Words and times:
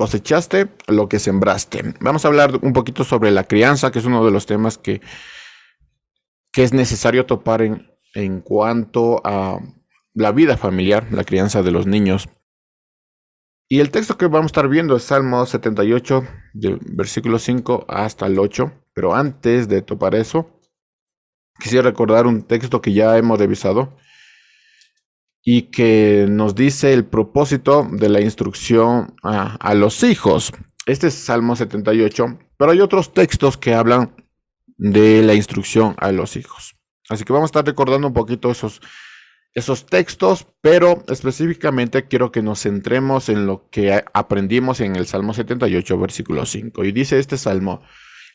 cosechaste 0.00 0.70
lo 0.86 1.10
que 1.10 1.18
sembraste. 1.18 1.92
Vamos 2.00 2.24
a 2.24 2.28
hablar 2.28 2.58
un 2.62 2.72
poquito 2.72 3.04
sobre 3.04 3.30
la 3.30 3.44
crianza, 3.44 3.90
que 3.90 3.98
es 3.98 4.06
uno 4.06 4.24
de 4.24 4.30
los 4.30 4.46
temas 4.46 4.78
que, 4.78 5.02
que 6.54 6.62
es 6.62 6.72
necesario 6.72 7.26
topar 7.26 7.60
en, 7.60 7.86
en 8.14 8.40
cuanto 8.40 9.20
a 9.26 9.60
la 10.14 10.32
vida 10.32 10.56
familiar, 10.56 11.06
la 11.10 11.24
crianza 11.24 11.62
de 11.62 11.70
los 11.70 11.86
niños. 11.86 12.30
Y 13.68 13.80
el 13.80 13.90
texto 13.90 14.16
que 14.16 14.26
vamos 14.26 14.44
a 14.44 14.46
estar 14.46 14.68
viendo 14.68 14.96
es 14.96 15.02
Salmo 15.02 15.44
78, 15.44 16.24
del 16.54 16.78
versículo 16.80 17.38
5 17.38 17.84
hasta 17.86 18.24
el 18.24 18.38
8. 18.38 18.72
Pero 18.94 19.14
antes 19.14 19.68
de 19.68 19.82
topar 19.82 20.14
eso, 20.14 20.48
quisiera 21.58 21.90
recordar 21.90 22.26
un 22.26 22.40
texto 22.40 22.80
que 22.80 22.94
ya 22.94 23.18
hemos 23.18 23.38
revisado 23.38 23.98
y 25.42 25.70
que 25.70 26.26
nos 26.28 26.54
dice 26.54 26.92
el 26.92 27.04
propósito 27.04 27.88
de 27.90 28.08
la 28.08 28.20
instrucción 28.20 29.14
a, 29.22 29.74
los 29.74 30.02
hijos. 30.02 30.52
Este 30.86 31.08
es 31.08 31.14
Salmo 31.14 31.56
78, 31.56 32.38
pero 32.56 32.72
hay 32.72 32.80
otros 32.80 33.14
textos 33.14 33.56
que 33.56 33.74
hablan 33.74 34.14
de 34.76 35.22
la 35.22 35.34
instrucción 35.34 35.94
a 35.98 36.12
los 36.12 36.36
hijos. 36.36 36.76
Así 37.08 37.24
que 37.24 37.32
vamos 37.32 37.48
a 37.48 37.52
estar 37.52 37.66
recordando 37.66 38.06
un 38.06 38.14
poquito 38.14 38.50
esos, 38.50 38.80
esos 39.54 39.86
textos, 39.86 40.46
pero 40.60 41.04
específicamente 41.08 42.06
quiero 42.06 42.30
que 42.30 42.42
nos 42.42 42.62
centremos 42.62 43.28
en 43.28 43.46
lo 43.46 43.68
que 43.70 44.04
aprendimos 44.12 44.80
en 44.80 44.96
el 44.96 45.06
Salmo 45.06 45.34
78, 45.34 45.98
versículo 45.98 46.46
5. 46.46 46.84
Y 46.84 46.92
dice 46.92 47.18
este 47.18 47.36
Salmo, 47.36 47.82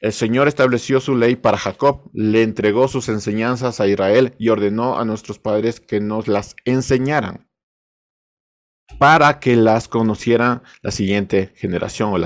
el 0.02 0.14
Señor 0.14 0.48
estableció 0.48 1.00
su 1.00 1.16
ley 1.16 1.36
para 1.36 1.58
Jacob, 1.58 2.10
le 2.14 2.44
entregó 2.44 2.88
sus 2.88 3.10
enseñanzas 3.10 3.80
a 3.80 3.88
Israel 3.88 4.34
y 4.38 4.50
ordenó 4.50 5.00
a 5.00 5.06
nuestros 5.06 5.40
padres 5.40 5.80
que 5.80 6.00
nos 6.00 6.28
las 6.28 6.56
enseñaran 6.66 7.48
para 9.00 9.40
que 9.40 9.56
las 9.56 9.88
conociera 9.88 10.64
la 10.82 10.92
siguiente 10.92 11.52
generación 11.56 12.14
o 12.14 12.18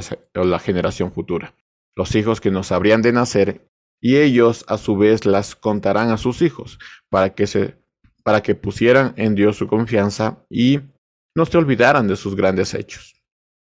la, 0.44 0.60
generación 0.60 1.12
futura. 1.12 1.56
Los 1.96 2.16
hijos 2.16 2.42
que 2.42 2.52
nos 2.52 2.72
habrían 2.72 3.02
de 3.02 3.14
nacer 3.14 3.70
y 4.02 4.18
ellos 4.18 4.66
a 4.68 4.78
su 4.78 4.98
vez 4.98 5.26
las 5.26 5.56
contarán 5.56 6.10
a 6.12 6.18
sus 6.18 6.42
hijos 6.42 6.80
para 7.10 7.34
que 7.34 7.48
se 7.48 7.78
para 8.24 8.44
que 8.44 8.54
pusieran 8.54 9.14
en 9.16 9.34
Dios 9.34 9.58
su 9.58 9.68
confianza 9.68 10.46
y 10.50 10.82
no 11.36 11.46
se 11.46 11.58
olvidaran 11.58 12.08
de 12.08 12.16
sus 12.16 12.36
grandes 12.36 12.74
hechos, 12.74 13.16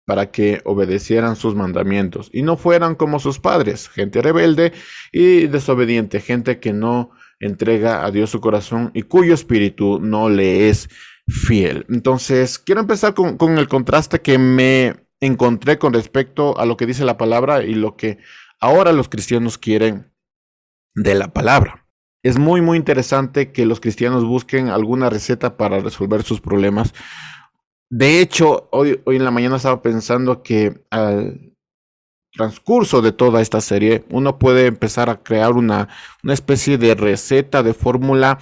para 0.05 0.31
que 0.31 0.61
obedecieran 0.65 1.35
sus 1.35 1.55
mandamientos 1.55 2.29
y 2.31 2.43
no 2.43 2.57
fueran 2.57 2.95
como 2.95 3.19
sus 3.19 3.39
padres, 3.39 3.89
gente 3.89 4.21
rebelde 4.21 4.71
y 5.11 5.47
desobediente, 5.47 6.21
gente 6.21 6.59
que 6.59 6.73
no 6.73 7.11
entrega 7.39 8.05
a 8.05 8.11
Dios 8.11 8.29
su 8.29 8.39
corazón 8.39 8.91
y 8.93 9.03
cuyo 9.03 9.33
espíritu 9.33 9.99
no 9.99 10.29
le 10.29 10.69
es 10.69 10.89
fiel. 11.27 11.85
Entonces, 11.89 12.59
quiero 12.59 12.81
empezar 12.81 13.13
con, 13.13 13.37
con 13.37 13.57
el 13.57 13.67
contraste 13.67 14.21
que 14.21 14.37
me 14.37 14.95
encontré 15.19 15.79
con 15.79 15.93
respecto 15.93 16.57
a 16.57 16.65
lo 16.65 16.77
que 16.77 16.85
dice 16.85 17.03
la 17.03 17.17
palabra 17.17 17.63
y 17.63 17.73
lo 17.73 17.95
que 17.95 18.19
ahora 18.59 18.93
los 18.93 19.09
cristianos 19.09 19.57
quieren 19.57 20.11
de 20.93 21.15
la 21.15 21.33
palabra. 21.33 21.85
Es 22.23 22.39
muy, 22.39 22.61
muy 22.61 22.77
interesante 22.77 23.51
que 23.51 23.65
los 23.65 23.79
cristianos 23.79 24.25
busquen 24.25 24.69
alguna 24.69 25.09
receta 25.09 25.57
para 25.57 25.79
resolver 25.79 26.23
sus 26.23 26.41
problemas. 26.41 26.93
De 27.89 28.19
hecho, 28.19 28.67
hoy, 28.71 29.01
hoy 29.05 29.15
en 29.17 29.25
la 29.25 29.31
mañana 29.31 29.57
estaba 29.57 29.81
pensando 29.81 30.41
que 30.41 30.85
al 30.89 31.55
transcurso 32.35 33.01
de 33.01 33.11
toda 33.11 33.41
esta 33.41 33.61
serie, 33.61 34.05
uno 34.09 34.37
puede 34.37 34.67
empezar 34.67 35.09
a 35.09 35.23
crear 35.23 35.53
una, 35.53 35.89
una 36.23 36.33
especie 36.33 36.77
de 36.77 36.93
receta, 36.95 37.63
de 37.63 37.73
fórmula 37.73 38.39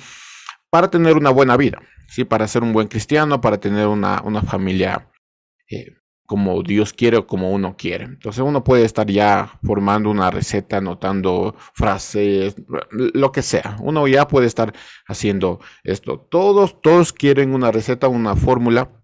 para 0.69 0.89
tener 0.89 1.15
una 1.15 1.29
buena 1.29 1.55
vida, 1.57 1.81
¿sí? 2.07 2.25
para 2.25 2.47
ser 2.47 2.63
un 2.63 2.73
buen 2.73 2.87
cristiano, 2.87 3.39
para 3.39 3.59
tener 3.59 3.87
una, 3.87 4.21
una 4.23 4.41
familia 4.41 5.09
eh, 5.69 5.93
como 6.25 6.63
Dios 6.63 6.93
quiere 6.93 7.17
o 7.17 7.27
como 7.27 7.51
uno 7.51 7.75
quiere. 7.77 8.05
Entonces 8.05 8.43
uno 8.43 8.63
puede 8.63 8.85
estar 8.85 9.05
ya 9.07 9.59
formando 9.63 10.09
una 10.09 10.31
receta, 10.31 10.77
anotando 10.77 11.55
frases, 11.73 12.55
lo 12.89 13.31
que 13.31 13.43
sea. 13.43 13.77
Uno 13.81 14.07
ya 14.07 14.27
puede 14.27 14.47
estar 14.47 14.73
haciendo 15.05 15.59
esto. 15.83 16.19
Todos, 16.19 16.81
todos 16.81 17.13
quieren 17.13 17.53
una 17.53 17.71
receta, 17.71 18.07
una 18.07 18.35
fórmula. 18.35 19.02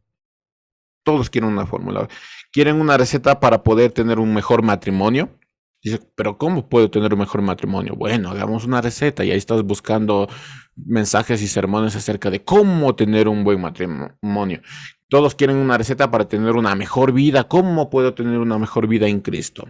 Todos 1.09 1.31
quieren 1.31 1.49
una 1.49 1.65
fórmula. 1.65 2.07
Quieren 2.51 2.79
una 2.79 2.95
receta 2.95 3.39
para 3.39 3.63
poder 3.63 3.91
tener 3.91 4.19
un 4.19 4.31
mejor 4.31 4.61
matrimonio. 4.61 5.39
Dice, 5.81 5.99
pero 6.13 6.37
¿cómo 6.37 6.69
puedo 6.69 6.91
tener 6.91 7.13
un 7.13 7.19
mejor 7.21 7.41
matrimonio? 7.41 7.95
Bueno, 7.95 8.29
hagamos 8.29 8.65
una 8.65 8.79
receta 8.79 9.25
y 9.25 9.31
ahí 9.31 9.37
estás 9.39 9.63
buscando 9.63 10.29
mensajes 10.75 11.41
y 11.41 11.47
sermones 11.47 11.95
acerca 11.95 12.29
de 12.29 12.43
cómo 12.43 12.93
tener 12.95 13.27
un 13.27 13.43
buen 13.43 13.59
matrimonio. 13.59 14.61
Todos 15.07 15.33
quieren 15.33 15.57
una 15.57 15.79
receta 15.79 16.11
para 16.11 16.27
tener 16.27 16.55
una 16.55 16.75
mejor 16.75 17.11
vida. 17.11 17.45
¿Cómo 17.45 17.89
puedo 17.89 18.13
tener 18.13 18.37
una 18.37 18.59
mejor 18.59 18.85
vida 18.85 19.07
en 19.07 19.21
Cristo? 19.21 19.67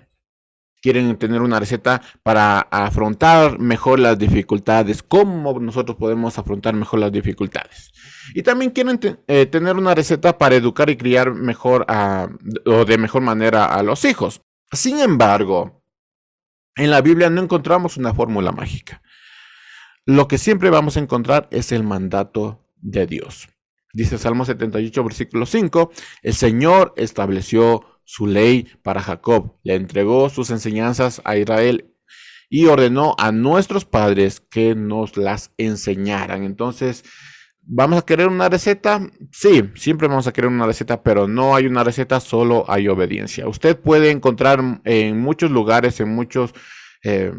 Quieren 0.81 1.17
tener 1.17 1.41
una 1.41 1.59
receta 1.59 2.01
para 2.23 2.59
afrontar 2.59 3.59
mejor 3.59 3.99
las 3.99 4.17
dificultades. 4.17 5.03
¿Cómo 5.03 5.59
nosotros 5.59 5.97
podemos 5.97 6.37
afrontar 6.37 6.73
mejor 6.73 6.99
las 6.99 7.11
dificultades? 7.11 7.91
Y 8.33 8.43
también 8.43 8.71
quieren 8.71 8.99
eh, 9.27 9.45
tener 9.45 9.75
una 9.75 9.93
receta 9.93 10.37
para 10.37 10.55
educar 10.55 10.89
y 10.89 10.97
criar 10.97 11.33
mejor 11.33 11.85
o 12.65 12.85
de 12.85 12.97
mejor 12.97 13.21
manera 13.21 13.65
a 13.65 13.83
los 13.83 14.05
hijos. 14.05 14.41
Sin 14.71 14.99
embargo, 14.99 15.83
en 16.75 16.91
la 16.91 17.01
Biblia 17.01 17.29
no 17.29 17.41
encontramos 17.41 17.97
una 17.97 18.13
fórmula 18.13 18.51
mágica. 18.51 19.01
Lo 20.05 20.27
que 20.27 20.37
siempre 20.37 20.69
vamos 20.69 20.95
a 20.95 21.01
encontrar 21.01 21.47
es 21.51 21.71
el 21.71 21.83
mandato 21.83 22.65
de 22.77 23.05
Dios. 23.05 23.49
Dice 23.91 24.17
Salmo 24.17 24.45
78, 24.45 25.03
versículo 25.03 25.45
5, 25.45 25.91
el 26.21 26.33
Señor 26.33 26.93
estableció 26.95 27.88
su 28.09 28.25
ley 28.25 28.67
para 28.81 29.03
Jacob, 29.03 29.59
le 29.61 29.75
entregó 29.75 30.31
sus 30.31 30.49
enseñanzas 30.49 31.21
a 31.25 31.37
Israel 31.37 31.93
y 32.49 32.65
ordenó 32.65 33.13
a 33.19 33.31
nuestros 33.31 33.85
padres 33.85 34.39
que 34.39 34.73
nos 34.73 35.15
las 35.15 35.53
enseñaran. 35.59 36.43
Entonces, 36.43 37.03
¿vamos 37.61 37.99
a 37.99 38.05
querer 38.07 38.27
una 38.27 38.49
receta? 38.49 38.99
Sí, 39.31 39.63
siempre 39.75 40.07
vamos 40.07 40.25
a 40.25 40.33
querer 40.33 40.49
una 40.49 40.65
receta, 40.65 41.03
pero 41.03 41.27
no 41.27 41.55
hay 41.55 41.67
una 41.67 41.83
receta, 41.83 42.19
solo 42.19 42.65
hay 42.67 42.87
obediencia. 42.87 43.47
Usted 43.47 43.79
puede 43.79 44.09
encontrar 44.09 44.81
en 44.85 45.19
muchos 45.19 45.51
lugares, 45.51 45.99
en 45.99 46.09
muchos, 46.09 46.55
eh, 47.03 47.31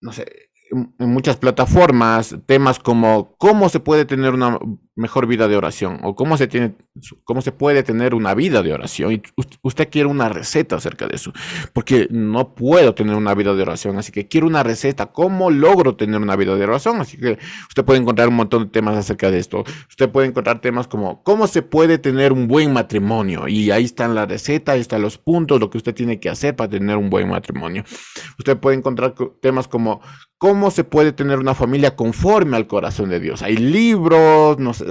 no 0.00 0.10
sé, 0.10 0.48
en 0.70 1.10
muchas 1.10 1.36
plataformas 1.36 2.34
temas 2.46 2.78
como 2.78 3.36
cómo 3.36 3.68
se 3.68 3.80
puede 3.80 4.06
tener 4.06 4.32
una 4.32 4.58
mejor 4.96 5.26
vida 5.26 5.46
de 5.46 5.56
oración 5.56 6.00
o 6.02 6.14
cómo 6.14 6.38
se 6.38 6.48
tiene 6.48 6.74
cómo 7.24 7.42
se 7.42 7.52
puede 7.52 7.82
tener 7.82 8.14
una 8.14 8.34
vida 8.34 8.62
de 8.62 8.72
oración 8.72 9.12
y 9.12 9.22
usted 9.62 9.90
quiere 9.90 10.08
una 10.08 10.30
receta 10.30 10.76
acerca 10.76 11.06
de 11.06 11.16
eso 11.16 11.32
porque 11.74 12.08
no 12.10 12.54
puedo 12.54 12.94
tener 12.94 13.14
una 13.14 13.34
vida 13.34 13.54
de 13.54 13.60
oración 13.60 13.98
así 13.98 14.10
que 14.10 14.26
quiero 14.26 14.46
una 14.46 14.62
receta. 14.62 15.06
Cómo 15.12 15.50
logro 15.50 15.96
tener 15.96 16.18
una 16.18 16.34
vida 16.34 16.56
de 16.56 16.64
oración 16.64 17.00
así 17.00 17.18
que 17.18 17.38
usted 17.68 17.84
puede 17.84 18.00
encontrar 18.00 18.28
un 18.28 18.36
montón 18.36 18.64
de 18.64 18.70
temas 18.70 18.96
acerca 18.96 19.30
de 19.30 19.38
esto. 19.38 19.64
Usted 19.90 20.08
puede 20.08 20.28
encontrar 20.28 20.60
temas 20.62 20.88
como 20.88 21.22
cómo 21.22 21.46
se 21.46 21.60
puede 21.60 21.98
tener 21.98 22.32
un 22.32 22.48
buen 22.48 22.72
matrimonio 22.72 23.48
y 23.48 23.70
ahí 23.70 23.84
están 23.84 24.14
la 24.14 24.24
receta 24.24 24.72
ahí 24.72 24.80
están 24.80 25.02
los 25.02 25.18
puntos 25.18 25.60
lo 25.60 25.68
que 25.68 25.76
usted 25.76 25.94
tiene 25.94 26.18
que 26.20 26.30
hacer 26.30 26.56
para 26.56 26.70
tener 26.70 26.96
un 26.96 27.10
buen 27.10 27.28
matrimonio. 27.28 27.84
Usted 28.38 28.56
puede 28.56 28.78
encontrar 28.78 29.14
temas 29.42 29.68
como 29.68 30.00
cómo 30.38 30.70
se 30.70 30.84
puede 30.84 31.12
tener 31.12 31.38
una 31.38 31.54
familia 31.54 31.96
conforme 31.96 32.56
al 32.56 32.66
corazón 32.66 33.08
de 33.08 33.20
Dios. 33.20 33.42
Hay 33.42 33.56
libros, 33.56 34.58
no 34.58 34.74
sé, 34.74 34.85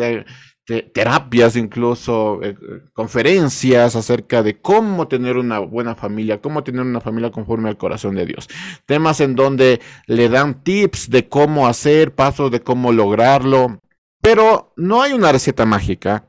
terapias 0.66 1.56
incluso, 1.56 2.40
eh, 2.42 2.56
conferencias 2.94 3.96
acerca 3.96 4.42
de 4.42 4.60
cómo 4.60 5.08
tener 5.08 5.38
una 5.38 5.60
buena 5.60 5.96
familia, 5.96 6.42
cómo 6.42 6.64
tener 6.64 6.82
una 6.82 7.02
familia 7.02 7.32
conforme 7.32 7.70
al 7.70 7.78
corazón 7.78 8.16
de 8.16 8.26
Dios. 8.26 8.50
Temas 8.86 9.22
en 9.22 9.36
donde 9.36 9.80
le 10.08 10.28
dan 10.28 10.64
tips 10.64 11.10
de 11.12 11.30
cómo 11.30 11.68
hacer, 11.68 12.16
pasos 12.16 12.50
de 12.50 12.62
cómo 12.62 12.92
lograrlo, 12.92 13.80
pero 14.22 14.74
no 14.76 15.04
hay 15.04 15.14
una 15.14 15.32
receta 15.32 15.66
mágica 15.66 16.26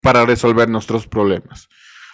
para 0.00 0.24
resolver 0.24 0.70
nuestros 0.70 1.06
problemas. 1.06 1.68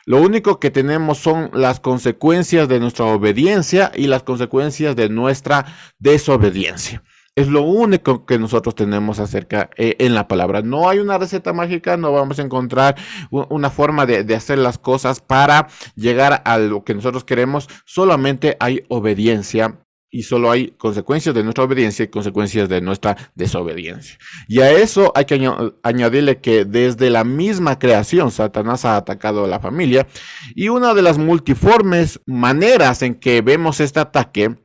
Lo 0.06 0.20
único 0.20 0.58
que 0.58 0.70
tenemos 0.70 1.18
son 1.18 1.50
las 1.52 1.80
consecuencias 1.80 2.68
de 2.68 2.80
nuestra 2.80 3.04
obediencia 3.04 3.92
y 3.94 4.06
las 4.06 4.22
consecuencias 4.24 4.96
de 4.96 5.08
nuestra 5.08 5.66
desobediencia. 5.98 7.04
Es 7.38 7.46
lo 7.46 7.62
único 7.62 8.26
que 8.26 8.36
nosotros 8.36 8.74
tenemos 8.74 9.20
acerca 9.20 9.70
eh, 9.76 9.94
en 10.00 10.16
la 10.16 10.26
palabra. 10.26 10.60
No 10.60 10.88
hay 10.88 10.98
una 10.98 11.18
receta 11.18 11.52
mágica, 11.52 11.96
no 11.96 12.10
vamos 12.10 12.40
a 12.40 12.42
encontrar 12.42 12.96
una 13.30 13.70
forma 13.70 14.06
de, 14.06 14.24
de, 14.24 14.34
hacer 14.34 14.58
las 14.58 14.76
cosas 14.76 15.20
para 15.20 15.68
llegar 15.94 16.42
a 16.44 16.58
lo 16.58 16.82
que 16.82 16.94
nosotros 16.94 17.22
queremos. 17.22 17.68
Solamente 17.84 18.56
hay 18.58 18.82
obediencia 18.88 19.78
y 20.10 20.24
solo 20.24 20.50
hay 20.50 20.72
consecuencias 20.72 21.32
de 21.32 21.44
nuestra 21.44 21.62
obediencia 21.62 22.04
y 22.04 22.08
consecuencias 22.08 22.68
de 22.68 22.80
nuestra 22.80 23.16
desobediencia. 23.36 24.18
Y 24.48 24.58
a 24.58 24.72
eso 24.72 25.12
hay 25.14 25.26
que 25.26 25.48
añadirle 25.84 26.40
que 26.40 26.64
desde 26.64 27.08
la 27.08 27.22
misma 27.22 27.78
creación 27.78 28.32
Satanás 28.32 28.84
ha 28.84 28.96
atacado 28.96 29.44
a 29.44 29.48
la 29.48 29.60
familia 29.60 30.08
y 30.56 30.70
una 30.70 30.92
de 30.92 31.02
las 31.02 31.18
multiformes 31.18 32.18
maneras 32.26 33.02
en 33.02 33.14
que 33.14 33.42
vemos 33.42 33.78
este 33.78 34.00
ataque 34.00 34.56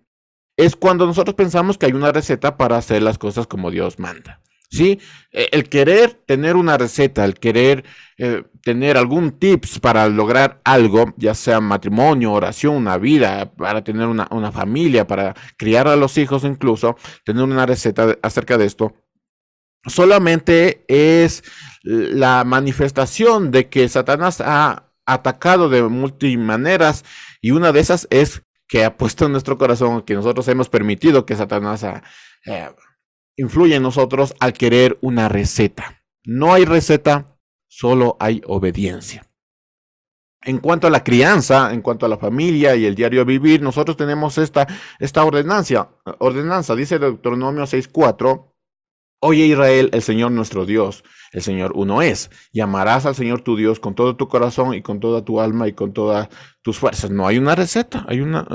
es 0.57 0.75
cuando 0.75 1.05
nosotros 1.05 1.35
pensamos 1.35 1.77
que 1.77 1.87
hay 1.87 1.93
una 1.93 2.11
receta 2.11 2.57
para 2.57 2.77
hacer 2.77 3.01
las 3.01 3.17
cosas 3.17 3.47
como 3.47 3.71
Dios 3.71 3.99
manda. 3.99 4.41
¿sí? 4.73 4.99
E, 5.31 5.49
el 5.51 5.69
querer 5.69 6.13
tener 6.25 6.55
una 6.55 6.77
receta, 6.77 7.23
el 7.23 7.35
querer 7.35 7.83
eh, 8.17 8.43
tener 8.61 8.97
algún 8.97 9.31
tips 9.39 9.79
para 9.79 10.07
lograr 10.09 10.61
algo, 10.63 11.13
ya 11.17 11.35
sea 11.35 11.61
matrimonio, 11.61 12.31
oración, 12.33 12.75
una 12.75 12.97
vida, 12.97 13.53
para 13.53 13.83
tener 13.83 14.07
una, 14.07 14.27
una 14.31 14.51
familia, 14.51 15.07
para 15.07 15.35
criar 15.57 15.87
a 15.87 15.95
los 15.95 16.17
hijos 16.17 16.43
incluso, 16.43 16.97
tener 17.23 17.43
una 17.43 17.65
receta 17.65 18.17
acerca 18.23 18.57
de 18.57 18.65
esto, 18.65 18.95
solamente 19.85 20.85
es 20.87 21.43
la 21.83 22.43
manifestación 22.43 23.51
de 23.51 23.69
que 23.69 23.87
Satanás 23.89 24.41
ha 24.41 24.89
atacado 25.05 25.69
de 25.69 25.83
multimaneras 25.83 27.03
y 27.41 27.51
una 27.51 27.73
de 27.73 27.81
esas 27.81 28.07
es 28.09 28.43
que 28.73 28.83
ha 28.83 28.97
puesto 28.97 29.27
en 29.27 29.33
nuestro 29.33 29.55
corazón, 29.59 30.01
que 30.01 30.15
nosotros 30.15 30.47
hemos 30.47 30.67
permitido 30.67 31.27
que 31.27 31.35
Satanás 31.35 31.83
eh, 31.83 32.71
influya 33.35 33.75
en 33.75 33.83
nosotros 33.83 34.33
al 34.39 34.53
querer 34.53 34.97
una 35.01 35.29
receta. 35.29 36.01
No 36.23 36.55
hay 36.55 36.65
receta, 36.65 37.37
solo 37.67 38.17
hay 38.19 38.41
obediencia. 38.47 39.29
En 40.41 40.57
cuanto 40.57 40.87
a 40.87 40.89
la 40.89 41.03
crianza, 41.03 41.71
en 41.71 41.83
cuanto 41.83 42.07
a 42.07 42.09
la 42.09 42.17
familia 42.17 42.75
y 42.75 42.87
el 42.87 42.95
diario 42.95 43.23
vivir, 43.25 43.61
nosotros 43.61 43.95
tenemos 43.95 44.39
esta, 44.39 44.65
ordenanza, 45.27 46.75
dice 46.75 46.97
Deuteronomio 46.97 47.65
6.4, 47.65 48.52
Oye 49.25 49.45
Israel, 49.45 49.89
el 49.93 50.01
Señor 50.01 50.33
nuestro 50.33 50.65
Dios, 50.65 51.05
el 51.31 51.41
Señor 51.41 51.71
uno 51.75 52.01
es. 52.01 52.29
Y 52.51 52.59
amarás 52.59 53.05
al 53.05 53.15
Señor 53.15 53.39
tu 53.39 53.55
Dios 53.55 53.79
con 53.79 53.95
todo 53.95 54.17
tu 54.17 54.27
corazón 54.27 54.73
y 54.73 54.81
con 54.81 54.99
toda 54.99 55.23
tu 55.23 55.39
alma 55.39 55.65
y 55.69 55.71
con 55.71 55.93
todas 55.93 56.27
tus 56.61 56.77
fuerzas. 56.77 57.09
No 57.09 57.25
hay 57.25 57.37
una 57.37 57.55
receta, 57.55 58.05
hay 58.09 58.19
una 58.19 58.45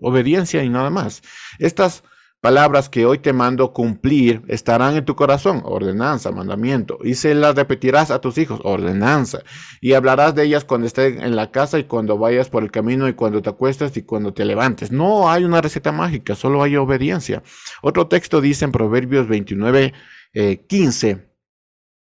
obediencia 0.00 0.62
y 0.62 0.68
nada 0.68 0.90
más. 0.90 1.22
Estas 1.58 2.04
palabras 2.42 2.88
que 2.88 3.06
hoy 3.06 3.18
te 3.18 3.32
mando 3.32 3.72
cumplir 3.72 4.42
estarán 4.48 4.96
en 4.96 5.04
tu 5.04 5.14
corazón, 5.14 5.62
ordenanza, 5.64 6.32
mandamiento, 6.32 6.98
y 7.04 7.14
se 7.14 7.36
las 7.36 7.54
repetirás 7.54 8.10
a 8.10 8.20
tus 8.20 8.36
hijos, 8.36 8.60
ordenanza, 8.64 9.44
y 9.80 9.92
hablarás 9.92 10.34
de 10.34 10.42
ellas 10.42 10.64
cuando 10.64 10.88
estés 10.88 11.22
en 11.22 11.36
la 11.36 11.52
casa 11.52 11.78
y 11.78 11.84
cuando 11.84 12.18
vayas 12.18 12.50
por 12.50 12.64
el 12.64 12.72
camino 12.72 13.08
y 13.08 13.14
cuando 13.14 13.40
te 13.40 13.48
acuestes 13.48 13.96
y 13.96 14.02
cuando 14.02 14.34
te 14.34 14.44
levantes. 14.44 14.90
No 14.90 15.30
hay 15.30 15.44
una 15.44 15.60
receta 15.60 15.92
mágica, 15.92 16.34
solo 16.34 16.64
hay 16.64 16.74
obediencia. 16.76 17.44
Otro 17.80 18.08
texto 18.08 18.40
dice 18.40 18.64
en 18.64 18.72
Proverbios 18.72 19.28
29, 19.28 19.92
15, 20.66 21.10
eh, 21.10 21.28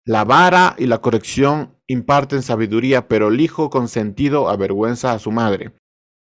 la 0.05 0.25
vara 0.25 0.77
y 0.79 0.87
la 0.87 0.99
corrección 0.99 1.77
imparten 1.89 2.43
sabiduría, 2.43 3.09
pero 3.09 3.29
el 3.29 3.41
hijo 3.41 3.69
consentido 3.69 4.49
avergüenza 4.49 5.13
a 5.13 5.19
su 5.19 5.33
madre. 5.33 5.73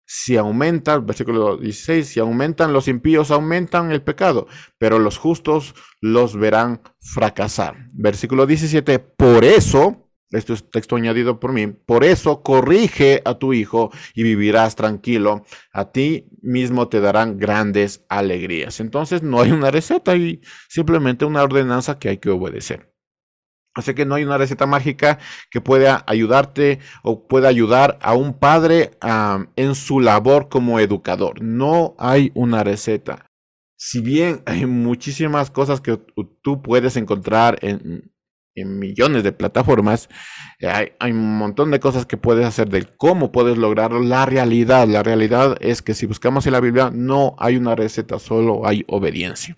Si 0.05 0.37
aumenta, 0.37 0.99
versículo 0.99 1.57
16, 1.57 2.07
si 2.07 2.19
aumentan 2.19 2.73
los 2.73 2.87
impíos, 2.87 3.31
aumentan 3.31 3.91
el 3.91 4.03
pecado, 4.03 4.47
pero 4.77 4.99
los 4.99 5.17
justos 5.17 5.73
los 5.99 6.37
verán 6.37 6.81
fracasar. 6.99 7.89
Versículo 7.93 8.45
17, 8.45 8.99
por 8.99 9.43
eso, 9.43 10.09
esto 10.29 10.53
es 10.53 10.69
texto 10.69 10.95
añadido 10.95 11.39
por 11.39 11.53
mí, 11.53 11.67
por 11.67 12.03
eso 12.03 12.43
corrige 12.43 13.21
a 13.25 13.39
tu 13.39 13.53
hijo 13.53 13.91
y 14.13 14.21
vivirás 14.21 14.75
tranquilo. 14.75 15.43
A 15.71 15.91
ti 15.91 16.29
mismo 16.41 16.87
te 16.87 17.01
darán 17.01 17.39
grandes 17.39 18.05
alegrías. 18.07 18.79
Entonces 18.79 19.23
no 19.23 19.41
hay 19.41 19.51
una 19.51 19.71
receta 19.71 20.15
y 20.15 20.41
simplemente 20.69 21.25
una 21.25 21.43
ordenanza 21.43 21.97
que 21.97 22.09
hay 22.09 22.17
que 22.19 22.29
obedecer. 22.29 22.94
Así 23.75 23.93
que 23.93 24.05
no 24.05 24.15
hay 24.15 24.23
una 24.23 24.37
receta 24.37 24.65
mágica 24.65 25.19
que 25.51 25.59
pueda 25.59 26.03
ayudarte 26.07 26.79
o 27.03 27.27
pueda 27.27 27.49
ayudar 27.49 27.99
a 28.01 28.13
un 28.13 28.39
padre 28.39 28.91
en 29.57 29.75
su 29.75 29.99
labor 29.99 30.47
como 30.47 30.79
educador. 30.79 31.41
No 31.43 31.93
hay 31.99 32.31
una 32.35 32.63
receta. 32.63 33.25
Si 33.77 33.99
bien 33.99 34.41
hay 34.45 34.65
muchísimas 34.65 35.51
cosas 35.51 35.81
que 35.81 35.99
tú 36.41 36.61
puedes 36.61 36.95
encontrar 36.95 37.59
en, 37.61 38.11
millones 38.55 39.23
de 39.23 39.33
plataformas, 39.33 40.07
hay, 40.61 41.11
un 41.11 41.37
montón 41.37 41.71
de 41.71 41.81
cosas 41.81 42.05
que 42.05 42.15
puedes 42.15 42.45
hacer 42.45 42.69
de 42.69 42.85
cómo 42.95 43.33
puedes 43.33 43.57
lograrlo. 43.57 43.99
La 43.99 44.25
realidad, 44.25 44.87
la 44.87 45.03
realidad 45.03 45.57
es 45.59 45.81
que 45.81 45.93
si 45.93 46.05
buscamos 46.05 46.47
en 46.47 46.53
la 46.53 46.61
Biblia 46.61 46.89
no 46.93 47.35
hay 47.37 47.57
una 47.57 47.75
receta, 47.75 48.19
solo 48.19 48.65
hay 48.65 48.85
obediencia. 48.87 49.57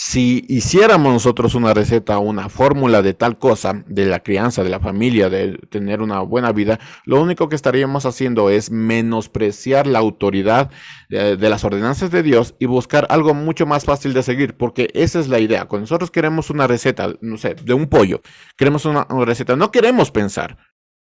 Si 0.00 0.44
hiciéramos 0.46 1.12
nosotros 1.12 1.56
una 1.56 1.74
receta, 1.74 2.18
una 2.18 2.48
fórmula 2.48 3.02
de 3.02 3.14
tal 3.14 3.36
cosa, 3.36 3.82
de 3.88 4.06
la 4.06 4.20
crianza, 4.20 4.62
de 4.62 4.70
la 4.70 4.78
familia, 4.78 5.28
de 5.28 5.58
tener 5.70 6.02
una 6.02 6.20
buena 6.20 6.52
vida, 6.52 6.78
lo 7.04 7.20
único 7.20 7.48
que 7.48 7.56
estaríamos 7.56 8.06
haciendo 8.06 8.48
es 8.48 8.70
menospreciar 8.70 9.88
la 9.88 9.98
autoridad 9.98 10.70
de, 11.08 11.36
las 11.36 11.64
ordenanzas 11.64 12.12
de 12.12 12.22
Dios 12.22 12.54
y 12.60 12.66
buscar 12.66 13.08
algo 13.10 13.34
mucho 13.34 13.66
más 13.66 13.84
fácil 13.84 14.14
de 14.14 14.22
seguir, 14.22 14.56
porque 14.56 14.88
esa 14.94 15.18
es 15.18 15.26
la 15.26 15.40
idea. 15.40 15.64
Cuando 15.64 15.82
nosotros 15.82 16.12
queremos 16.12 16.48
una 16.48 16.68
receta, 16.68 17.14
no 17.20 17.36
sé, 17.36 17.56
de 17.56 17.74
un 17.74 17.88
pollo, 17.88 18.22
queremos 18.56 18.84
una, 18.84 19.04
receta, 19.24 19.56
no 19.56 19.72
queremos 19.72 20.12
pensar 20.12 20.58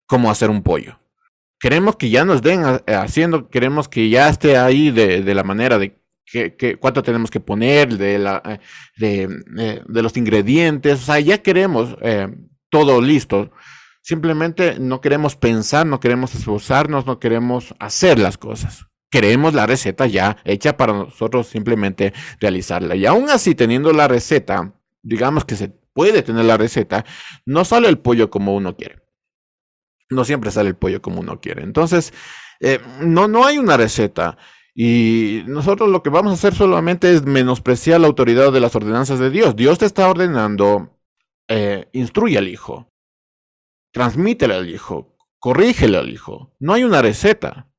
cómo 0.08 0.32
hacer 0.32 0.50
un 0.50 0.64
pollo. 0.64 1.02
Queremos 1.60 1.98
que 1.98 2.10
ya 2.10 2.24
nos 2.24 2.42
den 2.42 2.64
haciendo, 2.88 3.50
queremos 3.50 3.90
que 3.90 4.08
ya 4.08 4.30
esté 4.30 4.58
ahí 4.58 4.90
de 4.90 5.36
la 5.36 5.44
manera 5.44 5.80
de 5.80 6.00
qué, 6.26 6.78
cuánto 6.80 7.04
tenemos 7.04 7.32
que 7.32 7.40
poner, 7.40 7.98
de, 7.98 8.20
la, 8.20 8.42
eh, 9.00 9.28
eh, 9.58 9.82
de, 9.88 10.02
los 10.02 10.18
ingredientes, 10.18 11.02
o 11.02 11.06
sea, 11.06 11.20
ya 11.20 11.38
queremos 11.40 11.96
eh, 12.02 12.28
todo 12.70 13.02
listo. 13.02 13.52
Simplemente 14.02 14.78
no 14.80 15.02
queremos 15.02 15.36
pensar, 15.36 15.86
no 15.86 16.00
queremos 16.00 16.36
esforzarnos, 16.36 17.06
no 17.06 17.20
queremos 17.20 17.74
hacer 17.80 18.20
las 18.20 18.38
cosas. 18.38 18.86
Queremos 19.10 19.54
la 19.54 19.66
receta 19.66 20.08
ya 20.08 20.38
hecha 20.44 20.78
para 20.78 20.94
nosotros 20.94 21.48
simplemente 21.48 22.14
realizarla. 22.40 22.96
Y 22.96 23.06
aún 23.06 23.30
así, 23.30 23.56
teniendo 23.56 23.94
la 23.94 24.08
receta, 24.08 24.74
digamos 25.02 25.46
que 25.46 25.56
se 25.56 25.70
puede 25.94 26.22
tener 26.22 26.46
la 26.46 26.58
receta, 26.58 27.06
no 27.46 27.66
sale 27.66 27.88
el 27.88 27.98
pollo 27.98 28.30
como 28.30 28.56
uno 28.56 28.76
quiere. 28.76 29.02
No 30.10 30.26
siempre 30.26 30.52
sale 30.52 30.70
el 30.70 30.76
pollo 30.76 31.02
como 31.02 31.22
uno 31.22 31.40
quiere. 31.40 31.64
Entonces, 31.64 32.14
no, 33.02 33.28
no 33.28 33.46
hay 33.46 33.58
una 33.58 33.78
receta. 33.78 34.38
Y 34.78 35.44
nosotros 35.48 35.90
lo 35.90 36.04
que 36.04 36.10
vamos 36.10 36.32
a 36.32 36.34
hacer 36.34 36.54
solamente 36.54 37.14
es 37.14 37.26
menospreciar 37.26 38.02
la 38.02 38.08
autoridad 38.08 38.52
de 38.52 38.60
las 38.60 38.76
ordenanzas 38.76 39.20
de 39.20 39.30
Dios. 39.30 39.56
Dios 39.56 39.80
te 39.80 39.86
está 39.86 40.10
ordenando, 40.10 41.00
eh, 41.48 41.88
instruye 41.94 42.38
al 42.38 42.50
hijo, 42.50 42.92
transmítele 43.94 44.54
al 44.54 44.70
hijo, 44.70 45.16
corrígele 45.40 45.98
al 45.98 46.10
hijo. 46.10 46.54
No 46.60 46.74
hay 46.74 46.84
una 46.84 47.02
receta. 47.02 47.70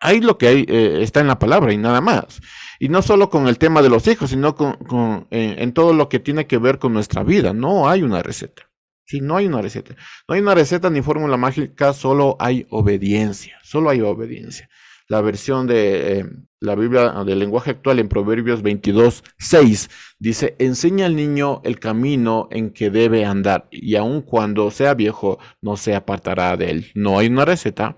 Hay 0.00 0.20
lo 0.20 0.38
que 0.38 0.46
hay, 0.46 0.64
eh, 0.68 1.02
está 1.02 1.18
en 1.18 1.26
la 1.26 1.40
palabra 1.40 1.72
y 1.72 1.76
nada 1.76 2.00
más. 2.00 2.40
Y 2.78 2.88
no 2.88 3.02
solo 3.02 3.30
con 3.30 3.48
el 3.48 3.58
tema 3.58 3.82
de 3.82 3.88
los 3.90 4.06
hijos, 4.06 4.30
sino 4.30 4.54
con, 4.54 5.26
eh, 5.32 5.56
en 5.58 5.72
todo 5.72 5.92
lo 5.92 6.08
que 6.08 6.20
tiene 6.20 6.46
que 6.46 6.58
ver 6.58 6.78
con 6.78 6.92
nuestra 6.92 7.24
vida. 7.24 7.52
No 7.52 7.88
hay 7.88 8.04
una 8.04 8.22
receta. 8.22 8.70
Sí, 9.06 9.20
no 9.20 9.36
hay 9.36 9.46
una 9.46 9.60
receta. 9.60 9.96
No 10.28 10.36
hay 10.36 10.40
una 10.40 10.54
receta 10.54 10.88
ni 10.88 11.02
fórmula 11.02 11.36
mágica, 11.36 11.92
solo 11.94 12.36
hay 12.38 12.64
obediencia. 12.70 13.58
Solo 13.64 13.90
hay 13.90 14.02
obediencia 14.02 14.68
la 15.08 15.20
versión 15.22 15.66
de 15.66 16.18
eh, 16.18 16.26
la 16.60 16.74
Biblia 16.74 17.24
del 17.24 17.38
lenguaje 17.38 17.70
actual 17.70 17.98
en 17.98 18.08
Proverbios 18.08 18.62
22, 18.62 19.24
6, 19.38 19.90
dice, 20.18 20.56
enseña 20.58 21.06
al 21.06 21.16
niño 21.16 21.60
el 21.64 21.78
camino 21.78 22.48
en 22.50 22.70
que 22.70 22.90
debe 22.90 23.24
andar 23.24 23.68
y 23.70 23.96
aun 23.96 24.22
cuando 24.22 24.70
sea 24.70 24.94
viejo 24.94 25.38
no 25.62 25.76
se 25.76 25.94
apartará 25.94 26.56
de 26.56 26.70
él. 26.70 26.86
No 26.94 27.18
hay 27.18 27.28
una 27.28 27.44
receta, 27.44 27.96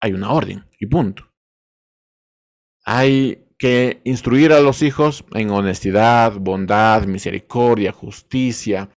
hay 0.00 0.12
una 0.12 0.32
orden 0.32 0.64
y 0.78 0.86
punto. 0.86 1.24
Hay 2.84 3.44
que 3.58 4.00
instruir 4.04 4.52
a 4.52 4.60
los 4.60 4.82
hijos 4.82 5.24
en 5.32 5.50
honestidad, 5.50 6.32
bondad, 6.38 7.04
misericordia, 7.06 7.92
justicia, 7.92 8.88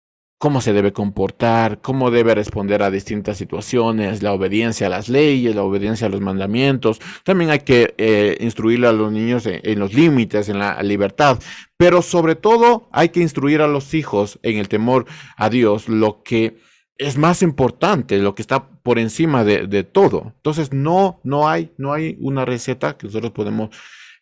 cómo 0.42 0.60
se 0.60 0.74
debe 0.74 0.92
comportar, 0.92 1.82
cómo 1.82 2.10
debe 2.10 2.34
responder 2.34 2.82
a 2.82 2.90
distintas 2.90 3.38
situaciones, 3.38 4.24
la 4.24 4.34
obediencia 4.34 4.88
a 4.88 4.90
las 4.90 5.08
leyes, 5.08 5.56
la 5.56 5.62
obediencia 5.62 6.08
a 6.08 6.10
los 6.10 6.20
mandamientos. 6.20 7.00
También 7.24 7.52
hay 7.52 7.60
que 7.60 7.94
eh, 8.00 8.38
instruir 8.40 8.84
a 8.88 8.92
los 8.92 9.12
niños 9.12 9.46
en, 9.46 9.78
los 9.78 9.94
límites, 9.94 10.50
en 10.50 10.58
la 10.58 10.82
libertad, 10.82 11.38
pero 11.78 12.02
sobre 12.02 12.34
todo 12.34 12.90
hay 12.92 13.10
que 13.10 13.20
instruir 13.20 13.62
a 13.62 13.68
los 13.68 13.94
hijos 13.94 14.40
en 14.42 14.58
el 14.58 14.68
temor 14.68 15.06
a 15.38 15.52
Dios, 15.52 15.88
lo 15.88 16.24
que 16.24 16.58
es 16.98 17.20
más 17.20 17.44
importante, 17.44 18.18
lo 18.18 18.34
que 18.34 18.42
está 18.42 18.68
por 18.68 18.98
encima 18.98 19.44
de, 19.44 19.84
todo. 19.84 20.34
Entonces 20.38 20.74
no, 20.74 21.20
no 21.24 21.50
hay, 21.50 21.72
no 21.78 21.94
hay 21.94 22.18
una 22.20 22.46
receta 22.46 22.98
que 22.98 23.06
nosotros 23.06 23.32
podemos 23.32 23.70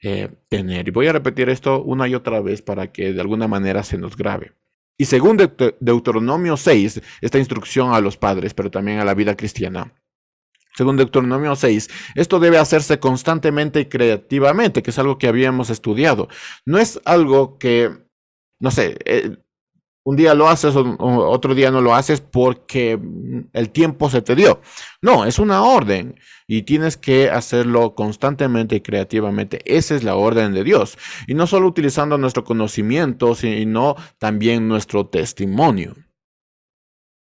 eh, 0.04 0.28
tener. 0.50 0.90
Y 0.90 0.92
voy 0.92 1.08
a 1.08 1.14
repetir 1.14 1.48
esto 1.48 1.82
una 1.82 2.10
y 2.10 2.14
otra 2.14 2.42
vez 2.42 2.62
para 2.62 2.92
que 2.92 3.14
de 3.14 3.22
alguna 3.22 3.48
manera 3.48 3.84
se 3.84 3.98
nos 3.98 4.18
grabe. 4.18 4.52
Y 5.00 5.06
según 5.06 5.38
Deuteronomio 5.80 6.58
6, 6.58 7.02
esta 7.22 7.40
instrucción 7.40 7.94
a 7.94 8.02
los 8.02 8.18
padres, 8.18 8.54
pero 8.54 8.70
también 8.70 9.00
a 9.00 9.06
la 9.06 9.14
vida 9.14 9.38
cristiana. 9.38 9.94
Según 10.76 10.98
Deuteronomio 10.98 11.56
6, 11.56 11.90
esto 12.16 12.38
debe 12.38 12.58
hacerse 12.58 13.00
constantemente 13.00 13.80
y 13.80 13.86
creativamente, 13.86 14.84
que 14.84 14.92
es 14.92 15.00
algo 15.00 15.18
que 15.18 15.30
habíamos 15.30 15.70
estudiado. 15.70 16.28
No 16.66 16.80
es 16.80 17.00
algo 17.06 17.58
que, 17.58 17.92
no 18.60 18.72
sé, 18.72 18.98
eh, 19.06 19.38
un 20.10 20.16
día 20.16 20.34
lo 20.34 20.50
haces, 20.50 20.74
otro 20.76 21.54
día 21.54 21.70
no 21.70 21.82
lo 21.82 21.94
haces 21.94 22.20
porque 22.20 23.00
el 23.54 23.70
tiempo 23.70 24.10
se 24.10 24.24
te 24.24 24.34
dio. 24.34 24.60
No, 25.04 25.24
es 25.24 25.38
una 25.38 25.62
orden 25.62 26.20
y 26.48 26.64
tienes 26.64 26.98
que 26.98 27.30
hacerlo 27.30 27.94
constantemente 27.94 28.78
y 28.78 28.82
creativamente. 28.82 29.62
Esa 29.66 29.94
es 29.94 30.04
la 30.04 30.16
orden 30.16 30.52
de 30.56 30.64
Dios. 30.64 30.98
Y 31.28 31.36
no 31.36 31.46
solo 31.46 31.68
utilizando 31.68 32.18
nuestro 32.18 32.44
conocimiento, 32.44 33.36
sino 33.36 33.98
también 34.18 34.68
nuestro 34.68 35.06
testimonio. 35.06 35.94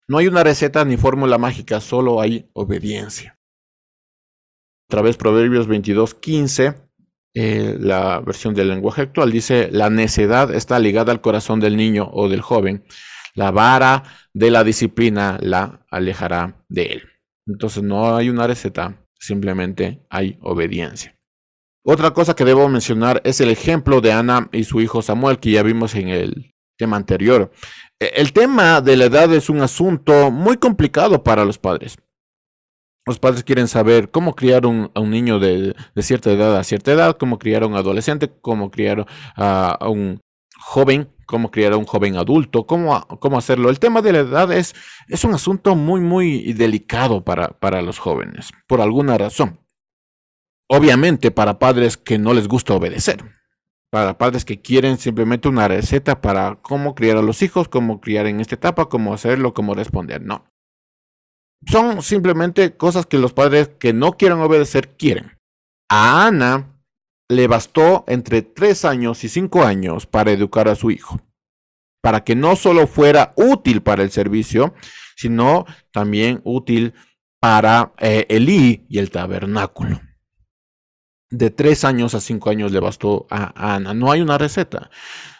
No 0.08 0.16
hay 0.16 0.28
una 0.28 0.42
receta 0.42 0.82
ni 0.86 0.96
fórmula 0.96 1.36
mágica, 1.36 1.82
solo 1.82 2.22
hay 2.22 2.48
obediencia. 2.54 3.38
Otra 4.88 5.02
vez 5.02 5.18
Proverbios 5.18 5.66
22, 5.66 6.14
15 6.14 6.89
eh, 7.34 7.76
la 7.78 8.20
versión 8.20 8.54
del 8.54 8.68
lenguaje 8.68 9.02
actual 9.02 9.30
dice, 9.30 9.68
la 9.70 9.90
necedad 9.90 10.52
está 10.52 10.78
ligada 10.78 11.12
al 11.12 11.20
corazón 11.20 11.60
del 11.60 11.76
niño 11.76 12.10
o 12.12 12.28
del 12.28 12.40
joven, 12.40 12.84
la 13.34 13.50
vara 13.50 14.02
de 14.34 14.50
la 14.50 14.64
disciplina 14.64 15.38
la 15.40 15.86
alejará 15.90 16.64
de 16.68 16.86
él. 16.86 17.02
Entonces 17.46 17.82
no 17.82 18.16
hay 18.16 18.28
una 18.28 18.46
receta, 18.46 19.06
simplemente 19.18 20.04
hay 20.10 20.38
obediencia. 20.40 21.16
Otra 21.84 22.10
cosa 22.10 22.34
que 22.34 22.44
debo 22.44 22.68
mencionar 22.68 23.22
es 23.24 23.40
el 23.40 23.50
ejemplo 23.50 24.00
de 24.00 24.12
Ana 24.12 24.48
y 24.52 24.64
su 24.64 24.80
hijo 24.80 25.00
Samuel 25.00 25.38
que 25.38 25.52
ya 25.52 25.62
vimos 25.62 25.94
en 25.94 26.08
el 26.08 26.54
tema 26.76 26.96
anterior. 26.96 27.50
E, 27.98 28.12
el 28.16 28.32
tema 28.32 28.80
de 28.80 28.96
la 28.96 29.06
edad 29.06 29.32
es 29.32 29.48
un 29.48 29.62
asunto 29.62 30.30
muy 30.30 30.56
complicado 30.58 31.22
para 31.22 31.44
los 31.44 31.58
padres. 31.58 31.96
Los 33.10 33.18
padres 33.18 33.42
quieren 33.42 33.66
saber 33.66 34.12
cómo 34.12 34.36
criar 34.36 34.62
a 34.64 34.68
un 34.68 35.10
niño 35.10 35.40
de, 35.40 35.74
cierta 35.96 36.30
edad 36.30 36.56
a 36.56 36.62
cierta 36.62 36.92
edad, 36.92 37.16
cómo 37.16 37.40
criar 37.40 37.64
a 37.64 37.66
un 37.66 37.74
adolescente, 37.74 38.30
cómo 38.40 38.70
criar 38.70 39.04
a, 39.34 39.88
un 39.88 40.20
joven, 40.56 41.10
cómo 41.26 41.50
criar 41.50 41.72
a 41.72 41.76
un 41.76 41.86
joven 41.86 42.14
adulto, 42.14 42.68
cómo, 42.68 43.04
cómo 43.18 43.36
hacerlo. 43.36 43.68
El 43.68 43.80
tema 43.80 44.00
de 44.00 44.12
la 44.12 44.18
edad 44.20 44.52
es, 44.52 44.76
es 45.08 45.24
un 45.24 45.34
asunto 45.34 45.74
muy, 45.74 46.00
muy 46.00 46.52
delicado 46.52 47.24
para, 47.24 47.48
para 47.48 47.82
los 47.82 47.98
jóvenes, 47.98 48.52
por 48.68 48.80
alguna 48.80 49.18
razón. 49.18 49.58
Obviamente 50.68 51.32
para 51.32 51.58
padres 51.58 51.96
que 51.96 52.16
no 52.16 52.32
les 52.32 52.46
gusta 52.46 52.74
obedecer, 52.74 53.24
para 53.90 54.18
padres 54.18 54.44
que 54.44 54.62
quieren 54.62 54.98
simplemente 54.98 55.48
una 55.48 55.66
receta 55.66 56.20
para 56.20 56.60
cómo 56.62 56.94
criar 56.94 57.16
a 57.16 57.22
los 57.22 57.42
hijos, 57.42 57.68
cómo 57.68 58.00
criar 58.00 58.28
en 58.28 58.38
esta 58.38 58.54
etapa, 58.54 58.88
cómo 58.88 59.12
hacerlo, 59.12 59.52
cómo 59.52 59.74
responder. 59.74 60.22
No 60.22 60.49
son 61.66 62.02
simplemente 62.02 62.76
cosas 62.76 63.06
que 63.06 63.18
los 63.18 63.32
padres 63.32 63.70
que 63.78 63.92
no 63.92 64.12
quieren 64.12 64.38
obedecer 64.38 64.96
quieren. 64.96 65.38
A 65.88 66.26
Ana 66.26 66.80
le 67.28 67.46
bastó 67.46 68.04
entre 68.08 68.42
tres 68.42 68.84
años 68.84 69.22
y 69.24 69.28
cinco 69.28 69.62
años 69.62 70.06
para 70.06 70.32
educar 70.32 70.68
a 70.68 70.74
su 70.74 70.90
hijo, 70.90 71.20
para 72.02 72.24
que 72.24 72.34
no 72.34 72.56
solo 72.56 72.86
fuera 72.86 73.32
útil 73.36 73.82
para 73.82 74.02
el 74.02 74.10
servicio, 74.10 74.74
sino 75.16 75.66
también 75.92 76.40
útil 76.44 76.94
para 77.40 77.92
eh, 77.98 78.26
Elí 78.28 78.86
y 78.88 78.98
el 78.98 79.10
tabernáculo. 79.10 80.00
De 81.30 81.50
tres 81.50 81.84
años 81.84 82.14
a 82.14 82.20
cinco 82.20 82.50
años 82.50 82.72
le 82.72 82.80
bastó 82.80 83.26
a, 83.30 83.74
Ana. 83.74 83.94
No 83.94 84.10
hay 84.10 84.20
una 84.20 84.38
receta, 84.38 84.90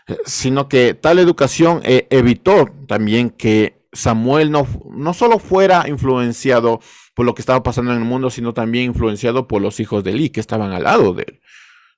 eh, 0.06 0.16
sino 0.24 0.68
que 0.68 0.94
tal 0.94 1.18
educación 1.18 1.80
eh, 1.84 2.06
evitó 2.10 2.66
también 2.86 3.30
que 3.30 3.79
Samuel 3.92 4.50
no, 4.50 4.66
no 4.90 5.14
solo 5.14 5.38
fuera 5.38 5.88
influenciado 5.88 6.80
por 7.14 7.26
lo 7.26 7.34
que 7.34 7.42
estaba 7.42 7.62
pasando 7.62 7.92
en 7.92 7.98
el 7.98 8.04
mundo, 8.04 8.30
sino 8.30 8.54
también 8.54 8.86
influenciado 8.86 9.48
por 9.48 9.60
los 9.60 9.80
hijos 9.80 10.04
de 10.04 10.12
Eli 10.12 10.30
que 10.30 10.40
estaban 10.40 10.72
al 10.72 10.84
lado 10.84 11.12
de 11.12 11.24
él. 11.26 11.40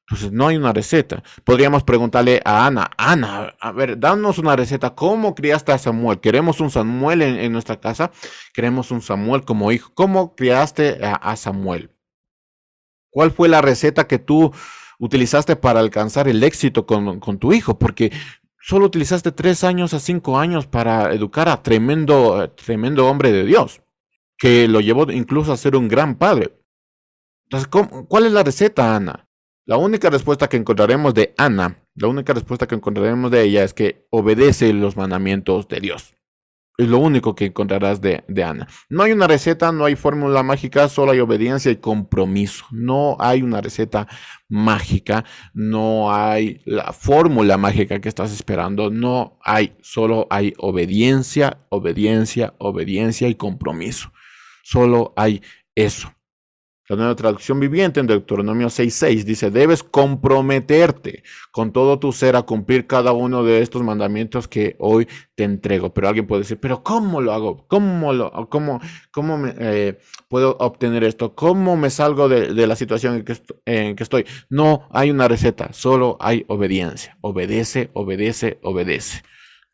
Entonces, 0.09 0.33
no 0.33 0.49
hay 0.49 0.57
una 0.57 0.73
receta. 0.73 1.23
Podríamos 1.45 1.85
preguntarle 1.85 2.43
a 2.45 2.67
Ana, 2.67 2.91
Ana, 2.99 3.55
a 3.61 3.73
ver, 3.73 3.99
danos 3.99 4.39
una 4.39 4.57
receta. 4.57 4.95
¿Cómo 4.95 5.35
criaste 5.35 5.73
a 5.73 5.79
Samuel? 5.79 6.21
¿Queremos 6.21 6.61
un 6.61 6.71
Samuel 6.71 7.23
en, 7.23 7.53
nuestra 7.53 7.81
casa? 7.81 8.11
¿Queremos 8.53 8.91
un 8.91 9.01
Samuel 9.01 9.45
como 9.45 9.73
hijo? 9.73 9.93
¿Cómo 9.95 10.35
criaste 10.35 10.99
a, 11.03 11.35
Samuel? 11.37 11.93
¿Cuál 13.11 13.31
fue 13.31 13.49
la 13.49 13.63
receta 13.63 14.07
que 14.07 14.19
tú 14.19 14.53
utilizaste 14.99 15.57
para 15.57 15.81
alcanzar 15.81 16.29
el 16.29 16.43
éxito 16.43 16.85
con, 16.85 17.21
con 17.21 17.39
tu 17.39 17.53
hijo? 17.53 17.79
Porque 17.79 18.13
solo 18.63 18.87
utilizaste 18.87 19.33
tres 19.33 19.65
años 19.65 19.93
a 19.93 20.01
cinco 20.01 20.39
años 20.39 20.67
para 20.67 21.13
educar 21.13 21.49
a 21.49 21.63
tremendo, 21.63 22.51
tremendo 22.51 23.09
hombre 23.09 23.33
de 23.33 23.45
Dios, 23.45 23.83
que 24.39 24.69
lo 24.69 24.81
llevó 24.81 25.11
incluso 25.11 25.53
a 25.53 25.57
ser 25.57 25.77
un 25.77 25.89
gran 25.89 26.17
padre. 26.17 26.59
Entonces, 27.45 27.69
¿cuál 28.09 28.27
es 28.27 28.33
la 28.33 28.43
receta, 28.43 28.97
Ana? 28.97 29.29
La 29.67 29.77
única 29.77 30.11
respuesta 30.11 30.49
que 30.49 30.57
encontraremos 30.57 31.13
de 31.15 31.35
Ana, 31.37 31.85
la 31.95 32.09
única 32.09 32.33
respuesta 32.33 32.67
que 32.67 32.75
encontraremos 32.75 33.31
de 33.31 33.43
ella 33.43 33.63
es 33.63 33.75
que 33.75 34.07
obedece 34.11 34.73
los 34.73 34.97
mandamientos 34.97 35.69
de 35.69 35.81
Dios. 35.81 36.15
Es 36.79 36.89
lo 36.89 36.99
único 36.99 37.35
que 37.35 37.47
encontrarás 37.47 38.01
de, 38.01 38.25
Ana. 38.43 38.67
No 38.89 39.03
hay 39.03 39.13
una 39.13 39.27
receta, 39.27 39.73
no 39.73 39.85
hay 39.85 39.95
fórmula 39.95 40.43
mágica, 40.43 40.89
solo 40.89 41.13
hay 41.13 41.21
obediencia 41.21 41.71
y 41.71 41.77
compromiso. 41.77 42.65
No 42.71 43.17
hay 43.21 43.43
una 43.43 43.61
receta 43.61 44.09
mágica, 44.49 45.25
no 45.53 46.15
hay 46.15 46.63
la 46.65 46.93
fórmula 46.93 47.59
mágica 47.59 48.01
que 48.01 48.09
estás 48.09 48.33
esperando, 48.33 48.91
no 48.91 49.39
hay, 49.45 49.77
solo 49.83 50.27
hay 50.31 50.55
obediencia, 50.59 51.59
obediencia, 51.69 52.55
obediencia 52.59 53.29
y 53.29 53.35
compromiso. 53.35 54.11
Solo 54.63 55.13
hay 55.17 55.43
eso. 55.75 56.15
La 56.89 56.97
nueva 56.97 57.15
traducción 57.15 57.61
viviente 57.61 58.01
en 58.01 58.09
Deuteronomio 58.09 58.67
6.6 58.67 59.23
dice, 59.23 59.51
debes 59.53 59.85
comprometerte 59.85 61.23
con 61.53 61.73
todo 61.73 62.01
tu 62.01 62.11
ser 62.11 62.35
a 62.35 62.43
cumplir 62.43 62.89
cada 62.89 63.13
uno 63.13 63.45
de 63.45 63.63
estos 63.63 63.85
mandamientos 63.85 64.49
que 64.49 64.75
hoy 64.81 65.07
te 65.37 65.45
entrego. 65.45 65.95
Pero 65.95 66.09
alguien 66.09 66.27
puede 66.27 66.43
decir, 66.43 66.59
pero 66.59 66.83
¿cómo 66.83 67.21
lo 67.21 67.33
hago? 67.33 67.67
¿Cómo, 67.69 68.13
lo, 68.13 68.49
cómo, 68.51 68.81
cómo 69.13 69.39
me, 69.39 69.55
eh, 69.59 69.99
puedo 70.29 70.57
obtener 70.59 71.05
esto? 71.05 71.37
¿Cómo 71.37 71.77
me 71.77 71.89
salgo 71.89 72.29
de, 72.29 72.67
la 72.67 72.75
situación 72.75 73.15
en 73.15 73.25
que, 73.25 73.37
en 73.65 73.95
que 73.95 74.03
estoy? 74.03 74.27
No 74.51 74.89
hay 74.91 75.13
una 75.13 75.29
receta, 75.29 75.73
solo 75.73 76.17
hay 76.21 76.45
obediencia. 76.49 77.17
Obedece, 77.21 77.91
obedece, 77.93 78.59
obedece. 78.63 79.23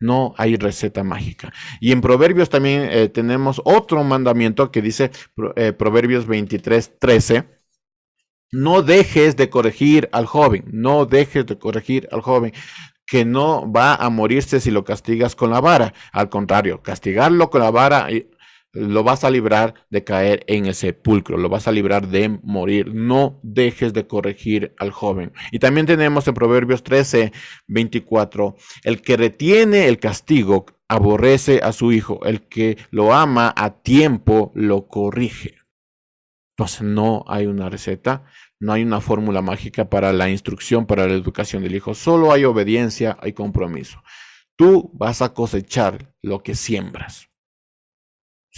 No 0.00 0.34
hay 0.36 0.56
receta 0.56 1.02
mágica. 1.02 1.52
Y 1.80 1.92
en 1.92 2.00
Proverbios 2.00 2.50
también 2.50 2.88
eh, 2.90 3.08
tenemos 3.08 3.60
otro 3.64 4.04
mandamiento 4.04 4.70
que 4.70 4.82
dice 4.82 5.10
eh, 5.56 5.72
Proverbios 5.72 6.26
23, 6.26 6.98
13. 6.98 7.48
No 8.52 8.82
dejes 8.82 9.36
de 9.36 9.50
corregir 9.50 10.08
al 10.12 10.26
joven, 10.26 10.64
no 10.72 11.04
dejes 11.04 11.46
de 11.46 11.58
corregir 11.58 12.08
al 12.12 12.22
joven 12.22 12.52
que 13.08 13.24
no 13.24 13.70
va 13.70 13.94
a 13.94 14.10
morirse 14.10 14.60
si 14.60 14.70
lo 14.70 14.84
castigas 14.84 15.34
con 15.34 15.50
la 15.50 15.60
vara. 15.60 15.94
Al 16.12 16.28
contrario, 16.28 16.82
castigarlo 16.82 17.50
con 17.50 17.62
la 17.62 17.70
vara 17.70 18.08
lo 18.72 19.02
vas 19.02 19.24
a 19.24 19.30
librar 19.30 19.74
de 19.90 20.04
caer 20.04 20.44
en 20.46 20.66
el 20.66 20.74
sepulcro, 20.74 21.36
lo 21.36 21.48
vas 21.48 21.68
a 21.68 21.72
librar 21.72 22.08
de 22.08 22.28
morir. 22.42 22.94
No 22.94 23.40
dejes 23.42 23.92
de 23.92 24.06
corregir 24.06 24.74
al 24.78 24.90
joven. 24.90 25.32
Y 25.52 25.58
también 25.58 25.86
tenemos 25.86 26.28
en 26.28 26.34
Proverbios 26.34 26.82
13, 26.82 27.32
24, 27.66 28.56
el 28.84 29.00
que 29.00 29.16
retiene 29.16 29.88
el 29.88 29.98
castigo 29.98 30.66
aborrece 30.88 31.60
a 31.62 31.72
su 31.72 31.92
hijo, 31.92 32.24
el 32.24 32.48
que 32.48 32.78
lo 32.90 33.12
ama 33.12 33.52
a 33.56 33.82
tiempo 33.82 34.52
lo 34.54 34.88
corrige. 34.88 35.56
Entonces 36.56 36.82
no 36.82 37.24
hay 37.28 37.46
una 37.46 37.68
receta, 37.68 38.24
no 38.58 38.72
hay 38.72 38.82
una 38.82 39.00
fórmula 39.00 39.42
mágica 39.42 39.88
para 39.88 40.12
la 40.12 40.28
instrucción, 40.28 40.86
para 40.86 41.06
la 41.06 41.14
educación 41.14 41.62
del 41.62 41.76
hijo, 41.76 41.94
solo 41.94 42.32
hay 42.32 42.44
obediencia, 42.44 43.16
hay 43.20 43.32
compromiso. 43.32 44.02
Tú 44.56 44.90
vas 44.94 45.22
a 45.22 45.34
cosechar 45.34 46.12
lo 46.20 46.42
que 46.42 46.56
siembras. 46.56 47.27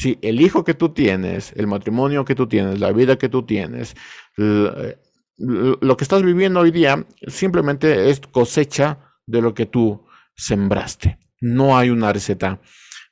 Si 0.01 0.19
el 0.23 0.41
hijo 0.41 0.65
que 0.65 0.73
tú 0.73 0.95
tienes, 0.95 1.53
el 1.57 1.67
matrimonio 1.67 2.25
que 2.25 2.35
tú 2.35 2.47
tienes, 2.47 2.81
la 2.81 2.91
vida 2.91 3.19
que 3.19 3.29
tú 3.29 3.45
tienes, 3.45 3.95
lo 4.35 5.97
que 5.99 6.05
estás 6.05 6.23
viviendo 6.23 6.61
hoy 6.61 6.71
día 6.71 7.05
simplemente 7.27 8.09
es 8.09 8.21
cosecha 8.21 8.99
de 9.27 9.43
lo 9.43 9.53
que 9.53 9.67
tú 9.67 10.07
sembraste. 10.35 11.19
No 11.43 11.77
hay 11.77 11.91
una 11.91 12.15
receta 12.15 12.63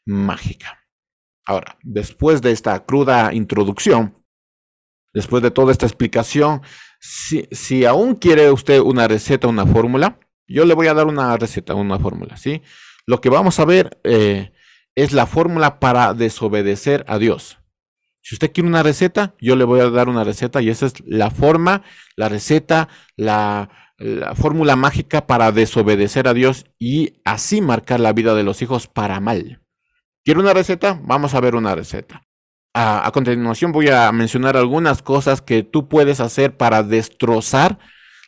mágica. 0.07 0.83
Ahora, 1.45 1.77
después 1.83 2.41
de 2.41 2.53
esta 2.53 2.83
cruda 2.87 3.35
introducción, 3.35 4.25
después 5.13 5.43
de 5.43 5.51
toda 5.51 5.73
esta 5.73 5.85
explicación, 5.85 6.63
si, 7.01 7.85
aún 7.85 8.15
quiere 8.15 8.51
usted 8.51 8.81
una 8.81 9.07
receta, 9.07 9.47
una 9.47 9.67
fórmula, 9.67 10.19
yo 10.47 10.65
le 10.65 10.73
voy 10.73 10.87
a 10.87 10.95
dar 10.95 11.07
una 11.07 11.37
receta, 11.37 11.75
una 11.75 11.99
fórmula, 11.99 12.39
¿sí? 12.39 12.63
Lo 13.05 13.21
que 13.21 13.29
vamos 13.29 13.61
a 13.61 13.67
ver 13.67 14.01
eh, 14.05 14.53
es 14.99 15.13
la 15.13 15.27
fórmula 15.27 15.79
para 15.79 16.13
desobedecer 16.13 17.05
a 17.07 17.19
Dios. 17.19 17.59
Si 18.21 18.35
usted 18.35 18.53
quiere 18.53 18.69
una 18.69 18.83
receta, 18.83 19.37
yo 19.41 19.55
le 19.55 19.63
voy 19.63 19.79
a 19.79 19.91
dar 19.91 20.09
una 20.09 20.25
receta 20.25 20.61
y 20.61 20.71
esa 20.71 20.87
es 20.87 20.95
la 21.07 21.31
forma, 21.31 21.83
la 22.17 22.29
receta, 22.29 22.89
la, 23.17 23.71
fórmula 24.37 24.77
mágica 24.77 25.27
para 25.27 25.51
desobedecer 25.51 26.29
a 26.29 26.35
Dios 26.35 26.67
y 26.79 27.21
así 27.25 27.61
marcar 27.61 27.99
la 27.99 28.13
vida 28.13 28.35
de 28.37 28.45
los 28.45 28.63
hijos 28.63 28.87
para 28.87 29.19
mal. 29.19 29.61
¿Quiere 30.25 30.39
una 30.39 30.55
receta? 30.55 31.01
Vamos 31.03 31.35
a 31.35 31.41
ver 31.41 31.57
una 31.57 31.75
receta. 31.75 32.23
A, 32.75 33.05
a, 33.05 33.11
continuación 33.11 33.73
voy 33.73 33.89
a 33.89 34.13
mencionar 34.13 34.57
algunas 34.57 35.03
cosas 35.03 35.43
que 35.43 35.65
tú 35.65 35.89
puedes 35.89 36.21
hacer 36.21 36.57
para 36.57 36.85
destrozar 36.85 37.81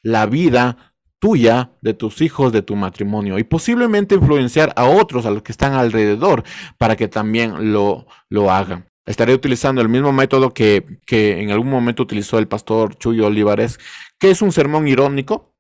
la 0.03 0.27
vida 0.27 0.90
tuya, 1.21 1.71
de 1.83 1.95
tus 1.95 2.21
hijos, 2.23 2.53
de 2.53 2.63
tu 2.63 2.75
matrimonio 2.75 3.39
y 3.39 3.45
posiblemente 3.45 4.17
influenciar 4.17 4.73
a 4.75 4.87
otros, 4.87 5.27
a 5.27 5.31
los 5.31 5.43
que 5.43 5.53
están 5.53 5.75
alrededor, 5.75 6.43
para 6.79 6.97
que 6.97 7.07
también 7.07 7.73
lo, 7.73 8.07
lo 8.29 8.51
hagan. 8.51 8.87
Estaré 9.07 9.35
utilizando 9.35 9.81
el 9.81 9.89
mismo 9.89 10.13
método 10.13 10.53
que, 10.53 10.99
que 11.07 11.41
en 11.41 11.51
algún 11.51 11.71
momento 11.71 12.03
utilizó 12.03 12.39
el 12.39 12.49
pastor 12.49 12.97
Chuyo 12.97 13.27
Olivares, 13.27 13.79
que 14.19 14.31
es 14.31 14.43
un 14.43 14.51
sermón 14.51 14.89
irónico, 14.89 15.53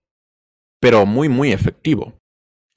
pero 0.80 1.04
muy, 1.06 1.28
muy 1.28 1.52
efectivo. 1.52 2.14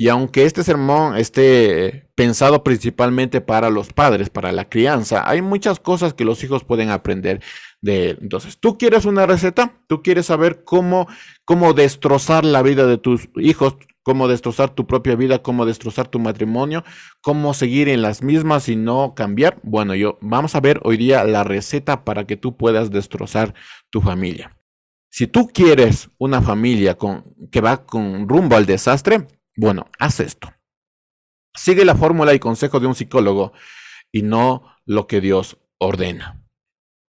Y 0.03 0.09
aunque 0.09 0.43
este 0.43 0.65
sermón 0.65 1.15
esté 1.15 2.09
pensado 2.13 2.61
principalmente 2.61 3.39
para 3.39 3.69
los 3.69 3.93
padres, 3.93 4.29
para 4.29 4.51
la 4.51 4.67
crianza, 4.67 5.23
hay 5.25 5.41
muchas 5.41 5.79
cosas 5.79 6.13
que 6.13 6.25
los 6.25 6.43
hijos 6.43 6.65
pueden 6.65 6.89
aprender 6.89 7.41
de 7.79 8.09
él. 8.09 8.19
Entonces, 8.21 8.57
tú 8.59 8.77
quieres 8.77 9.05
una 9.05 9.25
receta, 9.25 9.79
tú 9.87 10.03
quieres 10.03 10.25
saber 10.25 10.65
cómo, 10.65 11.07
cómo 11.45 11.71
destrozar 11.71 12.43
la 12.43 12.61
vida 12.61 12.85
de 12.85 12.97
tus 12.97 13.29
hijos, 13.37 13.77
cómo 14.01 14.27
destrozar 14.27 14.71
tu 14.71 14.85
propia 14.87 15.15
vida, 15.15 15.41
cómo 15.41 15.65
destrozar 15.65 16.09
tu 16.09 16.19
matrimonio, 16.19 16.83
cómo 17.21 17.53
seguir 17.53 17.87
en 17.87 18.01
las 18.01 18.23
mismas 18.23 18.67
y 18.67 18.75
no 18.75 19.13
cambiar. 19.15 19.61
Bueno, 19.63 19.95
yo 19.95 20.17
vamos 20.19 20.53
a 20.55 20.59
ver 20.59 20.81
hoy 20.83 20.97
día 20.97 21.23
la 21.23 21.45
receta 21.45 22.03
para 22.03 22.27
que 22.27 22.35
tú 22.35 22.57
puedas 22.57 22.91
destrozar 22.91 23.53
tu 23.89 24.01
familia. 24.01 24.53
Si 25.09 25.27
tú 25.27 25.47
quieres 25.47 26.09
una 26.17 26.41
familia 26.41 26.95
con, 26.97 27.23
que 27.49 27.61
va 27.61 27.85
con 27.85 28.27
rumbo 28.27 28.57
al 28.57 28.65
desastre, 28.65 29.27
bueno, 29.55 29.89
haz 29.99 30.19
esto. 30.19 30.53
Sigue 31.55 31.85
la 31.85 31.95
fórmula 31.95 32.33
y 32.33 32.39
consejo 32.39 32.79
de 32.79 32.87
un 32.87 32.95
psicólogo 32.95 33.53
y 34.11 34.23
no 34.23 34.63
lo 34.85 35.07
que 35.07 35.21
Dios 35.21 35.57
ordena. 35.77 36.43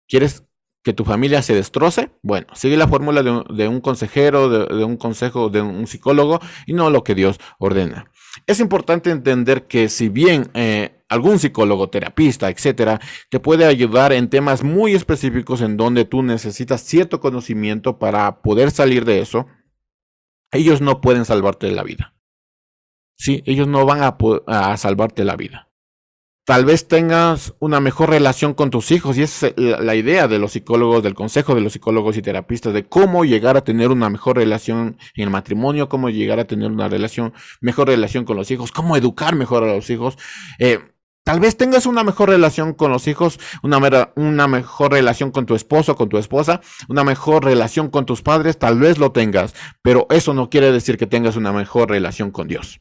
¿Quieres 0.09 0.45
que 0.83 0.93
tu 0.93 1.05
familia 1.05 1.43
se 1.43 1.55
destroce? 1.55 2.11
Bueno, 2.23 2.47
sigue 2.55 2.76
la 2.76 2.87
fórmula 2.87 3.23
de 3.23 3.69
un, 3.69 3.81
consejero, 3.81 4.49
de, 4.49 4.85
un 4.85 4.97
consejo 4.97 5.49
de 5.49 5.61
un 5.61 5.87
psicólogo 5.87 6.38
y 6.66 6.75
no 6.75 6.90
lo 6.90 7.02
que 7.02 7.14
Dios 7.14 7.40
ordena. 7.59 8.11
Es 8.47 8.61
importante 8.61 9.11
entender 9.11 9.66
que 9.66 9.88
si 9.88 10.09
bien 10.09 10.50
eh, 10.55 11.02
algún 11.09 11.38
psicólogo, 11.38 11.88
terapista, 11.88 12.50
etcétera, 12.50 13.00
te 13.31 13.40
puede 13.40 13.64
ayudar 13.64 14.12
en 14.12 14.28
temas 14.28 14.62
muy 14.62 14.95
específicos 14.95 15.61
en 15.61 15.76
donde 15.76 16.05
tú 16.05 16.23
necesitas 16.23 16.83
cierto 16.83 17.21
conocimiento 17.21 17.99
para 17.99 18.43
poder 18.43 18.71
salir 18.71 19.05
de 19.05 19.21
eso, 19.21 19.47
ellos 20.52 20.81
no 20.81 21.00
pueden 21.00 21.25
salvarte 21.25 21.66
de 21.66 21.73
la 21.73 21.83
vida. 21.83 22.15
Sí, 23.16 23.42
ellos 23.46 23.66
no 23.66 23.85
van 23.87 24.00
a, 24.02 24.76
salvarte 24.76 25.25
la 25.25 25.37
vida. 25.37 25.68
Tal 26.44 26.64
vez 26.64 26.87
tengas 26.87 27.54
una 27.58 27.80
mejor 27.80 28.11
relación 28.11 28.54
con 28.54 28.70
tus 28.70 28.92
hijos 28.92 29.18
y 29.18 29.23
esa 29.23 29.49
es 29.49 29.54
la 29.56 29.96
idea 29.96 30.28
de 30.28 30.38
los 30.38 30.52
psicólogos, 30.52 31.02
del 31.02 31.14
consejo 31.14 31.56
de 31.56 31.61
los 31.61 31.73
psicólogos 31.73 32.16
y 32.16 32.23
terapistas, 32.23 32.73
de 32.73 32.87
cómo 32.87 33.25
llegar 33.25 33.56
a 33.56 33.64
tener 33.64 33.90
una 33.90 34.08
mejor 34.11 34.37
relación 34.37 34.96
en 35.16 35.25
el 35.25 35.30
matrimonio, 35.30 35.88
cómo 35.88 36.08
llegar 36.08 36.38
a 36.38 36.44
tener 36.46 36.70
una 36.70 36.88
relación, 36.88 37.32
mejor 37.61 37.88
relación 37.88 38.25
con 38.25 38.37
los 38.37 38.49
hijos, 38.52 38.70
cómo 38.70 38.96
educar 38.96 39.35
mejor 39.35 39.64
a 39.64 39.75
los 39.75 39.90
hijos. 39.90 40.18
Eh, 40.61 40.78
Tal 41.26 41.40
vez 41.40 41.56
tengas 41.56 41.87
una 41.87 42.04
mejor 42.04 42.28
relación 42.28 42.73
con 42.73 42.92
los 42.92 43.08
hijos, 43.08 43.40
una, 43.64 44.12
una, 44.14 44.46
mejor 44.46 44.92
relación 44.92 45.32
con 45.32 45.44
tu 45.44 45.56
esposo, 45.56 45.96
con 45.96 46.08
tu 46.08 46.18
esposa, 46.18 46.61
una 46.88 47.02
mejor 47.02 47.44
relación 47.44 47.90
con 47.90 48.06
tus 48.06 48.23
padres, 48.23 48.61
tal 48.61 48.78
vez 48.78 48.99
lo 48.99 49.11
tengas, 49.11 49.52
pero 49.82 50.06
eso 50.11 50.35
no 50.35 50.50
quiere 50.50 50.70
decir 50.70 50.96
que 50.96 51.08
tengas 51.08 51.35
una 51.35 51.52
mejor 51.52 51.90
relación 51.90 52.30
con 52.30 52.46
Dios. 52.46 52.80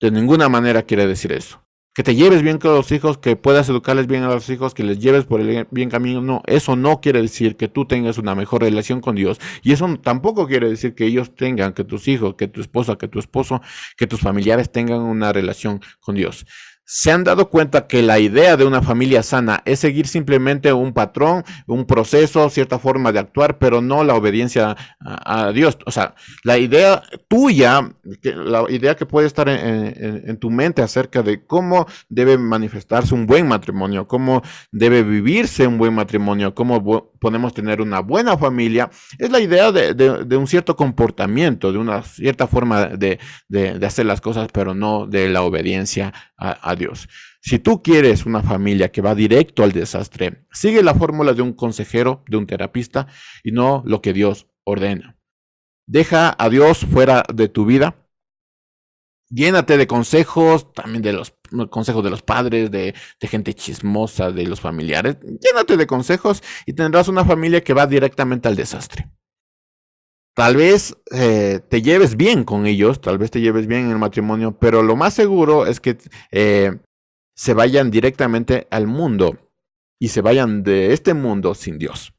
De 0.00 0.10
ninguna 0.10 0.48
manera 0.48 0.82
quiere 0.82 1.06
decir 1.06 1.32
eso. 1.32 1.62
Que 1.92 2.02
te 2.02 2.14
lleves 2.14 2.42
bien 2.42 2.58
con 2.58 2.72
los 2.72 2.90
hijos, 2.92 3.18
que 3.18 3.36
puedas 3.36 3.68
educarles 3.68 4.06
bien 4.06 4.22
a 4.22 4.28
los 4.28 4.48
hijos, 4.48 4.72
que 4.72 4.84
les 4.84 4.98
lleves 5.00 5.24
por 5.24 5.40
el 5.40 5.66
bien 5.70 5.90
camino. 5.90 6.22
No, 6.22 6.42
eso 6.46 6.74
no 6.76 7.00
quiere 7.00 7.20
decir 7.20 7.56
que 7.56 7.68
tú 7.68 7.84
tengas 7.84 8.16
una 8.16 8.34
mejor 8.34 8.62
relación 8.62 9.00
con 9.00 9.16
Dios. 9.16 9.40
Y 9.62 9.72
eso 9.72 9.86
tampoco 10.02 10.46
quiere 10.46 10.70
decir 10.70 10.94
que 10.94 11.04
ellos 11.04 11.34
tengan, 11.34 11.74
que 11.74 11.84
tus 11.84 12.08
hijos, 12.08 12.36
que 12.36 12.48
tu 12.48 12.60
esposa, 12.60 12.96
que 12.96 13.08
tu 13.08 13.18
esposo, 13.18 13.60
que 13.98 14.06
tus 14.06 14.20
familiares 14.20 14.72
tengan 14.72 15.00
una 15.00 15.32
relación 15.32 15.80
con 16.00 16.14
Dios 16.14 16.46
se 16.92 17.12
han 17.12 17.22
dado 17.22 17.50
cuenta 17.50 17.86
que 17.86 18.02
la 18.02 18.18
idea 18.18 18.56
de 18.56 18.64
una 18.64 18.82
familia 18.82 19.22
sana 19.22 19.62
es 19.64 19.78
seguir 19.78 20.08
simplemente 20.08 20.72
un 20.72 20.92
patrón, 20.92 21.44
un 21.68 21.84
proceso, 21.84 22.50
cierta 22.50 22.80
forma 22.80 23.12
de 23.12 23.20
actuar, 23.20 23.58
pero 23.58 23.80
no 23.80 24.02
la 24.02 24.16
obediencia 24.16 24.76
a, 24.98 25.52
Dios. 25.52 25.78
O 25.86 25.92
sea, 25.92 26.16
la 26.42 26.58
idea 26.58 27.00
tuya, 27.28 27.92
la 28.24 28.64
idea 28.68 28.96
que 28.96 29.06
puede 29.06 29.28
estar 29.28 29.48
en, 29.48 30.36
tu 30.38 30.50
mente 30.50 30.82
acerca 30.82 31.22
de 31.22 31.44
cómo 31.46 31.86
debe 32.08 32.36
manifestarse 32.38 33.14
un 33.14 33.24
buen 33.24 33.46
matrimonio, 33.46 34.08
cómo 34.08 34.42
debe 34.72 35.04
vivirse 35.04 35.68
un 35.68 35.78
buen 35.78 35.94
matrimonio, 35.94 36.56
cómo 36.56 37.12
podemos 37.20 37.54
tener 37.54 37.80
una 37.80 38.00
buena 38.00 38.36
familia, 38.36 38.90
es 39.16 39.30
la 39.30 39.38
idea 39.38 39.70
de, 39.70 40.36
un 40.36 40.48
cierto 40.48 40.74
comportamiento, 40.74 41.70
de 41.70 41.78
una 41.78 42.02
cierta 42.02 42.48
forma 42.48 42.86
de, 42.86 43.20
hacer 43.86 44.06
las 44.06 44.20
cosas, 44.20 44.48
pero 44.52 44.74
no 44.74 45.06
de 45.06 45.28
la 45.28 45.42
obediencia 45.42 46.12
a, 46.36 46.74
Dios. 46.80 47.08
Si 47.40 47.60
tú 47.60 47.82
quieres 47.82 48.26
una 48.26 48.42
familia 48.42 48.90
que 48.90 49.00
va 49.00 49.14
directo 49.14 49.62
al 49.62 49.70
desastre, 49.72 50.46
sigue 50.50 50.82
la 50.82 50.94
fórmula 50.94 51.32
de 51.32 51.42
un 51.42 51.52
consejero, 51.52 52.24
de 52.26 52.36
un 52.36 52.46
terapista, 52.46 53.06
y 53.44 53.52
no 53.52 53.84
lo 53.86 54.02
que 54.02 54.12
Dios 54.12 54.48
ordena. 54.64 55.16
Deja 55.86 56.34
a 56.38 56.48
Dios 56.48 56.86
fuera 56.86 57.24
de 57.32 57.48
tu 57.48 57.64
vida. 57.64 57.96
Llénate 59.28 59.76
de 59.76 59.86
consejos, 59.86 60.72
también 60.72 61.02
de 61.02 61.12
los 61.12 61.34
consejos 61.70 62.02
de 62.02 62.10
los 62.10 62.22
padres, 62.22 62.70
de, 62.70 62.94
gente 63.20 63.54
chismosa, 63.54 64.30
de 64.30 64.46
los 64.46 64.60
familiares. 64.60 65.18
Llénate 65.20 65.76
de 65.76 65.86
consejos 65.86 66.42
y 66.66 66.72
tendrás 66.72 67.08
una 67.08 67.24
familia 67.24 67.62
que 67.62 67.74
va 67.74 67.86
directamente 67.86 68.48
al 68.48 68.56
desastre. 68.56 69.08
Tal 70.34 70.56
vez 70.56 70.96
eh, 71.12 71.60
te 71.68 71.82
lleves 71.82 72.16
bien 72.16 72.44
con 72.44 72.66
ellos, 72.66 73.00
tal 73.00 73.18
vez 73.18 73.30
te 73.30 73.40
lleves 73.40 73.66
bien 73.66 73.86
en 73.86 73.90
el 73.90 73.98
matrimonio, 73.98 74.56
pero 74.58 74.82
lo 74.82 74.96
más 74.96 75.14
seguro 75.14 75.66
es 75.66 75.80
que 75.80 75.98
eh, 76.30 76.78
se 77.34 77.54
vayan 77.54 77.90
directamente 77.90 78.68
al 78.70 78.86
mundo 78.86 79.50
y 80.00 80.08
se 80.08 80.20
vayan 80.20 80.62
de 80.62 80.92
este 80.92 81.14
mundo 81.14 81.54
sin 81.54 81.78
Dios. 81.78 82.14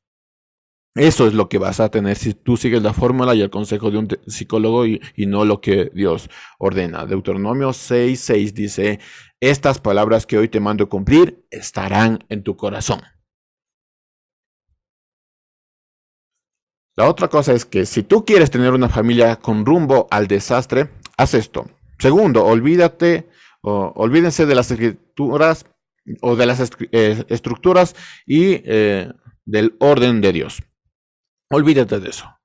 Eso 0.94 1.26
es 1.26 1.34
lo 1.34 1.48
que 1.48 1.58
vas 1.58 1.80
a 1.80 1.90
tener 1.90 2.18
si 2.18 2.34
tú 2.34 2.58
sigues 2.58 2.84
la 2.84 2.94
fórmula 2.94 3.34
y 3.34 3.42
el 3.42 3.50
consejo 3.50 3.92
de 3.92 3.98
un 3.98 4.10
psicólogo 4.28 4.86
y, 4.86 5.00
no 5.16 5.46
lo 5.46 5.62
que 5.62 5.90
Dios 5.94 6.30
ordena. 6.60 7.06
Deuteronomio 7.06 7.70
6:6 7.70 8.52
dice, 8.52 9.00
estas 9.40 9.80
palabras 9.80 10.26
que 10.26 10.38
hoy 10.38 10.50
te 10.50 10.60
mando 10.60 10.90
cumplir 10.90 11.46
estarán 11.50 12.26
en 12.28 12.44
tu 12.44 12.58
corazón. 12.58 13.02
La 16.96 17.10
otra 17.10 17.30
cosa 17.30 17.54
es 17.54 17.66
que 17.66 17.86
si 17.86 18.04
tú 18.04 18.26
quieres 18.26 18.52
tener 18.52 18.74
una 18.74 18.90
familia 18.90 19.38
con 19.38 19.66
rumbo 19.66 20.08
al 20.12 20.28
desastre, 20.28 20.90
haz 21.18 21.34
esto. 21.34 21.70
Segundo, 22.00 22.46
olvídate, 22.46 23.30
o, 23.62 23.94
olvídense 23.96 24.46
de 24.46 24.56
las 24.56 24.72
escrituras 24.72 25.66
o 26.22 26.36
de 26.36 26.46
las 26.46 26.72
eh, 26.92 27.24
estructuras 27.30 27.96
y 28.26 28.62
eh, 28.66 29.12
del 29.46 29.76
orden 29.80 30.20
de 30.22 30.34
Dios. 30.34 30.64
Olvídate 31.50 32.00
de 32.00 32.10
eso. 32.10 32.41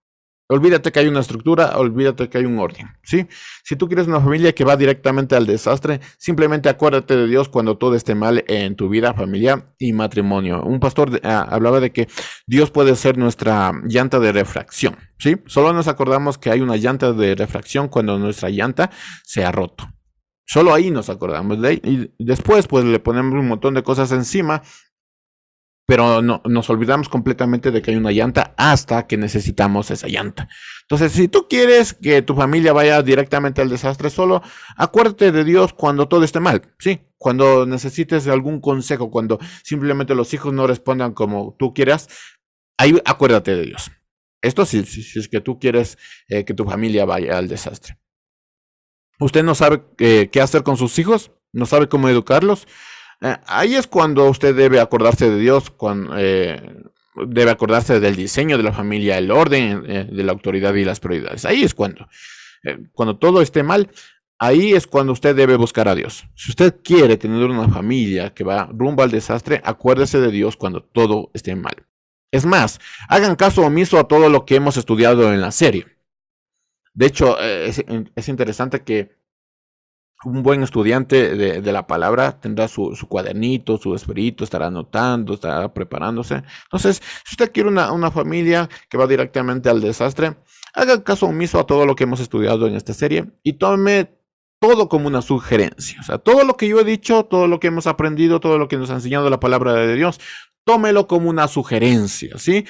Olvídate 0.48 0.92
que 0.92 1.00
hay 1.00 1.08
una 1.08 1.20
estructura, 1.20 1.76
olvídate 1.76 2.28
que 2.28 2.38
hay 2.38 2.44
un 2.44 2.58
orden, 2.60 2.86
¿sí? 3.02 3.26
Si 3.64 3.74
tú 3.74 3.88
quieres 3.88 4.06
una 4.06 4.20
familia 4.20 4.54
que 4.54 4.64
va 4.64 4.76
directamente 4.76 5.34
al 5.34 5.44
desastre, 5.44 6.00
simplemente 6.18 6.68
acuérdate 6.68 7.16
de 7.16 7.26
Dios 7.26 7.48
cuando 7.48 7.78
todo 7.78 7.96
esté 7.96 8.14
mal 8.14 8.44
en 8.46 8.76
tu 8.76 8.88
vida 8.88 9.12
familiar 9.12 9.74
y 9.78 9.92
matrimonio. 9.92 10.62
Un 10.62 10.78
pastor 10.78 11.20
ah, 11.24 11.48
hablaba 11.50 11.80
de 11.80 11.90
que 11.90 12.06
Dios 12.46 12.70
puede 12.70 12.94
ser 12.94 13.18
nuestra 13.18 13.72
llanta 13.86 14.20
de 14.20 14.30
refracción, 14.30 14.96
¿sí? 15.18 15.36
Solo 15.46 15.72
nos 15.72 15.88
acordamos 15.88 16.38
que 16.38 16.50
hay 16.50 16.60
una 16.60 16.76
llanta 16.76 17.12
de 17.12 17.34
refracción 17.34 17.88
cuando 17.88 18.16
nuestra 18.16 18.48
llanta 18.48 18.90
se 19.24 19.44
ha 19.44 19.50
roto. 19.50 19.88
Solo 20.46 20.72
ahí 20.72 20.92
nos 20.92 21.10
acordamos 21.10 21.60
de. 21.60 21.80
Y 21.82 22.24
después, 22.24 22.68
pues 22.68 22.84
le 22.84 23.00
ponemos 23.00 23.34
un 23.34 23.48
montón 23.48 23.74
de 23.74 23.82
cosas 23.82 24.12
encima 24.12 24.62
pero 25.86 26.20
no, 26.20 26.42
nos 26.44 26.68
olvidamos 26.68 27.08
completamente 27.08 27.70
de 27.70 27.80
que 27.80 27.92
hay 27.92 27.96
una 27.96 28.10
llanta 28.10 28.54
hasta 28.56 29.06
que 29.06 29.16
necesitamos 29.16 29.90
esa 29.92 30.08
llanta. 30.08 30.48
Entonces, 30.82 31.12
si 31.12 31.28
tú 31.28 31.46
quieres 31.48 31.94
que 31.94 32.22
tu 32.22 32.34
familia 32.34 32.72
vaya 32.72 33.02
directamente 33.02 33.62
al 33.62 33.68
desastre, 33.68 34.10
solo 34.10 34.42
acuérdate 34.76 35.30
de 35.30 35.44
Dios 35.44 35.72
cuando 35.72 36.08
todo 36.08 36.24
esté 36.24 36.40
mal, 36.40 36.62
¿sí? 36.80 37.00
Cuando 37.16 37.66
necesites 37.66 38.26
algún 38.26 38.60
consejo, 38.60 39.10
cuando 39.10 39.38
simplemente 39.62 40.14
los 40.16 40.34
hijos 40.34 40.52
no 40.52 40.66
respondan 40.66 41.12
como 41.12 41.54
tú 41.56 41.72
quieras, 41.72 42.08
ahí 42.78 43.00
acuérdate 43.04 43.54
de 43.54 43.62
Dios. 43.62 43.90
Esto 44.42 44.66
sí, 44.66 44.84
si 44.84 45.18
es 45.18 45.28
que 45.28 45.40
tú 45.40 45.58
quieres 45.58 45.98
eh, 46.28 46.44
que 46.44 46.54
tu 46.54 46.64
familia 46.64 47.04
vaya 47.04 47.38
al 47.38 47.48
desastre. 47.48 47.98
¿Usted 49.18 49.42
no 49.44 49.54
sabe 49.54 49.82
eh, 49.98 50.28
qué 50.30 50.40
hacer 50.40 50.62
con 50.62 50.76
sus 50.76 50.98
hijos? 50.98 51.32
¿No 51.52 51.64
sabe 51.64 51.88
cómo 51.88 52.08
educarlos? 52.08 52.66
Eh, 53.20 53.36
ahí 53.46 53.74
es 53.74 53.86
cuando 53.86 54.28
usted 54.28 54.54
debe 54.54 54.80
acordarse 54.80 55.30
de 55.30 55.38
Dios, 55.38 55.70
cuando, 55.70 56.14
eh, 56.18 56.60
debe 57.14 57.50
acordarse 57.50 57.98
del 57.98 58.16
diseño 58.16 58.56
de 58.56 58.62
la 58.62 58.72
familia, 58.72 59.16
el 59.18 59.30
orden 59.30 59.84
eh, 59.86 60.08
de 60.10 60.22
la 60.22 60.32
autoridad 60.32 60.74
y 60.74 60.84
las 60.84 61.00
prioridades. 61.00 61.44
Ahí 61.44 61.62
es 61.62 61.74
cuando. 61.74 62.08
cuando 62.92 63.16
todo 63.16 63.42
esté 63.42 63.62
mal, 63.62 63.90
ahí 64.38 64.72
es 64.72 64.86
cuando 64.88 65.12
usted 65.12 65.36
debe 65.36 65.56
buscar 65.56 65.88
a 65.88 65.94
Dios. 65.94 66.26
Si 66.34 66.50
usted 66.50 66.76
quiere 66.82 67.16
tener 67.16 67.44
una 67.44 67.68
familia 67.68 68.34
que 68.34 68.44
va 68.44 68.68
rumbo 68.72 69.02
al 69.02 69.10
desastre, 69.10 69.60
acuérdese 69.64 70.20
de 70.20 70.30
Dios 70.30 70.56
cuando 70.56 70.82
todo 70.82 71.30
esté 71.32 71.54
mal. 71.54 71.86
Es 72.32 72.44
más, 72.44 72.80
hagan 73.08 73.36
caso 73.36 73.62
omiso 73.62 73.98
a 73.98 74.08
todo 74.08 74.28
lo 74.28 74.44
que 74.44 74.56
hemos 74.56 74.76
estudiado 74.76 75.32
en 75.32 75.40
la 75.40 75.52
serie. 75.52 75.86
De 76.92 77.06
hecho, 77.06 77.38
es, 77.38 77.78
interesante 78.28 78.82
que 78.82 79.15
un 80.26 80.42
buen 80.42 80.64
estudiante 80.64 81.36
de, 81.36 81.72
la 81.72 81.86
palabra 81.86 82.40
tendrá 82.40 82.66
su, 82.66 82.96
cuadernito, 83.08 83.78
su 83.78 83.94
esferito, 83.94 84.42
estará 84.42 84.66
anotando, 84.66 85.34
estará 85.34 85.72
preparándose. 85.72 86.42
Entonces, 86.64 87.00
si 87.24 87.34
usted 87.34 87.52
quiere 87.52 87.68
una, 87.68 87.92
una 87.92 88.10
familia 88.10 88.68
que 88.88 88.98
va 88.98 89.06
directamente 89.06 89.70
al 89.70 89.80
desastre, 89.80 90.36
haga 90.74 91.04
caso 91.04 91.26
omiso 91.26 91.60
a 91.60 91.66
todo 91.66 91.86
lo 91.86 91.94
que 91.94 92.04
hemos 92.04 92.18
estudiado 92.18 92.66
en 92.66 92.74
esta 92.74 92.92
serie 92.92 93.30
y 93.44 93.52
tome 93.52 94.15
todo 94.66 94.88
como 94.88 95.06
una 95.06 95.22
sugerencia. 95.22 96.00
O 96.00 96.02
sea, 96.02 96.18
todo 96.18 96.44
lo 96.44 96.56
que 96.56 96.68
yo 96.68 96.80
he 96.80 96.84
dicho, 96.84 97.24
todo 97.24 97.46
lo 97.46 97.60
que 97.60 97.68
hemos 97.68 97.86
aprendido, 97.86 98.40
todo 98.40 98.58
lo 98.58 98.66
que 98.66 98.76
nos 98.76 98.90
ha 98.90 98.94
enseñado 98.94 99.30
la 99.30 99.38
palabra 99.38 99.74
de 99.74 99.94
Dios, 99.94 100.18
tómelo 100.64 101.06
como 101.06 101.30
una 101.30 101.46
sugerencia, 101.46 102.36
¿sí? 102.38 102.64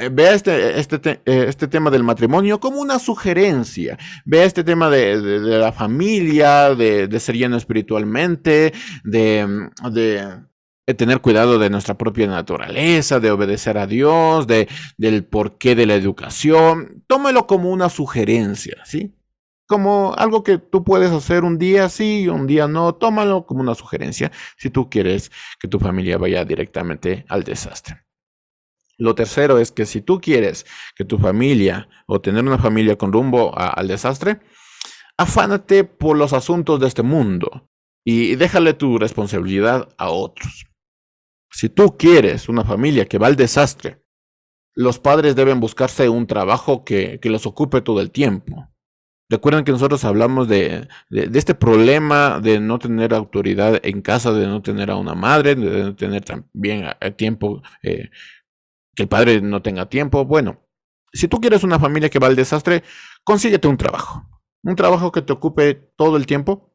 Eh, 0.00 0.08
vea 0.10 0.34
este, 0.34 0.80
este, 0.80 1.20
eh, 1.24 1.46
este 1.48 1.68
tema 1.68 1.90
del 1.90 2.02
matrimonio 2.02 2.58
como 2.58 2.80
una 2.80 2.98
sugerencia. 2.98 3.96
Vea 4.24 4.44
este 4.44 4.64
tema 4.64 4.90
de, 4.90 5.20
la 5.40 5.70
familia, 5.70 6.74
de, 6.74 7.20
ser 7.20 7.36
lleno 7.36 7.56
espiritualmente, 7.56 8.72
de, 9.04 9.68
de 9.92 10.94
tener 10.94 11.20
cuidado 11.20 11.60
de 11.60 11.70
nuestra 11.70 11.96
propia 11.96 12.26
naturaleza, 12.26 13.20
de 13.20 13.30
obedecer 13.30 13.78
a 13.78 13.86
Dios, 13.86 14.48
de, 14.48 14.68
del 14.98 15.24
porqué 15.24 15.76
de 15.76 15.86
la 15.86 15.94
educación. 15.94 17.04
Tómelo 17.06 17.46
como 17.46 17.70
una 17.70 17.88
sugerencia, 17.88 18.82
¿sí? 18.84 19.12
Como 19.66 20.14
algo 20.16 20.42
que 20.42 20.58
tú 20.58 20.84
puedes 20.84 21.10
hacer 21.10 21.44
un 21.44 21.58
día 21.58 21.88
sí, 21.88 22.28
un 22.28 22.46
día 22.46 22.68
no, 22.68 22.94
tómalo 22.94 23.46
como 23.46 23.60
una 23.60 23.74
sugerencia 23.74 24.30
si 24.56 24.70
tú 24.70 24.88
quieres 24.88 25.30
que 25.58 25.68
tu 25.68 25.78
familia 25.78 26.18
vaya 26.18 26.44
directamente 26.44 27.24
al 27.28 27.42
desastre. 27.42 28.04
Lo 28.98 29.14
tercero 29.14 29.58
es 29.58 29.72
que 29.72 29.84
si 29.84 30.00
tú 30.00 30.20
quieres 30.20 30.64
que 30.94 31.04
tu 31.04 31.18
familia 31.18 31.88
o 32.06 32.20
tener 32.20 32.44
una 32.44 32.58
familia 32.58 32.96
con 32.96 33.12
rumbo 33.12 33.52
al 33.56 33.88
desastre, 33.88 34.40
afánate 35.18 35.84
por 35.84 36.16
los 36.16 36.32
asuntos 36.32 36.80
de 36.80 36.86
este 36.86 37.02
mundo 37.02 37.68
y 38.04 38.36
déjale 38.36 38.72
tu 38.72 38.98
responsabilidad 38.98 39.88
a 39.98 40.10
otros. 40.10 40.66
Si 41.50 41.68
tú 41.68 41.96
quieres 41.98 42.48
una 42.48 42.64
familia 42.64 43.06
que 43.06 43.18
va 43.18 43.26
al 43.26 43.36
desastre, 43.36 44.02
los 44.74 44.98
padres 44.98 45.36
deben 45.36 45.60
buscarse 45.60 46.08
un 46.08 46.26
trabajo 46.26 46.84
que, 46.84 47.18
que 47.20 47.30
los 47.30 47.46
ocupe 47.46 47.80
todo 47.80 48.00
el 48.00 48.10
tiempo 48.10 48.68
Recuerden 49.28 49.64
que 49.64 49.72
nosotros 49.72 50.04
hablamos 50.04 50.46
de, 50.46 50.88
este 51.10 51.54
problema 51.54 52.38
de 52.40 52.60
no 52.60 52.78
tener 52.78 53.12
autoridad 53.12 53.80
en 53.84 54.00
casa, 54.00 54.32
de 54.32 54.46
no 54.46 54.62
tener 54.62 54.90
a 54.90 54.96
una 54.96 55.14
madre, 55.14 55.56
de 55.56 55.84
no 55.84 55.96
tener 55.96 56.24
también 56.24 56.86
tiempo, 57.16 57.62
eh, 57.82 58.10
que 58.94 59.02
el 59.02 59.08
padre 59.08 59.40
no 59.40 59.62
tenga 59.62 59.88
tiempo. 59.88 60.24
Bueno, 60.24 60.66
si 61.12 61.26
tú 61.26 61.40
quieres 61.40 61.64
una 61.64 61.80
familia 61.80 62.08
que 62.08 62.20
va 62.20 62.28
al 62.28 62.36
desastre, 62.36 62.84
consíguete 63.24 63.66
un 63.66 63.76
trabajo. 63.76 64.28
Un 64.62 64.76
trabajo 64.76 65.10
que 65.10 65.22
te 65.22 65.32
ocupe 65.32 65.74
todo 65.96 66.16
el 66.16 66.26
tiempo 66.26 66.72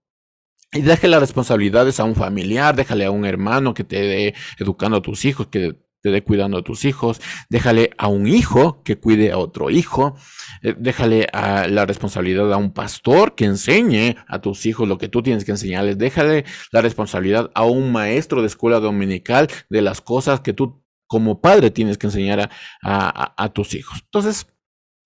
y 0.74 0.82
deje 0.82 1.08
las 1.08 1.20
responsabilidades 1.20 2.00
a 2.00 2.04
un 2.04 2.16
familiar, 2.16 2.76
déjale 2.76 3.06
a 3.06 3.12
un 3.12 3.26
hermano 3.26 3.74
que 3.74 3.84
te 3.84 4.02
dé 4.02 4.36
educando 4.58 4.98
a 4.98 5.02
tus 5.02 5.26
hijos, 5.26 5.48
que 5.48 5.78
te 6.02 6.12
dé 6.12 6.24
cuidando 6.24 6.58
a 6.58 6.64
tus 6.64 6.86
hijos, 6.86 7.22
déjale 7.50 7.92
a 7.98 8.08
un 8.08 8.28
hijo 8.28 8.82
que 8.84 8.98
cuide 8.98 9.32
a 9.32 9.38
otro 9.38 9.70
hijo, 9.70 10.16
eh, 10.64 10.76
déjale 10.78 11.28
a 11.32 11.68
la 11.68 11.86
responsabilidad 11.86 12.52
a 12.52 12.58
un 12.58 12.74
pastor 12.74 13.36
que 13.36 13.46
enseñe 13.46 14.16
a 14.28 14.40
tus 14.40 14.66
hijos 14.66 14.88
lo 14.88 14.98
que 14.98 15.08
tú 15.08 15.22
tienes 15.22 15.46
que 15.46 15.52
enseñarles, 15.52 15.98
déjale 15.98 16.46
la 16.72 16.82
responsabilidad 16.82 17.52
a 17.54 17.64
un 17.66 17.92
maestro 17.92 18.42
de 18.42 18.48
escuela 18.48 18.80
dominical 18.80 19.48
de 19.70 19.82
las 19.82 20.02
cosas 20.02 20.42
que 20.42 20.54
tú 20.54 20.84
como 21.08 21.42
padre 21.42 21.72
tienes 21.72 21.98
que 21.98 22.08
enseñar 22.08 22.50
a, 22.82 23.34
a 23.44 23.50
tus 23.50 23.76
hijos. 23.76 24.00
Entonces, 24.06 24.48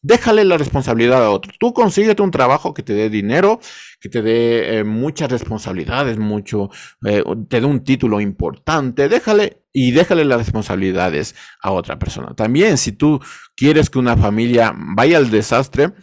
Déjale 0.06 0.46
la 0.46 0.60
responsabilidad 0.60 1.26
a 1.26 1.32
otro. 1.32 1.52
Tú 1.60 1.74
consíguete 1.74 2.22
un 2.22 2.30
trabajo 2.30 2.76
que 2.76 2.84
te 2.84 2.94
dé 2.94 3.10
dinero, 3.10 3.60
que 4.00 4.08
te 4.08 4.22
dé 4.22 4.78
eh, 4.78 4.84
muchas 4.84 5.32
responsabilidades, 5.32 6.20
mucho, 6.20 6.70
eh, 7.08 7.24
te 7.50 7.60
dé 7.60 7.66
un 7.66 7.84
título 7.84 8.22
importante. 8.22 9.10
Déjale 9.10 9.64
y 9.74 9.94
déjale 9.94 10.24
las 10.24 10.38
responsabilidades 10.38 11.34
a 11.60 11.72
otra 11.72 11.98
persona. 11.98 12.36
También, 12.36 12.78
si 12.78 12.92
tú 12.92 13.20
quieres 13.56 13.90
que 13.90 13.98
una 13.98 14.16
familia 14.16 14.76
vaya 14.78 15.18
al 15.18 15.32
desastre, 15.32 15.94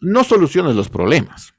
no 0.00 0.24
soluciones 0.24 0.74
los 0.74 0.88
problemas 0.88 1.54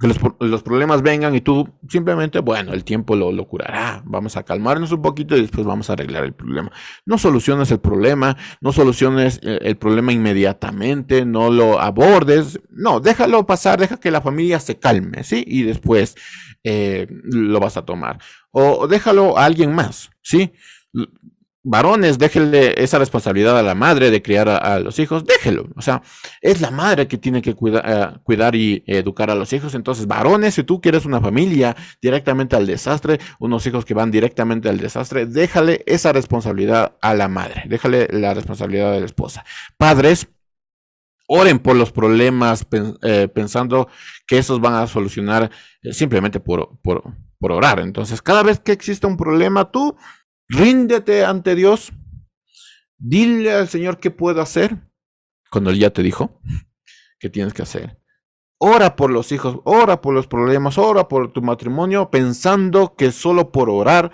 que 0.00 0.08
los, 0.08 0.62
problemas 0.62 1.02
vengan 1.02 1.36
y 1.36 1.40
tú 1.40 1.68
simplemente, 1.88 2.40
bueno, 2.40 2.72
el 2.72 2.82
tiempo 2.82 3.14
lo, 3.14 3.30
lo, 3.30 3.46
curará, 3.46 4.02
vamos 4.04 4.36
a 4.36 4.42
calmarnos 4.42 4.90
un 4.90 5.02
poquito 5.02 5.36
y 5.36 5.42
después 5.42 5.64
vamos 5.64 5.88
a 5.88 5.92
arreglar 5.92 6.24
el 6.24 6.32
problema. 6.32 6.72
No 7.06 7.16
soluciones 7.16 7.70
el 7.70 7.78
problema, 7.78 8.36
no 8.60 8.72
soluciones 8.72 9.38
eh, 9.42 9.60
el, 9.62 9.76
problema 9.76 10.12
inmediatamente, 10.12 11.24
no 11.24 11.50
lo 11.50 11.80
abordes, 11.80 12.60
no, 12.70 12.98
déjalo 12.98 13.46
pasar, 13.46 13.78
deja 13.78 14.00
que 14.00 14.10
la 14.10 14.20
familia 14.20 14.58
se 14.58 14.78
calme, 14.80 15.22
¿sí? 15.22 15.44
Y 15.46 15.62
después 15.62 16.16
eh, 16.64 17.06
lo 17.22 17.60
vas 17.60 17.76
a 17.76 17.84
tomar. 17.84 18.18
O 18.50 18.88
déjalo 18.88 19.38
a 19.38 19.44
alguien 19.44 19.72
más, 19.74 20.10
¿sí? 20.22 20.52
Varones, 21.64 22.18
déjenle 22.18 22.74
esa 22.76 22.98
responsabilidad 22.98 23.58
a 23.58 23.62
la 23.62 23.74
madre 23.74 24.10
de 24.10 24.22
criar 24.22 24.48
a, 24.48 24.78
los 24.78 24.98
hijos, 24.98 25.24
déjelo. 25.24 25.66
O 25.74 25.82
sea, 25.82 26.02
es 26.42 26.60
la 26.60 26.70
madre 26.70 27.08
que 27.08 27.16
tiene 27.16 27.40
que 27.40 27.50
eh, 27.50 28.06
cuidar 28.22 28.54
y 28.54 28.84
educar 28.86 29.30
a 29.30 29.34
los 29.34 29.52
hijos. 29.52 29.74
Entonces, 29.74 30.06
varones, 30.06 30.54
si 30.54 30.62
tú 30.62 30.80
quieres 30.80 31.06
una 31.06 31.20
familia 31.20 31.74
directamente 32.00 32.54
al 32.54 32.66
desastre, 32.66 33.18
unos 33.38 33.66
hijos 33.66 33.84
que 33.84 33.94
van 33.94 34.10
directamente 34.10 34.68
al 34.68 34.78
desastre, 34.78 35.26
déjale 35.26 35.82
esa 35.86 36.12
responsabilidad 36.12 36.96
a 37.00 37.14
la 37.14 37.28
madre, 37.28 37.64
déjale 37.66 38.08
la 38.10 38.34
responsabilidad 38.34 38.92
de 38.92 39.00
la 39.00 39.06
esposa. 39.06 39.44
Padres, 39.78 40.28
oren 41.26 41.58
por 41.58 41.76
los 41.76 41.90
problemas 41.90 42.66
eh, 43.02 43.28
pensando 43.28 43.88
que 44.26 44.36
esos 44.36 44.60
van 44.60 44.74
a 44.74 44.86
solucionar 44.86 45.50
eh, 45.82 45.94
simplemente 45.94 46.40
por, 46.40 46.78
por, 46.82 47.02
por 47.38 47.52
orar. 47.52 47.80
Entonces, 47.80 48.20
cada 48.20 48.42
vez 48.42 48.60
que 48.60 48.72
existe 48.72 49.06
un 49.06 49.16
problema, 49.16 49.70
tú 49.70 49.96
Ríndete 50.48 51.24
ante 51.24 51.54
Dios. 51.54 51.92
Dile 52.96 53.52
al 53.52 53.68
Señor 53.68 53.98
qué 53.98 54.10
puedo 54.10 54.40
hacer 54.40 54.78
cuando 55.54 55.70
Él 55.70 55.78
ya 55.78 55.90
te 55.90 56.02
dijo 56.02 56.40
qué 57.20 57.30
tienes 57.30 57.54
que 57.54 57.62
hacer. 57.62 57.96
Ora 58.58 58.96
por 58.96 59.10
los 59.10 59.30
hijos, 59.30 59.60
ora 59.64 60.00
por 60.00 60.12
los 60.12 60.26
problemas, 60.26 60.78
ora 60.78 61.06
por 61.06 61.32
tu 61.32 61.42
matrimonio, 61.42 62.10
pensando 62.10 62.96
que 62.96 63.12
solo 63.12 63.52
por 63.52 63.70
orar 63.70 64.10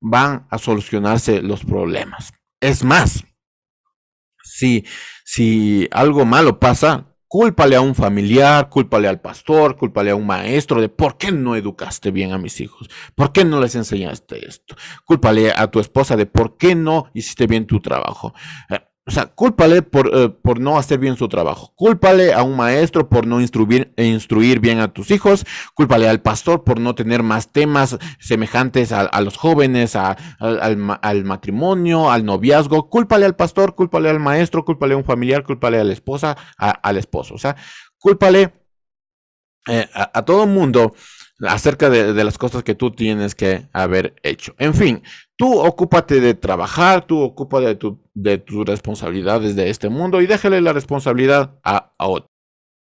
van 0.00 0.48
a 0.50 0.58
solucionarse 0.58 1.42
los 1.42 1.64
problemas. 1.64 2.32
Es 2.60 2.82
más, 2.82 3.24
si, 4.42 4.84
si 5.24 5.88
algo 5.92 6.24
malo 6.24 6.58
pasa, 6.58 7.09
Cúlpale 7.32 7.76
a 7.76 7.80
un 7.80 7.94
familiar, 7.94 8.68
cúlpale 8.68 9.06
al 9.06 9.20
pastor, 9.20 9.76
cúlpale 9.76 10.10
a 10.10 10.16
un 10.16 10.26
maestro 10.26 10.80
de 10.80 10.88
por 10.88 11.16
qué 11.16 11.30
no 11.30 11.54
educaste 11.54 12.10
bien 12.10 12.32
a 12.32 12.38
mis 12.38 12.60
hijos, 12.60 12.90
por 13.14 13.30
qué 13.30 13.44
no 13.44 13.60
les 13.60 13.76
enseñaste 13.76 14.48
esto. 14.48 14.74
Cúlpale 15.04 15.52
a 15.54 15.70
tu 15.70 15.78
esposa 15.78 16.16
de 16.16 16.26
por 16.26 16.56
qué 16.56 16.74
no 16.74 17.08
hiciste 17.14 17.46
bien 17.46 17.68
tu 17.68 17.78
trabajo. 17.78 18.34
Eh, 18.68 18.80
o 19.10 19.12
sea, 19.12 19.26
cúlpale 19.26 19.82
por, 19.82 20.08
eh, 20.14 20.28
por, 20.28 20.60
no 20.60 20.78
hacer 20.78 21.00
bien 21.00 21.16
su 21.16 21.26
trabajo. 21.26 21.72
Cúlpale 21.74 22.32
a 22.32 22.44
un 22.44 22.56
maestro 22.56 23.08
por 23.08 23.26
no 23.26 23.40
instruir, 23.40 23.92
instruir 23.96 24.60
bien 24.60 24.78
a 24.78 24.92
tus 24.92 25.10
hijos. 25.10 25.44
Cúlpale 25.74 26.08
al 26.08 26.22
pastor 26.22 26.62
por 26.62 26.78
no 26.78 26.94
tener 26.94 27.24
más 27.24 27.50
temas 27.50 27.98
semejantes 28.20 28.92
a, 28.92 29.20
los 29.20 29.36
jóvenes, 29.36 29.96
al, 29.96 30.76
matrimonio, 31.24 32.12
al 32.12 32.24
noviazgo. 32.24 32.88
Cúlpale 32.88 33.26
al 33.26 33.34
pastor, 33.34 33.74
cúlpale 33.74 34.10
al 34.10 34.20
maestro, 34.20 34.64
cúlpale 34.64 34.94
a 34.94 34.98
un 34.98 35.04
familiar, 35.04 35.42
cúlpale 35.42 35.80
a 35.80 35.84
la 35.84 35.92
esposa, 35.92 36.36
al 36.56 36.96
esposo. 36.96 37.34
O 37.34 37.38
sea, 37.38 37.56
cúlpale 37.98 38.52
eh, 39.66 39.88
a, 39.92 40.18
a 40.20 40.24
todo 40.24 40.46
mundo 40.46 40.94
acerca 41.48 41.88
de, 41.90 42.12
las 42.24 42.38
cosas 42.38 42.62
que 42.62 42.74
tú 42.74 42.90
tienes 42.90 43.34
que 43.34 43.66
haber 43.72 44.14
hecho. 44.22 44.54
En 44.58 44.74
fin, 44.74 45.02
tú 45.36 45.58
ocúpate 45.58 46.20
de 46.20 46.34
trabajar, 46.34 47.06
tú 47.06 47.20
ocúpate 47.20 47.66
de, 47.66 47.74
tu, 47.76 48.00
de 48.14 48.38
tus 48.38 48.66
responsabilidades 48.66 49.56
de 49.56 49.70
este 49.70 49.88
mundo 49.88 50.20
y 50.20 50.26
déjale 50.26 50.60
la 50.60 50.72
responsabilidad 50.72 51.58
a, 51.64 51.92
otro. 51.98 52.28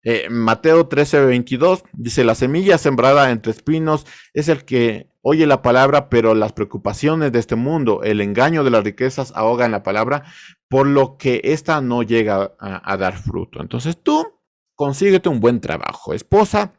Eh, 0.06 0.28
Mateo 0.30 0.86
13, 0.86 1.24
22 1.24 1.84
dice, 1.94 2.24
la 2.24 2.34
semilla 2.34 2.76
sembrada 2.76 3.30
entre 3.30 3.52
espinos 3.52 4.06
es 4.34 4.48
el 4.48 4.64
que 4.64 5.08
oye 5.22 5.46
la 5.46 5.62
palabra, 5.62 6.10
pero 6.10 6.34
las 6.34 6.52
preocupaciones 6.52 7.32
de 7.32 7.38
este 7.38 7.56
mundo, 7.56 8.02
el 8.02 8.20
engaño 8.20 8.64
de 8.64 8.70
las 8.70 8.84
riquezas 8.84 9.32
ahogan 9.34 9.72
la 9.72 9.82
palabra, 9.82 10.24
por 10.68 10.86
lo 10.86 11.16
que 11.16 11.40
ésta 11.44 11.80
no 11.80 12.02
llega 12.02 12.52
a 12.58 12.96
dar 12.98 13.16
fruto. 13.16 13.62
Entonces 13.62 13.96
tú 14.00 14.26
consíguete 14.74 15.30
un 15.30 15.40
buen 15.40 15.60
trabajo. 15.60 16.12
Esposa, 16.12 16.74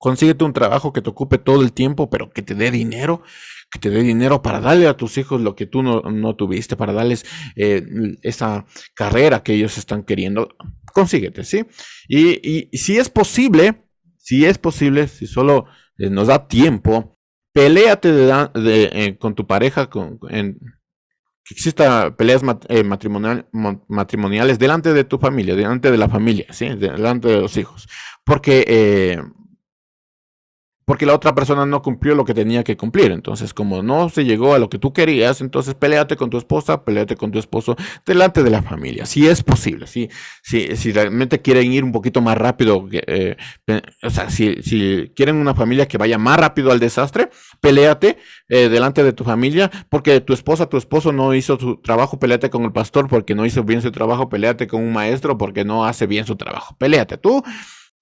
Consíguete 0.00 0.44
un 0.44 0.54
trabajo 0.54 0.94
que 0.94 1.02
te 1.02 1.10
ocupe 1.10 1.36
todo 1.36 1.60
el 1.60 1.74
tiempo, 1.74 2.08
pero 2.08 2.30
que 2.30 2.40
te 2.40 2.54
dé 2.54 2.70
dinero, 2.70 3.22
que 3.70 3.78
te 3.78 3.90
dé 3.90 4.02
dinero 4.02 4.40
para 4.40 4.58
darle 4.58 4.88
a 4.88 4.96
tus 4.96 5.18
hijos 5.18 5.42
lo 5.42 5.54
que 5.54 5.66
tú 5.66 5.82
no, 5.82 6.36
tuviste, 6.36 6.74
para 6.74 6.94
darles 6.94 7.26
eh, 7.54 7.86
esa 8.22 8.64
carrera 8.94 9.42
que 9.42 9.52
ellos 9.52 9.76
están 9.76 10.04
queriendo. 10.04 10.56
Consíguete, 10.94 11.44
¿sí? 11.44 11.66
Y, 12.08 12.70
si 12.78 12.96
es 12.96 13.10
posible, 13.10 13.84
si 14.16 14.46
es 14.46 14.56
posible, 14.56 15.06
si 15.06 15.26
solo 15.26 15.66
eh, 15.98 16.08
nos 16.08 16.28
da 16.28 16.48
tiempo, 16.48 17.18
peléate 17.52 18.08
eh, 18.54 19.18
con 19.18 19.34
tu 19.34 19.46
pareja, 19.46 19.90
que 19.90 20.54
exista 21.50 22.16
peleas 22.16 22.42
matrimoniales 22.42 24.58
delante 24.58 24.94
de 24.94 25.04
tu 25.04 25.18
familia, 25.18 25.54
delante 25.54 25.90
de 25.90 25.98
la 25.98 26.08
familia, 26.08 26.46
¿sí? 26.52 26.70
delante 26.70 27.28
de 27.28 27.42
los 27.42 27.54
hijos. 27.58 27.86
Porque 28.24 29.20
porque 30.90 31.06
la 31.06 31.14
otra 31.14 31.36
persona 31.36 31.64
no 31.66 31.82
cumplió 31.82 32.16
lo 32.16 32.24
que 32.24 32.34
tenía 32.34 32.64
que 32.64 32.76
cumplir. 32.76 33.12
Entonces, 33.12 33.54
como 33.54 33.80
no 33.80 34.08
se 34.08 34.24
llegó 34.24 34.54
a 34.54 34.58
lo 34.58 34.68
que 34.68 34.80
tú 34.80 34.92
querías, 34.92 35.40
entonces 35.40 35.76
peleate 35.76 36.16
con 36.16 36.30
tu 36.30 36.36
esposa, 36.36 36.84
peleate 36.84 37.14
con 37.14 37.30
tu 37.30 37.38
esposo 37.38 37.76
delante 38.04 38.42
de 38.42 38.50
la 38.50 38.60
familia. 38.60 39.06
Si 39.06 39.28
es 39.28 39.44
posible, 39.44 39.86
si, 39.86 40.08
si, 40.42 40.74
si 40.74 40.90
realmente 40.90 41.40
quieren 41.40 41.72
ir 41.72 41.84
un 41.84 41.92
poquito 41.92 42.20
más 42.20 42.36
rápido, 42.36 42.88
eh, 42.90 43.36
o 44.02 44.10
sea, 44.10 44.30
si, 44.30 44.56
si, 44.64 45.12
quieren 45.14 45.36
una 45.36 45.54
familia 45.54 45.86
que 45.86 45.96
vaya 45.96 46.18
más 46.18 46.40
rápido 46.40 46.72
al 46.72 46.80
desastre, 46.80 47.30
peleate 47.60 48.18
eh, 48.48 48.68
delante 48.68 49.04
de 49.04 49.12
tu 49.12 49.22
familia, 49.22 49.70
porque 49.90 50.20
tu 50.20 50.32
esposa, 50.32 50.68
tu 50.68 50.76
esposo 50.76 51.12
no 51.12 51.34
hizo 51.34 51.56
su 51.56 51.76
trabajo, 51.76 52.18
peleate 52.18 52.50
con 52.50 52.64
el 52.64 52.72
pastor 52.72 53.06
porque 53.06 53.36
no 53.36 53.46
hizo 53.46 53.62
bien 53.62 53.80
su 53.80 53.92
trabajo, 53.92 54.28
peleate 54.28 54.66
con 54.66 54.82
un 54.82 54.92
maestro 54.92 55.38
porque 55.38 55.64
no 55.64 55.84
hace 55.84 56.08
bien 56.08 56.26
su 56.26 56.34
trabajo. 56.34 56.74
Peleate 56.80 57.16
tú 57.16 57.44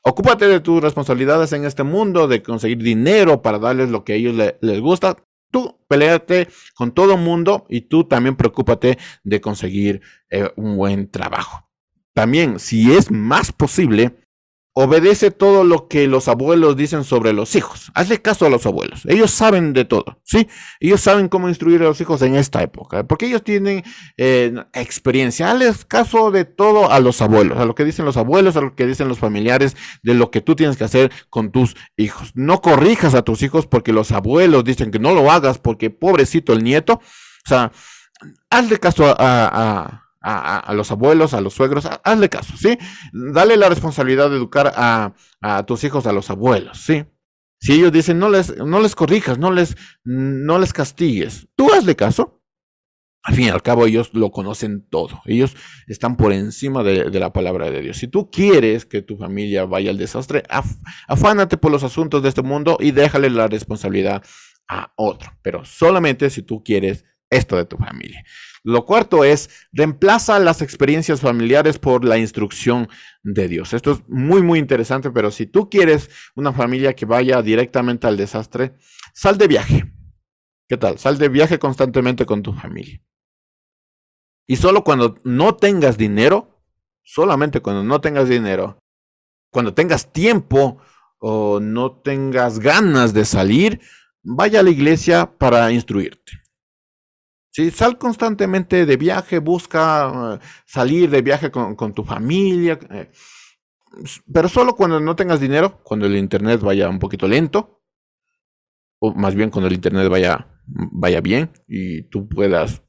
Ocúpate 0.09 0.49
de 0.49 0.61
tus 0.61 0.81
responsabilidades 0.81 1.53
en 1.53 1.67
este 1.67 1.83
mundo, 1.83 2.29
de 2.29 2.43
conseguir 2.43 2.79
dinero 2.79 3.43
para 3.43 3.59
darles 3.59 3.91
lo 3.91 4.05
que 4.05 4.15
a 4.15 4.17
ellos 4.17 4.35
les 4.63 4.81
gusta. 4.81 5.19
Tú 5.51 5.79
peleate 5.87 6.49
con 6.75 6.93
todo 6.93 7.19
mundo 7.19 7.67
y 7.69 7.83
tú 7.83 8.05
también 8.05 8.35
preocúpate 8.35 8.97
de 9.23 9.41
conseguir 9.43 10.01
eh, 10.31 10.51
un 10.57 10.79
buen 10.79 11.11
trabajo. 11.11 11.69
También, 12.15 12.59
si 12.59 12.91
es 12.95 13.11
más 13.11 13.53
posible, 13.53 14.17
Obedece 14.81 15.33
todo 15.33 15.65
lo 15.65 15.89
que 15.89 16.07
los 16.07 16.29
abuelos 16.29 16.77
dicen 16.77 17.03
sobre 17.03 17.33
los 17.33 17.57
hijos. 17.57 17.91
Hazle 17.95 18.23
caso 18.23 18.47
a 18.47 18.49
los 18.49 18.65
abuelos. 18.65 19.03
Ellos 19.07 19.33
saben 19.33 19.73
de 19.73 19.85
todo, 19.85 20.21
¿sí? 20.23 20.47
Ellos 20.79 21.01
saben 21.01 21.27
cómo 21.27 21.49
instruir 21.49 21.81
a 21.83 21.87
los 21.87 22.01
hijos 22.01 22.23
en 22.23 22.37
esta 22.37 22.63
época, 22.63 23.05
porque 23.05 23.27
ellos 23.27 23.43
tienen 23.43 23.83
eh, 24.17 24.55
experiencia. 24.75 25.51
Hazle 25.51 25.73
caso 25.89 26.31
de 26.31 26.45
todo 26.45 26.93
a 26.93 27.01
los 27.01 27.21
abuelos, 27.21 27.59
a 27.59 27.65
lo 27.65 27.75
que 27.75 27.85
dicen 27.85 28.05
los 28.05 28.17
abuelos, 28.17 28.55
a 28.55 28.61
lo 28.61 28.77
que 28.77 28.87
dicen 28.87 29.09
los 29.09 29.19
familiares, 29.19 29.77
de 30.05 30.15
lo 30.15 30.31
que 30.31 30.43
tú 30.43 30.55
tienes 30.55 30.77
que 30.77 30.85
hacer 30.85 31.11
con 31.29 31.51
tus 31.51 31.75
hijos. 31.97 32.31
No 32.37 32.63
corrijas 32.63 33.17
a 33.17 33.23
tus 33.23 33.43
hijos 33.43 33.67
porque 33.67 33.93
los 33.93 34.13
abuelos 34.13 34.63
dicen 34.63 34.93
que 34.93 35.01
no 35.01 35.13
lo 35.13 35.29
hagas 35.33 35.59
porque 35.59 35.91
pobrecito 35.91 36.53
el 36.53 36.63
nieto. 36.63 37.01
O 37.45 37.49
sea, 37.49 37.73
hazle 38.49 38.79
caso 38.79 39.13
a, 39.19 40.08
los 40.21 40.91
abuelos, 40.91 41.35
a 41.35 41.41
los 41.41 41.55
suegros, 41.55 41.89
hazle 42.05 42.29
caso, 42.29 42.57
¿sí? 42.57 42.77
Dale 43.13 43.57
la 43.57 43.69
responsabilidad 43.69 44.31
de 44.31 44.37
educar 44.37 44.73
a, 44.75 45.15
tus 45.67 45.85
hijos, 45.85 46.07
a 46.07 46.13
los 46.13 46.31
abuelos, 46.31 46.79
¿sí? 46.79 47.05
Si 47.61 47.73
ellos 47.73 47.93
dicen, 47.93 48.19
no 48.19 48.29
les, 48.29 48.57
no 48.57 48.81
les 48.81 48.95
corrijas, 48.95 49.39
no 49.39 49.51
les, 49.51 49.77
no 50.05 50.59
les 50.59 50.73
castigues, 50.73 51.49
tú 51.57 51.73
hazle 51.73 51.97
caso. 51.97 52.35
Al 53.25 53.35
fin 53.35 53.47
y 53.47 53.49
al 53.49 53.63
cabo, 53.63 53.85
ellos 53.85 54.11
lo 54.15 54.31
conocen 54.31 54.87
todo. 54.89 55.21
Ellos 55.27 55.55
están 55.87 56.17
por 56.17 56.33
encima 56.33 56.83
de, 56.83 57.11
la 57.11 57.33
palabra 57.33 57.69
de 57.71 57.83
Dios. 57.83 57.99
Si 57.99 58.07
tú 58.09 58.31
quieres 58.31 58.87
que 58.87 59.03
tu 59.03 59.19
familia 59.19 59.67
vaya 59.67 59.91
al 59.91 59.99
desastre, 59.99 60.45
afánate 61.09 61.59
por 61.59 61.71
los 61.71 61.83
asuntos 61.83 62.23
de 62.23 62.31
este 62.31 62.43
mundo 62.43 62.79
y 62.81 62.93
déjale 62.93 63.29
la 63.29 63.49
responsabilidad 63.49 64.23
a 64.69 64.93
otro. 64.97 65.33
Pero 65.43 65.65
solamente 65.65 66.31
si 66.31 66.43
tú 66.43 66.63
quieres 66.63 67.05
esto 67.31 67.57
de 67.57 67.65
tu 67.65 67.77
familia. 67.77 68.25
Lo 68.65 68.85
cuarto 68.85 69.25
es, 69.25 69.51
reemplaza 69.73 70.39
las 70.39 70.63
experiencias 70.63 71.21
familiares 71.21 71.79
por 71.79 72.05
la 72.05 72.19
instrucción 72.19 72.89
de 73.23 73.49
Dios. 73.49 73.73
Esto 73.73 73.93
es 73.93 74.09
muy, 74.09 74.43
muy 74.43 74.59
interesante, 74.59 75.11
pero 75.11 75.31
si 75.31 75.47
tú 75.47 75.71
quieres 75.71 76.11
una 76.35 76.53
familia 76.53 76.95
que 76.95 77.07
vaya 77.07 77.41
directamente 77.43 78.07
al 78.07 78.17
desastre, 78.17 78.75
sal 79.15 79.39
de 79.39 79.47
viaje. 79.47 79.93
¿Qué 80.69 80.77
tal? 80.77 80.99
Sal 80.99 81.19
de 81.19 81.29
viaje 81.29 81.59
constantemente 81.59 82.27
con 82.27 82.43
tu 82.43 82.53
familia. 82.53 83.01
Y 84.47 84.57
solo 84.57 84.85
cuando 84.85 85.19
no 85.25 85.57
tengas 85.57 85.97
dinero, 85.97 86.63
solamente 87.03 87.61
cuando 87.61 87.85
no 87.85 88.01
tengas 88.01 88.29
dinero, 88.29 88.79
cuando 89.51 89.75
tengas 89.75 90.13
tiempo 90.13 90.79
o 91.19 91.61
no 91.61 92.01
tengas 92.01 92.59
ganas 92.59 93.15
de 93.15 93.25
salir, 93.25 93.81
vaya 94.23 94.61
a 94.61 94.63
la 94.63 94.71
iglesia 94.71 95.39
para 95.39 95.71
instruirte. 95.73 96.33
Sí, 97.59 97.73
sal 97.73 97.99
constantemente 97.99 98.87
de 98.87 98.97
viaje, 98.97 99.41
busca 99.41 100.37
eh, 100.37 100.39
salir 100.65 101.11
de 101.11 101.23
viaje 101.23 101.51
con, 101.51 101.93
tu 101.93 102.05
familia, 102.05 102.79
eh, 102.89 103.11
pero 104.33 104.49
solo 104.49 104.77
cuando 104.77 105.01
no 105.01 105.17
tengas 105.17 105.41
dinero, 105.41 105.81
cuando 105.83 106.07
el 106.07 106.15
internet 106.15 106.61
vaya 106.61 106.89
un 106.89 107.01
poquito 107.01 107.27
lento, 107.27 107.83
o 109.01 109.13
más 109.13 109.35
bien 109.35 109.51
cuando 109.51 109.67
el 109.67 109.75
internet 109.75 110.09
vaya, 110.09 110.47
vaya 110.67 111.21
bien 111.21 111.51
y 111.67 112.03
tú 112.03 112.29
puedas 112.29 112.85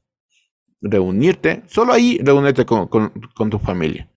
reunirte, 0.80 1.64
solo 1.66 1.92
ahí 1.92 2.20
reúnete 2.22 2.64
con, 2.64 2.86
con 2.86 3.50
tu 3.50 3.58
familia. 3.58 4.08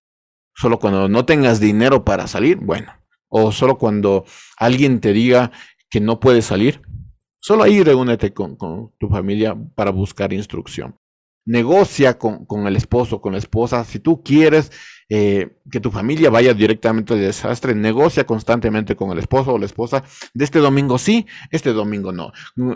Solo 0.53 0.77
cuando 0.77 1.09
no 1.09 1.25
tengas 1.25 1.59
dinero 1.59 2.05
para 2.05 2.27
salir, 2.27 2.57
bueno, 2.57 2.93
o 3.27 3.51
solo 3.51 3.79
cuando 3.79 4.23
alguien 4.57 4.99
te 4.99 5.13
diga 5.13 5.51
que 5.89 5.99
no 5.99 6.19
puedes 6.19 6.45
salir, 6.45 6.79
Solo 7.45 7.63
ahí 7.63 7.83
reúnete 7.83 8.33
con, 8.33 8.55
tu 8.97 9.09
familia 9.09 9.53
para 9.75 9.91
buscar 9.91 10.31
instrucción. 10.31 10.95
Negocia 11.45 12.17
con, 12.17 12.67
el 12.67 12.77
esposo, 12.77 13.19
con 13.19 13.33
la 13.33 13.37
esposa. 13.37 13.83
Si 13.83 13.99
tú 13.99 14.23
quieres 14.23 14.71
eh, 15.09 15.57
que 15.69 15.81
tu 15.81 15.91
familia 15.91 16.29
vaya 16.29 16.53
directamente 16.53 17.13
al 17.13 17.19
desastre, 17.19 17.75
negocia 17.75 18.25
constantemente 18.25 18.95
con 18.95 19.11
el 19.11 19.19
esposo 19.19 19.51
o 19.51 19.57
la 19.57 19.65
esposa. 19.65 20.05
De 20.33 20.45
este 20.45 20.59
domingo 20.59 20.97
sí, 20.97 21.27
este 21.51 21.73
domingo 21.73 22.13
no. 22.13 22.31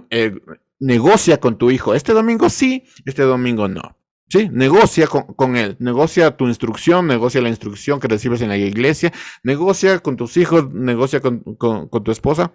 Eh, 0.09 0.35
negocia 0.81 1.39
con 1.39 1.57
tu 1.57 1.71
hijo. 1.71 1.95
Este 1.95 2.11
domingo 2.11 2.49
sí, 2.49 2.83
este 3.05 3.21
domingo 3.21 3.69
no. 3.69 3.95
Sí, 4.27 4.49
negocia 4.51 5.07
con, 5.07 5.55
él, 5.55 5.77
negocia 5.79 6.35
tu 6.35 6.45
instrucción, 6.45 7.07
negocia 7.07 7.39
la 7.39 7.47
instrucción 7.47 8.01
que 8.01 8.09
recibes 8.09 8.41
en 8.41 8.49
la 8.49 8.57
iglesia, 8.57 9.13
negocia 9.43 9.99
con 9.99 10.17
tus 10.17 10.35
hijos, 10.35 10.69
negocia 10.73 11.21
con 11.21 11.41
tu 11.89 12.11
esposa 12.11 12.51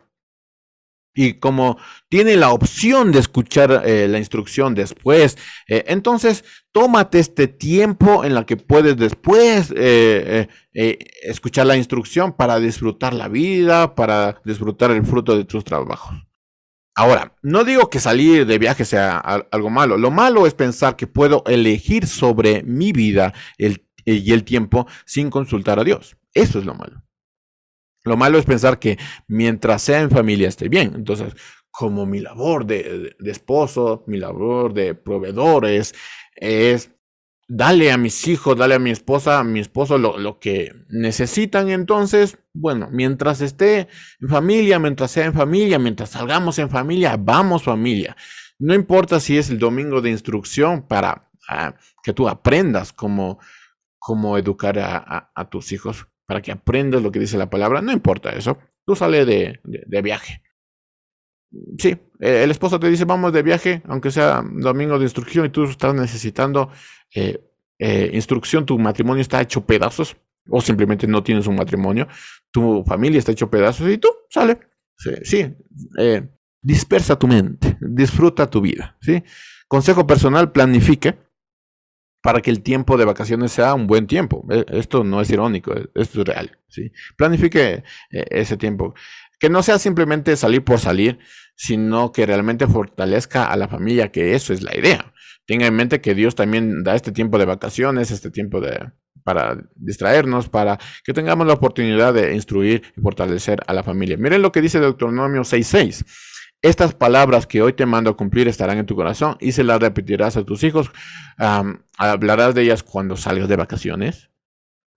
y 1.15 1.35
como 1.35 1.79
tiene 2.09 2.37
la 2.37 2.51
opción 2.51 3.13
de 3.13 3.19
escuchar 3.19 3.83
eh, 3.85 4.09
la 4.09 4.19
instrucción 4.19 4.75
después, 4.75 5.37
eh, 5.69 5.85
entonces 5.89 6.45
tómate 6.73 7.19
este 7.19 7.49
tiempo 7.49 8.25
en 8.25 8.35
la 8.35 8.47
que 8.47 8.57
puedes 8.57 8.97
después 8.97 9.73
eh, 9.77 10.49
escuchar 10.73 11.67
la 11.67 11.77
instrucción 11.77 12.33
para 12.33 12.59
disfrutar 12.59 13.13
la 13.13 13.29
vida, 13.29 13.95
para 13.95 14.41
disfrutar 14.45 14.91
el 14.91 15.05
fruto 15.05 15.37
de 15.37 15.45
tus 15.45 15.65
trabajos. 15.65 16.17
Ahora, 16.95 17.35
no 17.43 17.65
digo 17.65 17.89
que 17.89 18.01
salir 18.01 18.47
de 18.47 18.59
viaje 18.59 18.85
sea 18.85 19.17
algo 19.19 19.71
malo. 19.71 19.97
Lo 19.97 20.11
malo 20.11 20.47
es 20.47 20.53
pensar 20.53 20.95
que 20.97 21.07
puedo 21.07 21.43
elegir 21.47 22.07
sobre 22.07 22.63
mi 22.65 22.93
vida 22.93 23.33
y 23.57 24.33
el 24.33 24.45
tiempo 24.45 24.87
sin 25.07 25.31
consultar 25.31 25.79
a 25.79 25.85
Dios. 25.85 26.17
Eso 26.35 26.59
es 26.59 26.67
lo 26.67 26.75
malo. 26.75 27.03
Lo 28.05 28.17
malo 28.17 28.39
es 28.39 28.45
pensar 28.45 28.79
que 28.79 28.99
mientras 29.29 29.83
sea 29.83 30.01
en 30.01 30.11
familia 30.11 30.49
esté 30.49 30.69
bien. 30.69 30.93
Entonces, 30.95 31.35
como 31.71 32.05
mi 32.05 32.21
labor 32.21 32.67
de, 32.67 33.17
esposo, 33.25 34.05
mi 34.07 34.19
labor 34.19 34.75
de 34.75 34.95
proveedores 34.95 35.95
es 36.37 36.91
darle 37.49 37.93
a 37.93 37.97
mis 37.97 38.27
hijos, 38.29 38.57
darle 38.57 38.75
a 38.75 38.79
mi 38.79 38.91
esposa, 38.91 39.39
a 39.39 39.45
mi 39.45 39.61
esposo 39.61 39.99
lo, 39.99 40.19
lo, 40.19 40.41
que 40.41 40.73
necesitan. 40.89 41.71
Entonces, 41.71 42.39
bueno, 42.53 42.89
mientras 42.91 43.41
esté 43.41 43.89
en 44.21 44.29
familia, 44.29 44.79
mientras 44.79 45.13
sea 45.13 45.27
en 45.27 45.35
familia, 45.35 45.79
mientras 45.79 46.11
salgamos 46.11 46.59
en 46.59 46.71
familia, 46.71 47.17
vamos 47.19 47.65
familia. 47.65 48.17
No 48.59 48.75
importa 48.75 49.21
si 49.21 49.39
es 49.39 49.49
el 49.51 49.59
domingo 49.59 50.01
de 50.01 50.11
instrucción 50.11 50.87
para 50.87 51.31
ah, 51.49 51.75
que 52.03 52.13
tú 52.13 52.29
aprendas 52.29 52.93
cómo, 52.93 53.39
cómo 53.99 54.37
educar 54.39 54.79
a 54.79 55.49
tus 55.51 55.73
hijos 55.73 56.07
para 56.33 56.41
que 56.41 56.51
aprendas 56.51 57.03
lo 57.03 57.13
que 57.13 57.19
dice 57.19 57.37
la 57.37 57.51
palabra, 57.51 57.83
no 57.83 57.93
importa 57.93 58.31
eso. 58.31 58.57
Tú 58.87 58.97
sales 58.97 59.27
de, 59.27 59.61
viaje. 60.03 60.41
Sí, 61.77 61.91
eh, 62.21 62.45
el 62.45 62.51
esposo 62.51 62.81
te 62.81 62.89
dice 62.89 63.05
vamos 63.05 63.35
de 63.35 63.43
viaje, 63.43 63.83
aunque 63.85 64.11
sea 64.11 64.43
domingo 64.43 64.99
de 64.99 65.05
instrucción 65.05 65.45
y 65.45 65.51
tú 65.51 65.65
estás 65.65 65.95
necesitando 65.95 66.71
eh, 67.15 67.39
eh, 67.79 68.11
instrucción, 68.15 68.65
tu 68.65 68.79
matrimonio 68.79 69.21
está 69.21 69.43
hecho 69.43 69.67
pedazos 69.67 70.17
o 70.49 70.63
simplemente 70.63 71.07
no 71.07 71.23
tienes 71.23 71.47
un 71.47 71.57
matrimonio, 71.57 72.09
tu 72.51 72.83
familia 72.85 73.19
está 73.19 73.33
hecho 73.33 73.51
pedazos 73.51 73.91
y 73.91 73.99
tú 73.99 74.09
sale. 74.31 74.59
Sí, 74.97 75.55
dispersa 76.63 77.19
tu 77.19 77.29
mente, 77.29 77.77
disfruta 77.79 78.49
tu 78.49 78.63
vida. 78.63 78.97
¿sí? 79.03 79.23
Consejo 79.69 80.07
personal, 80.07 80.51
planifique 80.51 81.19
para 82.23 82.41
que 82.41 82.51
el 82.51 82.63
tiempo 82.63 82.97
de 82.97 83.05
vacaciones 83.05 83.53
sea 83.53 83.75
un 83.75 83.87
buen 83.87 84.07
tiempo. 84.07 84.47
E, 84.51 84.65
esto 84.71 85.05
no 85.05 85.21
es 85.21 85.31
irónico, 85.31 85.73
e, 85.75 85.89
esto 85.95 86.23
es 86.23 86.27
real. 86.27 86.59
Planifique 87.17 87.83
e, 88.11 88.25
ese 88.31 88.57
tiempo. 88.57 88.95
Que 89.39 89.51
no 89.51 89.63
sea 89.63 89.79
simplemente 89.79 90.37
salir 90.37 90.65
por 90.65 90.79
salir, 90.79 91.19
sino 91.57 92.13
que 92.13 92.25
realmente 92.25 92.67
fortalezca 92.67 93.45
a 93.45 93.57
la 93.57 93.69
familia, 93.69 94.13
que 94.13 94.35
eso 94.35 94.53
es 94.53 94.63
la 94.63 94.77
idea. 94.77 95.13
Tenga 95.47 95.67
en 95.67 95.75
mente 95.75 96.01
que 96.01 96.15
Dios 96.15 96.37
también 96.37 96.85
da 96.85 96.95
este 96.95 97.11
tiempo 97.11 97.37
de 97.39 97.45
vacaciones, 97.45 98.13
este 98.13 98.31
tiempo 98.31 98.61
de, 98.61 98.93
para 99.25 99.59
distraernos, 99.75 100.49
para 100.49 100.79
que 101.05 101.13
tengamos 101.13 101.47
la 101.47 101.55
oportunidad 101.55 102.15
de 102.15 102.35
instruir 102.35 102.83
y 102.97 103.01
fortalecer 103.01 103.61
a 103.67 103.73
la 103.73 103.83
familia. 103.83 104.17
Miren 104.17 104.43
lo 104.43 104.53
que 104.53 104.61
dice 104.63 104.79
Deuteronomio 104.79 105.43
6.6. 105.43 106.05
Estas 106.63 106.95
palabras 106.95 107.49
que 107.49 107.61
hoy 107.61 107.73
te 107.73 107.87
mando 107.87 108.11
a 108.11 108.17
cumplir 108.17 108.47
estarán 108.47 108.79
en 108.79 108.87
tu 108.87 108.95
corazón 108.95 109.37
y 109.41 109.51
se 109.51 109.65
las 109.65 109.81
repetirás 109.81 110.37
a 110.37 110.45
tus 110.45 110.63
hijos. 110.63 110.93
hablarás 111.99 112.55
de 112.55 112.63
ellas 112.63 112.85
cuando 112.85 113.17
salgas 113.17 113.49
de 113.49 113.57
vacaciones, 113.57 114.31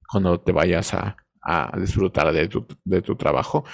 cuando 0.08 0.39
te 0.39 0.51
vayas 0.51 0.93
a, 0.93 1.17
disfrutar 1.78 2.32
de 2.34 2.47
tu, 3.01 3.15
trabajo, 3.15 3.65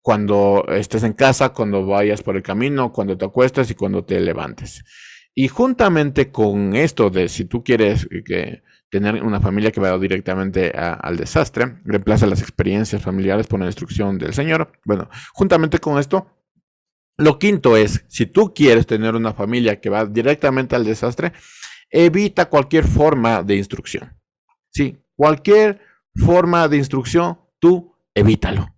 cuando 0.00 0.64
estés 0.68 1.02
en 1.04 1.14
casa, 1.14 1.50
cuando 1.50 1.86
vayas 1.86 2.22
por 2.22 2.36
el 2.36 2.42
camino, 2.42 2.92
cuando 2.92 3.16
te 3.16 3.24
acuestes 3.24 3.70
y 3.70 3.74
cuando 3.74 4.04
te 4.04 4.20
levantes. 4.20 4.84
Y 5.34 5.48
juntamente 5.48 6.30
con 6.30 6.74
esto 6.74 7.08
de 7.08 7.28
si 7.28 7.46
tú 7.46 7.64
quieres 7.64 8.06
que 8.26 8.62
tener 8.90 9.22
una 9.22 9.40
familia 9.40 9.70
que 9.70 9.80
vaya 9.80 9.98
directamente 9.98 10.70
al 10.70 11.16
desastre, 11.16 11.78
reemplaza 11.84 12.26
las 12.26 12.42
experiencias 12.42 13.02
familiares 13.02 13.46
por 13.46 13.60
la 13.60 13.66
instrucción 13.66 14.18
del 14.18 14.34
Señor. 14.34 14.72
Bueno, 14.84 15.08
juntamente 15.32 15.78
con 15.78 15.98
esto, 15.98 16.37
lo 17.18 17.38
quinto 17.38 17.76
es, 17.76 18.04
si 18.08 18.26
tú 18.26 18.54
quieres 18.54 18.86
tener 18.86 19.14
una 19.14 19.34
familia 19.34 19.80
que 19.80 19.90
va 19.90 20.06
directamente 20.06 20.76
al 20.76 20.84
desastre, 20.84 21.32
evita 21.90 22.48
cualquier 22.48 22.84
forma 22.84 23.42
de 23.42 23.56
instrucción. 23.56 24.16
Sí, 24.70 24.96
cualquier 25.16 25.80
forma 26.14 26.68
de 26.68 26.76
instrucción, 26.76 27.40
tú 27.58 27.94
evítalo. 28.14 28.74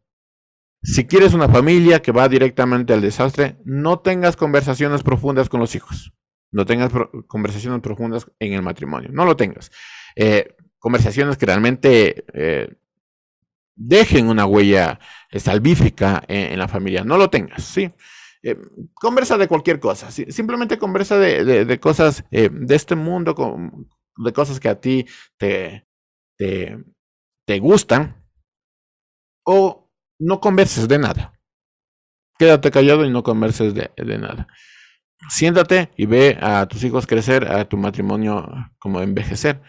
Si 0.82 1.06
quieres 1.06 1.34
una 1.34 1.48
familia 1.48 2.00
que 2.00 2.12
va 2.12 2.28
directamente 2.28 2.94
al 2.94 3.02
desastre, 3.02 3.58
no 3.64 3.98
tengas 3.98 4.36
conversaciones 4.36 5.02
profundas 5.02 5.50
con 5.50 5.60
los 5.60 5.74
hijos. 5.74 6.12
No 6.50 6.64
tengas 6.64 6.90
conversaciones 7.26 7.80
profundas 7.80 8.26
en 8.38 8.54
el 8.54 8.62
matrimonio. 8.62 9.10
No 9.12 9.26
lo 9.26 9.36
tengas. 9.36 9.70
Eh, 10.16 10.56
conversaciones 10.78 11.36
que 11.36 11.46
realmente 11.46 12.24
eh, 12.32 12.74
dejen 13.76 14.28
una 14.28 14.46
huella 14.46 14.98
salvífica 15.36 16.22
en, 16.26 16.58
la 16.58 16.66
familia. 16.66 17.04
No 17.04 17.18
lo 17.18 17.28
tengas, 17.28 17.62
¿sí? 17.62 17.92
Eh, 18.42 18.56
conversa 18.94 19.36
de 19.36 19.48
cualquier 19.48 19.80
cosa, 19.80 20.10
simplemente 20.10 20.78
conversa 20.78 21.18
de, 21.18 21.78
cosas 21.78 22.24
eh, 22.30 22.48
de 22.50 22.74
este 22.74 22.94
mundo, 22.94 23.34
de 24.16 24.32
cosas 24.32 24.58
que 24.58 24.70
a 24.70 24.80
ti 24.80 25.04
te, 25.36 25.86
te, 26.38 27.58
gustan, 27.58 28.24
o 29.44 29.90
no 30.18 30.40
converses 30.40 30.88
de 30.88 30.98
nada. 30.98 31.38
Quédate 32.38 32.70
callado 32.70 33.04
y 33.04 33.10
no 33.10 33.22
converses 33.22 33.74
de, 33.74 33.90
nada. 34.18 34.48
Siéntate 35.28 35.90
y 35.98 36.06
ve 36.06 36.38
a 36.40 36.66
tus 36.66 36.82
hijos 36.82 37.06
crecer, 37.06 37.46
a 37.46 37.68
tu 37.68 37.76
matrimonio 37.76 38.48
como 38.78 39.02
envejecer. 39.02 39.60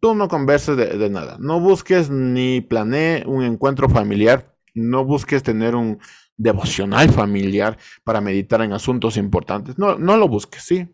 Tú 0.00 0.16
no 0.16 0.26
converses 0.26 0.76
de, 0.76 0.98
de 0.98 1.08
nada. 1.08 1.36
No 1.38 1.60
busques 1.60 2.10
ni 2.10 2.62
planee 2.62 3.22
un 3.26 3.44
encuentro 3.44 3.88
familiar. 3.88 4.56
No 4.74 5.04
busques 5.04 5.44
tener 5.44 5.76
un, 5.76 6.00
devocional 6.36 7.10
familiar 7.10 7.78
para 8.04 8.20
meditar 8.20 8.60
en 8.62 8.72
asuntos 8.72 9.16
importantes. 9.16 9.78
No, 9.78 9.96
no 9.96 10.16
lo 10.16 10.28
busques, 10.28 10.62
¿sí? 10.62 10.88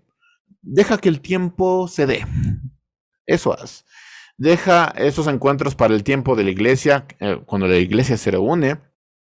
Deja 0.61 0.99
que 0.99 1.09
el 1.09 1.21
tiempo 1.21 1.89
se 1.89 2.07
dé. 2.07 2.27
Eso 3.27 3.53
haz. 3.53 3.85
Deja 4.37 4.93
esos 4.97 5.27
encuentros 5.27 5.75
para 5.75 5.95
el 5.95 6.05
tiempo 6.05 6.37
de 6.37 6.45
la 6.45 6.51
iglesia, 6.51 7.07
eh, 7.21 7.41
cuando 7.45 7.67
la 7.67 7.77
iglesia 7.77 8.17
se 8.17 8.31
reúne. 8.31 8.81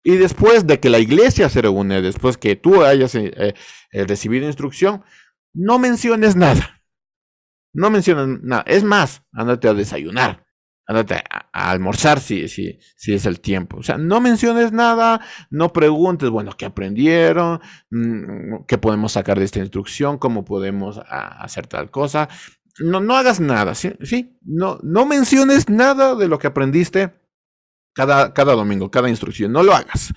Y 0.04 0.16
después 0.16 0.66
de 0.66 0.80
que 0.80 0.90
la 0.90 1.00
iglesia 1.00 1.48
se 1.50 1.62
reúne, 1.62 2.02
después 2.02 2.38
que 2.38 2.56
tú 2.56 2.84
hayas 2.84 3.14
eh, 3.16 3.54
eh, 3.92 4.04
recibido 4.06 4.48
instrucción, 4.48 5.04
no 5.54 5.80
menciones 5.80 6.36
nada. 6.36 6.82
No 7.74 7.90
menciones 7.90 8.42
nada. 8.42 8.64
Es 8.68 8.84
más, 8.84 9.24
ándate 9.32 9.68
a 9.68 9.74
desayunar 9.74 10.46
ándate 10.92 11.16
a, 11.30 11.72
almorzar 11.72 12.20
si, 12.20 12.48
si, 12.48 12.80
si, 12.96 13.14
es 13.14 13.26
el 13.26 13.40
tiempo. 13.40 13.78
O 13.78 13.84
sea, 13.84 13.98
no 13.98 14.22
menciones 14.22 14.72
nada, 14.72 15.22
no 15.50 15.74
preguntes, 15.74 16.30
bueno, 16.30 16.52
¿qué 16.58 16.66
aprendieron? 16.66 17.62
Mm, 17.90 18.66
¿Qué 18.68 18.78
podemos 18.78 19.14
sacar 19.14 19.40
de 19.40 19.46
esta 19.46 19.60
instrucción? 19.60 20.18
¿Cómo 20.18 20.46
podemos 20.46 21.00
hacer 21.08 21.68
tal 21.68 21.90
cosa? 21.90 22.30
No, 22.80 23.00
no 23.00 23.16
hagas 23.16 23.40
nada, 23.40 23.76
¿sí? 23.76 23.94
¿sí? 24.02 24.38
No, 24.42 24.80
no 24.84 25.06
menciones 25.06 25.70
nada 25.70 26.16
de 26.16 26.28
lo 26.28 26.40
que 26.40 26.48
aprendiste 26.48 27.14
cada, 27.94 28.34
cada 28.34 28.54
domingo, 28.54 28.92
cada 28.92 29.10
instrucción. 29.10 29.52
No 29.52 29.64
lo 29.64 29.74
hagas. 29.74 30.14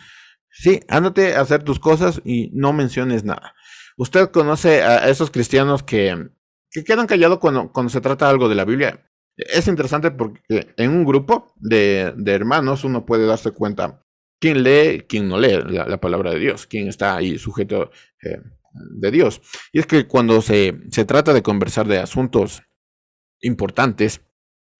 Sí, 0.50 0.80
ándate 0.88 1.34
a 1.34 1.40
hacer 1.40 1.62
tus 1.62 1.80
cosas 1.80 2.20
y 2.24 2.50
no 2.52 2.72
menciones 2.72 3.24
nada. 3.24 3.54
Usted 3.96 4.30
conoce 4.30 4.82
a 4.82 5.08
esos 5.08 5.30
cristianos 5.30 5.82
que, 5.82 6.28
que 6.70 6.84
quedan 6.84 7.06
callados 7.06 7.38
cuando, 7.38 7.72
cuando 7.72 7.90
se 7.90 8.00
trata 8.00 8.28
algo 8.28 8.48
de 8.48 8.54
la 8.54 8.64
Biblia. 8.64 9.04
Es 9.36 9.66
interesante 9.66 10.10
porque 10.10 10.40
en 10.76 10.90
un 10.90 11.04
grupo 11.04 11.52
de, 11.56 12.14
hermanos 12.26 12.84
uno 12.84 13.04
puede 13.04 13.26
darse 13.26 13.50
cuenta 13.50 14.00
quién 14.40 14.62
quién 14.62 15.04
quién 15.08 15.28
no 15.28 15.38
lee 15.38 15.58
la, 15.66 16.00
palabra 16.00 16.30
de 16.30 16.38
Dios, 16.38 16.66
quién 16.66 16.88
está 16.88 17.16
ahí 17.16 17.38
sujeto 17.38 17.90
eh, 18.22 18.40
de 18.72 19.10
Dios. 19.10 19.40
Y 19.72 19.80
es 19.80 19.86
que 19.86 20.06
cuando 20.06 20.40
se, 20.40 20.80
se 20.90 21.04
trata 21.04 21.32
de 21.32 21.42
conversar 21.42 21.88
de 21.88 21.98
asuntos 21.98 22.62
importantes, 23.40 24.20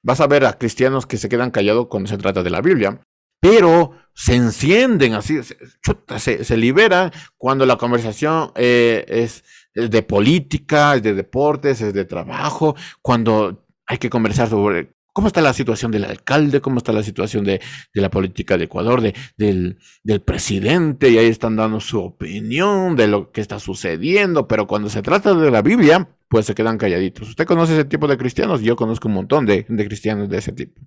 vas 0.03 0.21
a 0.21 0.27
ver 0.27 0.45
a 0.45 0.59
cristianos 0.59 1.07
que 1.07 1.17
se 1.17 1.29
quedan 1.29 1.51
callados 1.51 1.89
cuando 1.89 2.09
se 2.09 2.19
trata 2.19 2.43
de 2.43 2.51
la 2.51 2.61
Biblia, 2.61 3.01
pero 3.41 3.93
se 4.15 4.37
encienden 4.37 5.15
así, 5.15 5.41
se, 5.43 6.45
se, 6.45 6.57
liberan 6.57 7.11
cuando 7.37 7.67
la 7.67 7.77
conversación 7.77 8.53
eh, 8.55 9.05
es, 9.09 9.45
es, 9.75 9.91
de 9.91 10.03
política, 10.03 10.95
es 10.95 11.03
de 11.03 11.15
deportes, 11.15 11.81
es 11.81 11.93
de 11.93 12.05
trabajo, 12.05 12.77
cuando 13.03 13.64
hay 13.87 13.99
que 13.99 14.11
conversar 14.11 14.49
sobre 14.49 14.95
cómo 15.15 15.29
está 15.29 15.41
la 15.41 15.53
situación 15.53 15.93
del 15.93 16.05
alcalde, 16.05 16.61
cómo 16.61 16.79
está 16.79 16.93
la 16.93 17.05
situación 17.05 17.45
de, 17.45 17.61
la 17.95 18.11
política 18.11 18.59
de 18.59 18.65
Ecuador, 18.65 19.01
de, 19.01 19.15
del, 19.39 19.79
del, 20.03 20.21
presidente, 20.21 21.09
y 21.09 21.19
ahí 21.19 21.27
están 21.27 21.57
dando 21.57 21.81
su 21.81 22.01
opinión 22.01 22.97
de 22.97 23.07
lo 23.07 23.31
que 23.31 23.41
está 23.41 23.61
sucediendo, 23.61 24.49
pero 24.49 24.67
cuando 24.67 24.91
se 24.91 25.03
trata 25.03 25.33
de 25.33 25.51
la 25.53 25.63
Biblia, 25.63 26.09
pues 26.29 26.47
se 26.47 26.55
quedan 26.55 26.79
calladitos. 26.79 27.29
¿Usted 27.29 27.47
conoce 27.47 27.75
ese 27.75 27.85
tipo 27.85 28.09
de 28.09 28.19
cristianos? 28.19 28.61
Yo 28.61 28.75
conozco 28.75 29.07
un 29.07 29.15
montón 29.15 29.47
de, 29.47 29.65
cristianos 29.65 30.29
de 30.29 30.39
ese 30.39 30.51
tipo. 30.51 30.83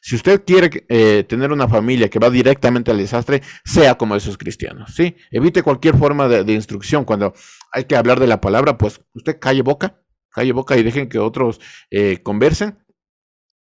Si 0.00 0.14
usted 0.14 0.44
quiere 0.44 0.84
eh, 0.88 1.24
tener 1.28 1.50
una 1.52 1.68
familia 1.68 2.08
que 2.08 2.20
va 2.20 2.30
directamente 2.30 2.92
al 2.92 2.98
desastre, 2.98 3.42
sea 3.64 3.96
como 3.96 4.14
esos 4.14 4.38
cristianos, 4.38 4.94
¿sí? 4.94 5.16
Evite 5.30 5.62
cualquier 5.62 5.96
forma 5.96 6.28
de, 6.28 6.44
de 6.44 6.52
instrucción. 6.52 7.04
Cuando 7.04 7.34
hay 7.72 7.84
que 7.84 7.96
hablar 7.96 8.20
de 8.20 8.26
la 8.28 8.40
palabra, 8.40 8.78
pues 8.78 9.00
usted 9.14 9.38
calle 9.40 9.62
boca, 9.62 10.01
calle 10.32 10.52
boca 10.52 10.76
y 10.76 10.82
dejen 10.82 11.08
que 11.08 11.18
otros 11.18 11.60
eh, 11.90 12.22
conversen, 12.22 12.78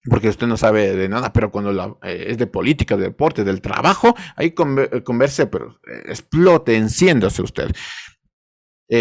porque 0.04 0.28
usted 0.28 0.46
no 0.46 0.56
sabe 0.56 0.94
de 0.94 1.08
nada, 1.08 1.32
pero 1.32 1.50
cuando 1.50 1.98
eh, 2.02 2.26
es 2.28 2.38
de 2.38 2.46
política, 2.46 2.96
de 2.96 3.04
deporte, 3.04 3.44
del 3.44 3.60
trabajo, 3.60 4.14
ahí 4.36 4.54
eh, 4.56 5.02
converse, 5.02 5.46
pero 5.46 5.80
explote, 6.06 6.76
enciéndase 6.76 7.42
usted. 7.42 7.74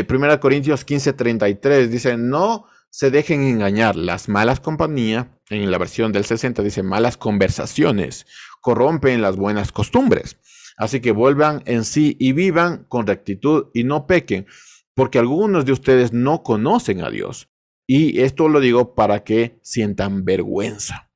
Primera 0.06 0.42
Corintios 0.42 0.84
15, 0.84 1.14
33 1.14 1.90
dice, 1.90 2.18
no 2.18 2.66
se 2.90 3.10
dejen 3.10 3.44
engañar, 3.44 3.96
las 3.96 4.28
malas 4.28 4.60
compañías, 4.60 5.28
en 5.50 5.72
la 5.72 5.78
versión 5.78 6.12
del 6.12 6.26
60 6.26 6.62
dice, 6.62 6.84
malas 6.84 7.16
conversaciones, 7.16 8.26
corrompen 8.60 9.22
las 9.22 9.38
buenas 9.38 9.72
costumbres. 9.72 10.38
Así 10.78 11.00
que 11.00 11.12
vuelvan 11.12 11.64
en 11.66 11.84
sí 11.86 12.16
y 12.20 12.34
vivan 12.34 12.86
con 12.90 13.08
rectitud 13.08 13.68
y 13.74 13.84
no 13.84 14.08
pequen, 14.08 14.46
porque 14.94 15.20
algunos 15.20 15.66
de 15.66 15.72
ustedes 15.72 16.14
no 16.14 16.44
conocen 16.44 17.02
a 17.04 17.10
Dios. 17.10 17.50
Y 17.88 18.22
esto 18.22 18.50
lo 18.50 18.60
digo 18.60 18.94
para 18.96 19.24
que 19.24 19.60
sientan 19.64 20.26
vergüenza. 20.26 21.10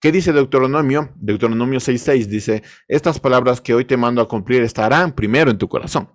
¿Qué 0.00 0.10
dice 0.10 0.32
Deuteronomio? 0.32 1.12
Deuteronomio 1.16 1.78
6.6 1.78 2.24
dice, 2.24 2.62
estas 2.88 3.20
palabras 3.20 3.60
que 3.60 3.74
hoy 3.74 3.84
te 3.84 3.98
mando 3.98 4.22
a 4.22 4.28
cumplir 4.28 4.62
estarán 4.62 5.14
primero 5.14 5.50
en 5.50 5.58
tu 5.58 5.68
corazón. 5.68 6.08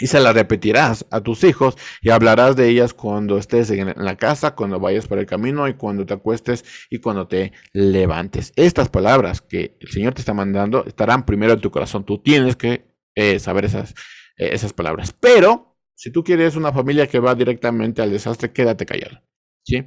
Y 0.00 0.06
se 0.06 0.20
las 0.20 0.34
repetirás 0.34 1.06
a 1.10 1.22
tus 1.22 1.42
hijos 1.44 1.76
y 2.02 2.10
hablarás 2.10 2.56
de 2.56 2.68
ellas 2.68 2.92
cuando 2.92 3.38
estés 3.38 3.70
en 3.70 3.94
la 3.96 4.16
casa, 4.16 4.54
cuando 4.54 4.78
vayas 4.78 5.08
por 5.08 5.18
el 5.18 5.26
camino 5.26 5.66
y 5.66 5.74
cuando 5.74 6.04
te 6.04 6.14
acuestes 6.14 6.64
y 6.90 6.98
cuando 6.98 7.26
te 7.26 7.52
levantes. 7.72 8.52
Estas 8.54 8.90
palabras 8.90 9.40
que 9.40 9.76
el 9.80 9.88
Señor 9.88 10.12
te 10.12 10.20
está 10.20 10.34
mandando 10.34 10.84
estarán 10.86 11.24
primero 11.24 11.54
en 11.54 11.60
tu 11.60 11.70
corazón. 11.70 12.04
Tú 12.04 12.18
tienes 12.18 12.54
que 12.54 12.94
eh, 13.16 13.40
saber 13.40 13.64
esas, 13.64 13.92
eh, 14.36 14.50
esas 14.52 14.72
palabras. 14.72 15.12
Pero 15.18 15.67
si 15.98 16.12
tú 16.12 16.22
quieres 16.22 16.54
una 16.54 16.72
familia 16.72 17.08
que 17.08 17.18
va 17.18 17.34
directamente 17.34 18.00
al 18.00 18.12
desastre, 18.12 18.52
quédate 18.52 18.86
callado. 18.86 19.20
¿Sí? 19.64 19.84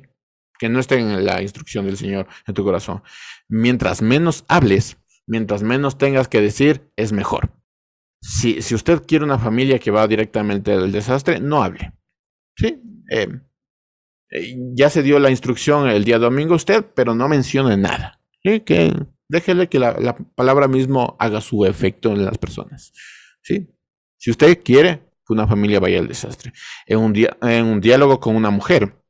Que 0.60 0.68
no 0.68 0.82
esté 0.82 1.00
en 1.00 1.24
la 1.24 1.42
instrucción 1.42 1.86
del 1.86 1.96
Señor 1.96 2.28
en 2.46 2.54
tu 2.54 2.66
corazón. 2.66 3.02
Mientras 3.48 4.02
menos 4.02 4.44
hables, 4.50 4.98
mientras 5.26 5.64
menos 5.64 5.98
tengas 5.98 6.28
que 6.28 6.42
decir, 6.42 6.92
es 6.98 7.14
mejor. 7.14 7.54
Si, 8.22 8.62
si 8.62 8.76
usted 8.76 9.04
quiere 9.08 9.24
una 9.24 9.40
familia 9.40 9.80
que 9.80 9.90
va 9.90 10.06
directamente 10.06 10.74
al 10.74 10.92
desastre, 10.92 11.40
no 11.40 11.64
hable. 11.64 11.94
¿Sí? 12.58 12.82
Eh, 13.10 13.30
eh, 14.32 14.56
ya 14.76 14.90
se 14.90 15.04
dio 15.04 15.18
la 15.18 15.30
instrucción 15.30 15.88
el 15.88 16.04
día 16.04 16.20
domingo 16.20 16.56
usted, 16.56 16.86
pero 16.94 17.16
no 17.16 17.30
mencione 17.30 17.78
nada. 17.78 18.20
¿Sí? 18.44 18.60
Que 18.60 18.94
déjele 19.30 19.70
que 19.70 19.80
la, 19.80 19.94
la 19.94 20.18
palabra 20.18 20.68
mismo 20.68 21.16
haga 21.20 21.40
su 21.40 21.66
efecto 21.66 22.12
en 22.12 22.26
las 22.26 22.38
personas. 22.38 22.92
¿Sí? 23.42 23.70
Si 24.18 24.30
usted 24.30 24.62
quiere, 24.62 25.11
una 25.32 25.48
familia 25.48 25.80
vaya 25.80 26.00
al 26.00 26.08
desastre. 26.08 26.54
En 26.86 27.00
un, 27.00 27.16
en 27.16 27.66
un 27.66 27.82
diálogo 27.82 28.20
con 28.20 28.36
una 28.36 28.50
mujer, 28.50 29.02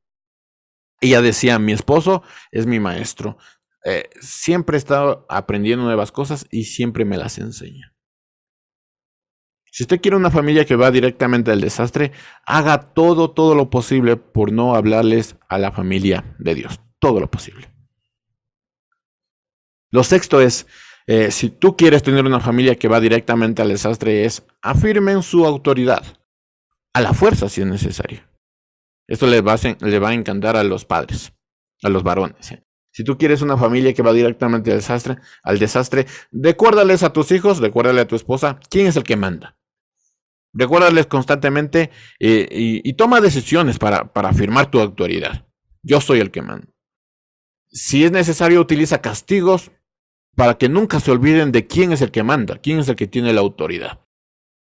ella 1.01 1.21
decía, 1.21 1.59
mi 1.59 1.73
esposo 1.73 2.23
es 2.51 2.65
mi 2.65 2.79
maestro. 2.79 3.37
Eh, 3.83 4.09
siempre 4.19 4.77
estado 4.77 5.25
aprendiendo 5.29 5.83
nuevas 5.83 6.11
cosas 6.11 6.45
y 6.51 6.65
siempre 6.65 7.05
me 7.05 7.17
las 7.17 7.39
enseña. 7.39 7.95
Si 9.71 9.83
usted 9.83 10.01
quiere 10.01 10.17
una 10.17 10.29
familia 10.29 10.65
que 10.65 10.75
va 10.75 10.91
directamente 10.91 11.49
al 11.49 11.61
desastre, 11.61 12.11
haga 12.45 12.93
todo, 12.93 13.31
todo 13.31 13.55
lo 13.55 13.69
posible 13.69 14.17
por 14.17 14.51
no 14.51 14.75
hablarles 14.75 15.37
a 15.47 15.57
la 15.57 15.71
familia 15.71 16.35
de 16.39 16.55
Dios. 16.55 16.81
Todo 16.99 17.21
lo 17.21 17.31
posible. 17.31 17.71
Lo 19.89 20.03
sexto 20.03 20.41
es, 20.41 20.67
eh, 21.07 21.31
si 21.31 21.49
tú 21.49 21.75
quieres 21.75 22.03
tener 22.03 22.25
una 22.25 22.39
familia 22.39 22.75
que 22.75 22.87
va 22.87 22.99
directamente 22.99 23.61
al 23.61 23.69
desastre, 23.69 24.25
es 24.25 24.43
afirmen 24.61 25.23
su 25.23 25.45
autoridad. 25.45 26.03
A 26.93 27.01
la 27.01 27.13
fuerza 27.13 27.49
si 27.49 27.61
es 27.61 27.67
necesario. 27.67 28.21
Esto 29.07 29.27
le 29.27 29.41
va 29.41 29.55
a, 29.55 30.13
encantar 30.13 30.55
a 30.55 30.63
los 30.63 30.85
padres, 30.85 31.33
a 31.83 31.89
los 31.89 32.03
varones. 32.03 32.51
¿eh? 32.51 32.63
Si 32.91 33.03
tú 33.03 33.17
quieres 33.17 33.41
una 33.41 33.57
familia 33.57 33.93
que 33.93 34.03
va 34.03 34.13
directamente 34.13 34.71
al 34.71 34.77
desastre, 34.77 35.17
al 35.43 35.59
desastre, 35.59 36.05
recuérdales 36.31 37.03
a 37.03 37.11
tus 37.11 37.31
hijos, 37.31 37.59
recuérdale 37.59 38.01
a 38.01 38.07
tu 38.07 38.15
esposa, 38.15 38.59
quién 38.69 38.87
es 38.87 38.95
el 38.95 39.03
que 39.03 39.15
manda. 39.15 39.57
Recuérdales 40.53 41.07
constantemente 41.07 41.91
eh, 42.19 42.47
y, 42.51 42.93
toma 42.93 43.21
decisiones 43.21 43.79
para, 43.79 44.11
para 44.11 44.29
afirmar 44.29 44.69
tu 44.69 44.81
autoridad. 44.81 45.45
Yo 45.81 46.01
soy 46.01 46.19
el 46.19 46.31
que 46.31 46.41
manda. 46.41 46.67
Si 47.69 48.03
es 48.03 48.11
necesario, 48.11 48.59
utiliza 48.59 49.01
castigos 49.01 49.71
para 50.35 50.57
que 50.57 50.69
nunca 50.69 50.99
se 50.99 51.11
olviden 51.11 51.51
de 51.51 51.67
quién 51.67 51.91
es 51.91 52.01
el 52.01 52.11
que 52.11 52.23
manda, 52.23 52.57
quién 52.57 52.79
es 52.79 52.87
el 52.87 52.95
que 52.95 53.07
tiene 53.07 53.33
la 53.33 53.41
autoridad. 53.41 53.99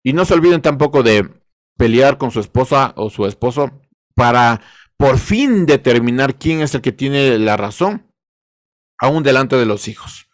Y 0.03 0.13
no 0.13 0.25
se 0.25 0.35
olviden 0.35 0.63
tampoco 0.63 1.03
de 1.03 1.29
pelear 1.77 2.19
con 2.19 2.31
su 2.31 2.41
esposa 2.41 2.93
o 2.97 3.11
su 3.11 3.27
esposo 3.27 3.81
para 4.15 4.61
por 4.97 5.19
fin 5.19 5.67
determinar 5.67 6.39
quién 6.39 6.61
es 6.61 6.75
el 6.75 6.81
que 6.81 6.93
tiene 6.93 7.39
la 7.39 7.57
razón, 7.57 8.07
aún 8.99 9.23
delante 9.23 9.57
de 9.57 9.67
los 9.67 9.89
hijos. 9.89 10.29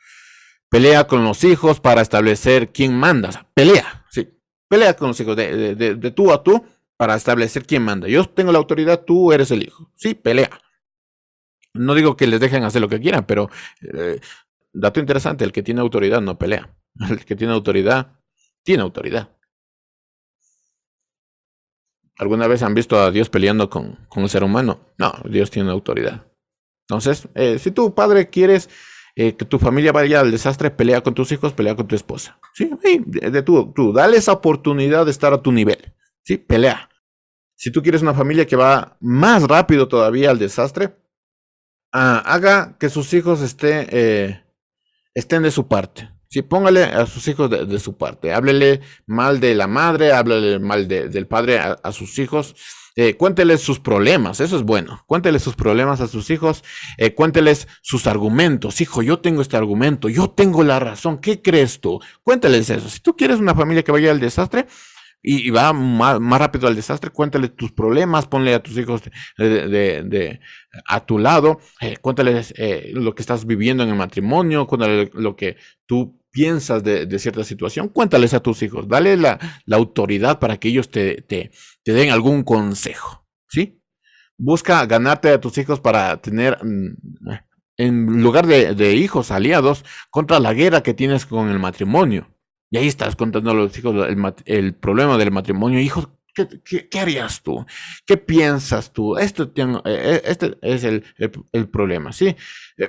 Pelea 0.68 1.06
con 1.06 1.24
los 1.24 1.42
hijos 1.44 1.80
para 1.80 2.00
establecer 2.00 2.70
quién 2.72 2.96
manda. 2.96 3.48
pelea, 3.54 4.04
sí. 4.10 4.28
Pelea 4.68 4.94
con 4.94 5.08
los 5.08 5.20
hijos 5.20 5.36
de, 5.36 5.74
de, 5.74 6.10
tú 6.12 6.32
a 6.32 6.44
tú 6.44 6.64
para 6.96 7.16
establecer 7.16 7.66
quién 7.66 7.82
manda. 7.82 8.06
Yo 8.06 8.24
tengo 8.28 8.52
la 8.52 8.58
autoridad, 8.58 9.04
tú 9.04 9.32
eres 9.32 9.50
el 9.50 9.64
hijo. 9.64 9.90
Sí, 9.96 10.14
pelea. 10.14 10.50
No 11.74 11.94
digo 11.94 12.16
que 12.16 12.26
les 12.26 12.38
dejen 12.38 12.62
hacer 12.62 12.80
lo 12.80 12.88
que 12.88 13.00
quieran, 13.00 13.24
pero 13.26 13.50
eh, 13.80 14.20
dato 14.72 15.00
interesante, 15.00 15.44
el 15.44 15.52
que 15.52 15.62
tiene 15.62 15.80
autoridad 15.80 16.20
no 16.20 16.38
pelea. 16.38 16.76
El 17.08 17.24
que 17.24 17.36
tiene 17.36 17.52
autoridad, 17.52 18.20
tiene 18.64 18.82
autoridad. 18.82 19.30
¿Alguna 22.18 22.48
vez 22.48 22.62
han 22.62 22.74
visto 22.74 23.00
a 23.00 23.10
Dios 23.10 23.30
peleando 23.30 23.70
con, 23.70 23.96
con 24.08 24.24
el 24.24 24.28
ser 24.28 24.44
humano? 24.44 24.80
No, 24.98 25.12
Dios 25.24 25.50
tiene 25.50 25.70
autoridad. 25.70 26.26
Entonces, 26.86 27.28
eh, 27.34 27.58
si 27.58 27.70
tu 27.70 27.94
padre 27.94 28.28
quieres 28.28 28.68
eh, 29.16 29.36
que 29.36 29.44
tu 29.44 29.58
familia 29.58 29.92
vaya 29.92 30.20
al 30.20 30.30
desastre, 30.30 30.70
pelea 30.70 31.02
con 31.02 31.14
tus 31.14 31.32
hijos, 31.32 31.52
pelea 31.52 31.76
con 31.76 31.86
tu 31.86 31.94
esposa. 31.94 32.38
Sí, 32.54 32.70
de, 33.06 33.42
tú, 33.42 33.72
tú, 33.74 33.92
dale 33.92 34.16
esa 34.16 34.32
oportunidad 34.32 35.04
de 35.04 35.10
estar 35.10 35.32
a 35.32 35.42
tu 35.42 35.52
nivel. 35.52 35.94
Sí, 36.22 36.36
pelea. 36.36 36.90
Si 37.54 37.70
tú 37.70 37.82
quieres 37.82 38.02
una 38.02 38.14
familia 38.14 38.46
que 38.46 38.56
va 38.56 38.96
más 39.00 39.42
rápido 39.42 39.88
todavía 39.88 40.30
al 40.30 40.38
desastre, 40.38 40.96
ah, 41.92 42.22
haga 42.24 42.76
que 42.78 42.88
sus 42.88 43.12
hijos 43.12 43.56
eh, 43.62 44.42
estén 45.20 45.42
de 45.42 45.50
su 45.50 45.68
parte. 45.68 46.10
Sí, 46.28 46.42
póngale 46.42 46.84
a 46.84 47.06
sus 47.06 47.26
hijos 47.26 47.50
de, 47.50 47.78
su 47.80 47.96
parte. 47.96 48.32
Háblele 48.32 48.82
mal 49.06 49.40
de 49.40 49.54
la 49.56 49.66
madre, 49.66 50.12
háblele 50.12 50.60
mal 50.60 50.86
del 50.86 51.26
padre 51.26 51.58
a, 51.58 51.92
sus 51.92 52.20
hijos. 52.20 52.54
Eh, 52.94 53.16
cuénteles 53.16 53.62
sus 53.62 53.80
problemas, 53.80 54.40
eso 54.40 54.56
es 54.56 54.62
bueno. 54.62 55.02
Cuénteles 55.06 55.42
sus 55.42 55.56
problemas 55.56 56.00
a 56.00 56.06
sus 56.06 56.30
hijos. 56.30 56.62
Eh, 56.98 57.14
cuénteles 57.14 57.66
sus 57.82 58.06
argumentos. 58.06 58.80
Hijo, 58.80 59.02
yo 59.02 59.18
tengo 59.18 59.42
este 59.42 59.56
argumento, 59.56 60.08
yo 60.08 60.30
tengo 60.30 60.62
la 60.62 60.78
razón. 60.78 61.18
¿Qué 61.18 61.42
crees 61.42 61.80
tú? 61.80 61.98
Cuénteles 62.22 62.70
eso. 62.70 62.88
Si 62.88 63.00
tú 63.00 63.16
quieres 63.16 63.40
una 63.40 63.56
familia 63.56 63.82
que 63.82 63.90
vaya 63.90 64.12
al 64.12 64.20
desastre, 64.20 64.68
y, 65.22 65.50
va 65.50 65.72
más, 65.72 66.18
rápido 66.38 66.66
al 66.66 66.76
desastre, 66.76 67.10
cuéntale 67.10 67.48
tus 67.48 67.72
problemas, 67.72 68.26
ponle 68.26 68.54
a 68.54 68.62
tus 68.62 68.76
hijos 68.78 69.02
de, 69.36 70.40
a 70.86 71.04
tu 71.04 71.18
lado, 71.18 71.60
eh, 71.80 71.96
cuéntales 71.98 72.54
lo 72.92 73.14
que 73.14 73.22
estás 73.22 73.46
viviendo 73.46 73.82
en 73.82 73.90
el 73.90 73.96
matrimonio, 73.96 74.66
cuéntale 74.66 75.10
lo 75.14 75.36
que 75.36 75.56
tú 75.86 76.20
piensas 76.30 76.82
de, 76.82 77.18
cierta 77.18 77.44
situación, 77.44 77.88
cuéntales 77.88 78.34
a 78.34 78.40
tus 78.40 78.62
hijos, 78.62 78.88
dale 78.88 79.16
la, 79.16 79.38
autoridad 79.70 80.38
para 80.38 80.58
que 80.58 80.68
ellos 80.68 80.90
te, 80.90 81.22
te, 81.22 81.50
den 81.84 82.10
algún 82.10 82.44
consejo, 82.44 83.26
¿sí? 83.48 83.82
Busca 84.36 84.86
ganarte 84.86 85.30
a 85.30 85.40
tus 85.40 85.58
hijos 85.58 85.80
para 85.80 86.20
tener, 86.20 86.58
mm, 86.64 86.96
en 87.76 88.22
lugar 88.22 88.46
de, 88.46 88.94
hijos 88.94 89.30
aliados, 89.30 89.84
contra 90.10 90.40
la 90.40 90.54
guerra 90.54 90.82
que 90.82 90.94
tienes 90.94 91.26
con 91.26 91.48
el 91.50 91.58
matrimonio. 91.58 92.29
Y 92.70 92.78
ahí 92.78 92.86
estás 92.86 93.16
contando 93.16 93.50
a 93.50 93.54
los 93.54 93.76
hijos 93.76 93.94
el, 94.44 94.74
problema 94.74 95.18
del 95.18 95.32
matrimonio. 95.32 95.80
Hijos, 95.80 96.08
¿qué, 96.34 97.00
harías 97.00 97.42
tú? 97.42 97.66
¿Qué 98.06 98.16
piensas 98.16 98.92
tú? 98.92 99.18
Esto 99.18 99.52
eh, 99.54 99.82
eh, 99.84 100.22
este 100.24 100.56
es 100.62 100.84
el, 100.84 101.68
problema, 101.68 102.12
¿sí? 102.12 102.36
Eh, 102.78 102.88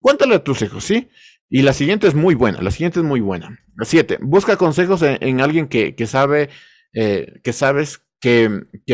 cuéntale 0.00 0.34
a 0.34 0.42
tus 0.42 0.62
hijos, 0.62 0.84
¿sí? 0.84 1.08
Y 1.48 1.62
la 1.62 1.72
siguiente 1.72 2.08
es 2.08 2.14
muy 2.14 2.34
buena, 2.34 2.60
la 2.60 2.72
siguiente 2.72 2.98
es 2.98 3.04
muy 3.04 3.20
buena. 3.20 3.60
Siete, 3.82 4.18
busca 4.20 4.56
consejos 4.56 5.02
en, 5.02 5.40
alguien 5.40 5.68
que, 5.68 5.94
sabe, 6.06 6.50
eh, 6.92 7.40
que 7.44 7.52
sabes 7.52 8.02
que, 8.20 8.48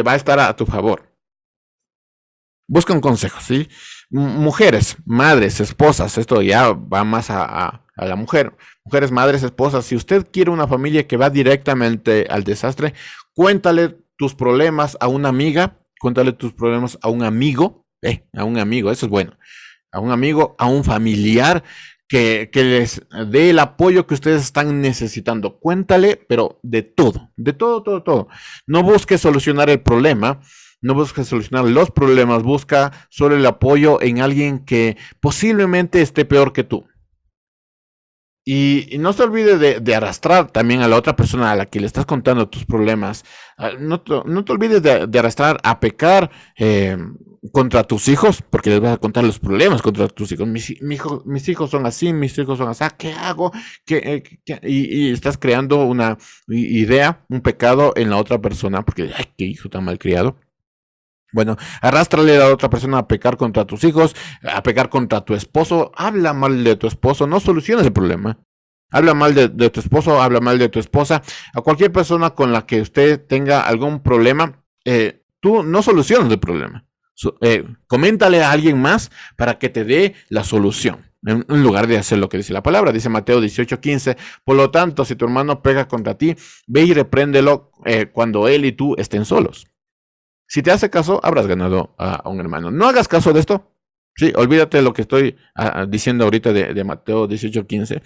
va 0.07 0.13
a 0.13 0.17
estar 0.17 0.39
a, 0.39 0.55
tu 0.55 0.67
favor. 0.67 1.15
Busca 2.69 2.93
un 2.93 3.01
consejo, 3.01 3.41
¿sí? 3.41 3.69
mujeres, 4.11 4.97
madres, 5.05 5.61
esposas, 5.61 6.19
esto 6.19 6.43
ya 6.43 6.73
va 6.73 7.05
más 7.05 7.31
a, 7.31 7.85
la 7.97 8.17
mujer. 8.17 8.57
Mujeres, 8.85 9.11
madres, 9.11 9.43
esposas, 9.43 9.85
si 9.85 9.97
usted 9.97 10.27
quiere 10.31 10.51
una 10.51 10.67
familia 10.67 11.07
que 11.07 11.17
va 11.17 11.31
directamente 11.31 12.27
al 12.31 12.45
desastre, 12.45 12.95
cuéntale 13.35 13.97
tus 14.17 14.35
problemas 14.35 14.97
a 15.01 15.09
una 15.09 15.29
amiga, 15.29 15.79
cuéntale 15.99 16.33
tus 16.33 16.53
problemas 16.53 16.99
a 17.03 17.09
un 17.09 17.23
amigo, 17.23 17.87
eh, 18.03 18.25
a 18.35 18.45
un 18.45 18.59
amigo, 18.59 18.91
eso 18.91 19.07
es 19.07 19.11
bueno, 19.11 19.37
a 19.93 20.01
un 20.01 20.11
amigo, 20.11 20.57
a 20.59 20.67
un 20.67 20.85
familiar 20.85 21.63
que, 22.11 22.51
les 22.53 23.03
dé 23.29 23.51
el 23.51 23.59
apoyo 23.61 24.07
que 24.07 24.15
ustedes 24.15 24.43
están 24.43 24.81
necesitando. 24.81 25.61
Cuéntale, 25.61 26.17
pero 26.17 26.59
de 26.63 26.83
todo, 26.83 27.31
de 27.37 27.53
todo, 27.53 27.83
todo, 27.83 28.03
todo. 28.03 28.29
No 28.67 28.83
busque 28.83 29.17
solucionar 29.17 29.71
el 29.71 29.81
problema, 29.81 30.41
no 30.83 30.95
busque 30.95 31.23
solucionar 31.23 31.67
los 31.67 31.91
problemas, 31.93 32.43
busca 32.43 33.07
solo 33.11 33.37
el 33.37 33.47
apoyo 33.47 34.03
en 34.03 34.21
alguien 34.21 34.65
que 34.65 34.97
posiblemente 35.21 36.03
esté 36.03 36.25
peor 36.25 36.53
que 36.53 36.65
tú. 36.65 36.85
Y, 38.45 38.97
no 38.99 39.13
se 39.13 39.23
olvide 39.23 39.81
de, 39.81 39.95
arrastrar 39.95 40.51
también 40.51 40.81
a 40.81 40.89
la 40.89 40.97
otra 40.97 41.15
persona 41.15 41.53
a 41.53 41.57
la 41.57 41.67
que 41.67 41.81
le 41.81 41.87
estás 41.87 42.07
contando 42.07 42.49
tus 42.49 42.65
problemas. 42.65 43.25
Ah, 43.59 43.73
no 43.79 44.01
te, 44.01 44.15
no 44.25 44.45
te 44.45 44.53
olvides 44.53 44.83
de, 44.83 45.19
arrastrar 45.19 45.59
a 45.63 45.79
pecar 45.79 46.31
eh, 46.57 46.97
contra 47.53 47.85
tus 47.85 48.09
hijos, 48.09 48.43
porque 48.43 48.71
les 48.71 48.81
vas 48.81 48.95
a 48.95 48.99
contar 48.99 49.25
los 49.25 49.39
problemas 49.39 49.83
contra 49.83 50.09
tus 50.09 50.33
hijos. 50.33 50.49
Mis, 50.49 50.71
hijos 51.49 51.71
son 51.71 51.87
así, 51.87 52.13
mis 52.13 52.37
hijos 52.39 52.59
son 52.59 52.69
así, 52.69 52.85
¿qué 52.97 53.13
hago? 53.13 53.53
¿Qué, 53.85 54.25
eh, 54.47 54.61
Y, 54.63 55.11
estás 55.11 55.37
creando 55.37 55.85
una 55.85 56.17
idea, 56.49 57.25
un 57.29 57.43
pecado 57.43 57.93
en 57.97 58.11
la 58.11 58.17
otra 58.17 58.41
persona, 58.41 58.83
porque, 58.85 59.11
ay, 59.17 59.27
qué 59.37 59.45
hijo 59.45 59.69
tan 59.69 59.85
mal 59.85 59.99
criado. 59.99 60.37
Bueno, 61.33 61.57
arrástrale 61.81 62.43
a 62.43 62.49
otra 62.49 62.71
persona 62.71 62.99
a 62.99 63.09
pecar 63.09 63.37
contra 63.37 63.65
tus 63.65 63.85
hijos, 63.85 64.17
a 64.43 64.63
pecar 64.63 64.89
contra 64.89 65.21
tu 65.23 65.35
esposo. 65.35 65.93
Habla 65.97 66.33
mal 66.33 66.65
de 66.65 66.77
tu 66.77 66.87
esposo, 66.87 67.27
no 67.27 67.41
soluciones 67.41 67.87
el 67.87 67.93
problema. 67.93 68.39
Habla 68.91 69.15
mal 69.15 69.35
de, 69.35 69.71
tu 69.71 69.81
esposo, 69.81 70.21
habla 70.21 70.41
mal 70.41 70.59
de 70.59 70.69
tu 70.69 70.81
esposa. 70.81 71.23
A 71.55 71.61
cualquier 71.61 71.93
persona 71.93 72.31
con 72.31 72.53
la 72.53 72.67
que 72.67 72.81
usted 72.81 73.25
tenga 73.25 73.61
algún 73.61 74.03
problema, 74.03 74.65
eh, 74.85 75.23
tú 75.39 75.63
no 75.63 75.83
solucionas 75.83 76.31
el 76.31 76.41
problema. 76.41 76.85
Eh, 77.41 77.65
coméntale 77.87 78.43
a 78.43 78.51
alguien 78.51 78.81
más 78.81 79.11
para 79.37 79.59
que 79.59 79.69
te 79.69 79.85
dé 79.85 80.15
la 80.29 80.43
solución. 80.43 81.11
En, 81.25 81.45
lugar 81.63 81.87
de 81.87 81.99
hacer 81.99 82.19
lo 82.19 82.31
que 82.31 82.39
dice 82.39 82.53
la 82.53 82.63
palabra, 82.63 82.93
dice 82.93 83.09
Mateo 83.11 83.41
18:15. 83.41 84.17
Por 84.45 84.57
lo 84.57 84.71
tanto, 84.71 85.05
si 85.05 85.15
tu 85.17 85.27
hermano 85.27 85.63
pega 85.63 85.87
contra 85.87 86.17
ti, 86.17 86.35
ve 86.67 86.83
y 86.83 86.95
repréndelo 86.95 87.71
eh, 87.85 88.07
cuando 88.07 88.49
él 88.49 88.65
y 88.65 88.73
tú 88.73 88.95
estén 88.97 89.25
solos. 89.25 89.70
Si 90.51 90.63
te 90.63 90.73
hace 90.73 90.91
caso, 90.91 91.21
habrás 91.23 91.47
ganado 91.47 91.95
a, 91.97 92.29
un 92.29 92.41
hermano. 92.41 92.73
No 92.73 92.89
hagas 92.89 93.07
caso 93.07 93.33
de 93.33 93.39
esto. 93.39 93.73
Sí, 94.17 94.33
olvídate 94.35 94.79
de 94.79 94.83
lo 94.83 94.93
que 94.93 95.03
estoy 95.03 95.37
ah, 95.55 95.83
ah, 95.83 95.87
diciendo 95.87 96.25
ahorita 96.25 96.53
de, 96.53 96.75
de 96.75 96.83
Mateo 96.83 97.29
18:15. 97.29 98.03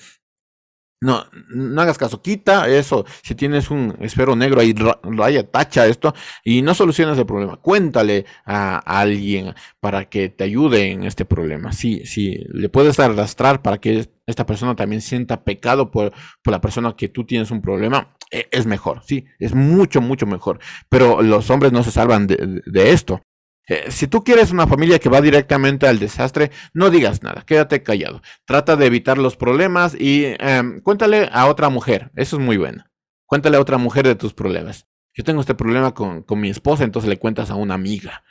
No, 1.00 1.24
no 1.48 1.80
hagas 1.80 1.96
caso, 1.96 2.20
quita 2.20 2.68
eso. 2.68 3.06
Si 3.22 3.34
tienes 3.34 3.70
un 3.70 3.96
esfero 4.00 4.36
negro 4.36 4.60
ahí, 4.60 4.74
raya, 4.74 5.50
tacha 5.50 5.86
esto 5.86 6.14
y 6.44 6.60
no 6.60 6.74
solucionas 6.74 7.18
el 7.18 7.24
problema. 7.24 7.56
Cuéntale 7.56 8.26
a, 8.44 8.76
alguien 8.78 9.54
para 9.80 10.08
que 10.10 10.28
te 10.28 10.44
ayude 10.44 10.90
en 10.90 11.04
este 11.04 11.24
problema. 11.24 11.72
Sí, 11.72 12.04
sí, 12.04 12.44
le 12.52 12.68
puedes 12.68 13.00
arrastrar 13.00 13.62
para 13.62 13.78
que 13.78 14.10
esta 14.26 14.46
persona 14.46 14.74
también 14.76 15.02
sienta 15.02 15.44
pecado 15.44 15.90
por, 15.90 16.12
por 16.42 16.52
la 16.52 16.60
persona 16.60 16.96
que 16.96 17.08
tú 17.08 17.24
tienes 17.24 17.50
un 17.50 17.60
problema. 17.60 18.16
E, 18.30 18.48
es 18.50 18.66
mejor, 18.66 19.02
sí, 19.04 19.26
es 19.38 19.54
mucho, 19.54 20.00
mucho 20.00 20.26
mejor. 20.26 20.58
Pero 20.88 21.22
los 21.22 21.50
hombres 21.50 21.72
no 21.72 21.82
se 21.82 21.90
salvan 21.90 22.26
de, 22.26 22.62
de 22.64 22.92
esto. 22.92 23.22
Eh, 23.66 23.90
si 23.90 24.06
tú 24.06 24.22
quieres 24.24 24.50
una 24.50 24.66
familia 24.66 24.98
que 24.98 25.08
va 25.08 25.22
directamente 25.22 25.86
al 25.86 25.98
desastre, 25.98 26.50
no 26.74 26.90
digas 26.90 27.22
nada, 27.22 27.44
quédate 27.46 27.82
callado. 27.82 28.20
Trata 28.44 28.76
de 28.76 28.86
evitar 28.86 29.16
los 29.16 29.36
problemas 29.36 29.96
y 29.98 30.24
em, 30.38 30.80
cuéntale 30.80 31.30
a 31.32 31.46
otra 31.46 31.70
mujer, 31.70 32.10
eso 32.14 32.36
es 32.36 32.42
muy 32.42 32.58
bueno. 32.58 32.84
Cuéntale 33.26 33.56
a 33.56 33.60
otra 33.60 33.78
mujer 33.78 34.06
de 34.06 34.16
tus 34.16 34.34
problemas. 34.34 34.86
Yo 35.14 35.24
tengo 35.24 35.40
este 35.40 35.54
problema 35.54 35.94
con, 35.94 36.24
mi 36.36 36.50
esposa, 36.50 36.84
entonces 36.84 37.08
le 37.08 37.18
cuentas 37.18 37.50
a 37.50 37.54
una 37.54 37.74
amiga. 37.74 38.22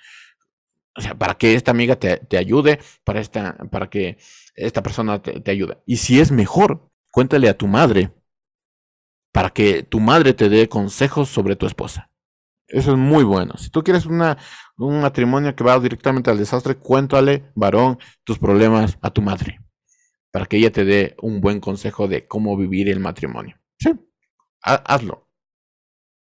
O 0.96 1.02
sea, 1.02 1.16
para 1.16 1.36
que 1.36 1.56
esta 1.56 1.72
amiga 1.72 1.96
te, 1.96 2.38
ayude, 2.38 2.80
para, 3.04 3.20
esta, 3.20 3.56
para 3.72 3.90
que 3.90 4.18
esta 4.56 4.84
persona 4.84 5.22
te, 5.22 5.40
te 5.40 5.52
ayude. 5.52 5.80
Y 5.86 5.98
si 5.98 6.20
es 6.20 6.32
mejor, 6.32 6.92
cuéntale 7.12 7.50
a 7.50 7.58
tu 7.58 7.68
madre, 7.68 8.12
para 9.32 9.50
que 9.50 9.84
tu 9.84 10.00
madre 10.00 10.34
te 10.34 10.50
dé 10.50 10.70
consejos 10.70 11.30
sobre 11.30 11.56
tu 11.56 11.66
esposa. 11.66 12.12
Eso 12.68 12.92
es 12.92 12.98
muy 12.98 13.24
bueno. 13.24 13.56
Si 13.58 13.70
tú 13.70 13.84
quieres 13.84 14.06
una, 14.06 14.38
un 14.78 15.02
matrimonio 15.02 15.56
que 15.56 15.64
va 15.64 15.80
directamente 15.80 16.30
al 16.30 16.38
desastre, 16.38 16.76
cuéntale, 16.76 17.52
varón, 17.56 18.00
tus 18.24 18.40
problemas 18.40 18.98
a 19.02 19.12
tu 19.12 19.22
madre, 19.22 19.60
para 20.32 20.46
que 20.46 20.58
ella 20.58 20.72
te 20.72 20.86
dé 20.86 21.16
un 21.22 21.42
buen 21.42 21.60
consejo 21.60 22.08
de 22.08 22.28
cómo 22.28 22.58
vivir 22.58 22.90
el 22.90 23.00
matrimonio. 23.00 23.60
Sí, 23.78 23.92
hazlo. 24.62 25.30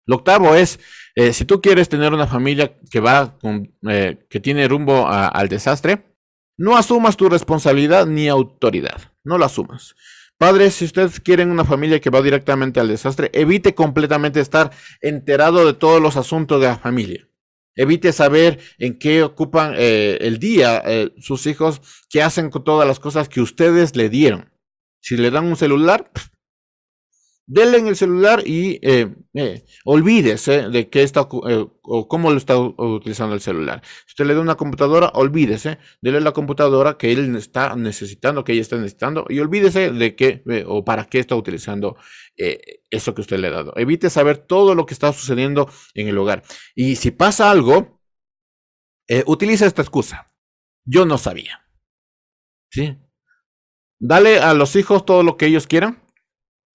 Lo 0.05 0.17
octavo 0.17 0.55
es, 0.55 0.79
eh, 1.19 1.33
si 1.33 1.45
tú 1.45 1.61
quieres 1.61 1.89
tener 1.89 2.13
una 2.13 2.27
familia 2.27 2.77
que 2.91 2.99
va, 2.99 3.39
eh, 3.89 4.23
que 4.29 4.39
tiene 4.39 4.67
rumbo 4.67 5.07
al 5.07 5.49
desastre, 5.49 6.13
no 6.59 6.77
asumas 6.77 7.17
tu 7.17 7.27
responsabilidad 7.27 8.05
ni 8.05 8.27
autoridad. 8.27 9.01
No 9.23 9.39
lo 9.39 9.45
asumas. 9.45 9.95
Padres, 10.37 10.75
si 10.75 10.85
ustedes 10.85 11.19
quieren 11.19 11.49
una 11.49 11.65
familia 11.65 11.99
que 11.99 12.11
va 12.11 12.21
directamente 12.21 12.79
al 12.79 12.89
desastre, 12.89 13.31
evite 13.33 13.73
completamente 13.73 14.39
estar 14.39 14.69
enterado 15.01 15.65
de 15.65 15.73
todos 15.73 15.99
los 15.99 16.17
asuntos 16.17 16.61
de 16.61 16.67
la 16.67 16.77
familia. 16.77 17.27
Evite 17.75 18.13
saber 18.13 18.59
en 18.77 18.99
qué 18.99 19.23
ocupan 19.23 19.73
eh, 19.75 20.19
el 20.21 20.37
día 20.37 20.83
sus 21.19 21.47
hijos, 21.47 21.81
qué 22.11 22.21
hacen 22.21 22.51
con 22.51 22.63
todas 22.63 22.87
las 22.87 22.99
cosas 22.99 23.27
que 23.27 23.41
ustedes 23.41 23.95
le 23.95 24.09
dieron. 24.09 24.51
Si 25.01 25.17
le 25.17 25.31
dan 25.31 25.45
un 25.45 25.55
celular, 25.55 26.11
Denle 27.49 27.77
en 27.77 27.87
el 27.87 27.95
celular 27.95 28.43
y 28.45 28.77
eh, 28.81 29.15
eh, 29.33 29.63
olvídese 29.85 30.67
de 30.67 30.89
qué 30.89 31.03
está 31.03 31.29
eh, 31.47 31.65
o 31.81 32.07
cómo 32.09 32.29
lo 32.29 32.35
está 32.35 32.57
utilizando 32.57 33.35
el 33.35 33.39
celular. 33.39 33.81
Si 34.05 34.11
usted 34.11 34.25
le 34.25 34.33
da 34.33 34.41
una 34.41 34.55
computadora, 34.55 35.11
olvídese, 35.13 35.77
dele 36.01 36.19
la 36.19 36.33
computadora 36.33 36.97
que 36.97 37.13
él 37.13 37.33
está 37.37 37.77
necesitando, 37.77 38.43
que 38.43 38.51
ella 38.51 38.61
está 38.61 38.75
necesitando, 38.75 39.25
y 39.29 39.39
olvídese 39.39 39.91
de 39.91 40.13
qué 40.17 40.43
o 40.67 40.83
para 40.83 41.05
qué 41.05 41.19
está 41.19 41.37
utilizando 41.37 41.95
eso 42.35 43.15
que 43.15 43.21
usted 43.21 43.39
le 43.39 43.47
ha 43.47 43.51
dado. 43.51 43.73
Evite 43.77 44.09
saber 44.09 44.39
todo 44.39 44.75
lo 44.75 44.85
que 44.85 44.93
está 44.93 45.13
sucediendo 45.13 45.71
en 45.93 46.09
el 46.09 46.17
hogar. 46.17 46.43
Y 46.75 46.97
si 46.97 47.11
pasa 47.11 47.49
algo, 47.49 48.01
utiliza 49.25 49.65
esta 49.65 49.81
excusa. 49.81 50.33
Yo 50.83 51.05
no 51.05 51.17
sabía. 51.17 51.65
¿Sí? 52.71 52.97
Dale 53.99 54.39
a 54.39 54.53
los 54.53 54.75
hijos 54.75 55.05
todo 55.05 55.23
lo 55.23 55.37
que 55.37 55.45
ellos 55.45 55.65
quieran 55.65 56.06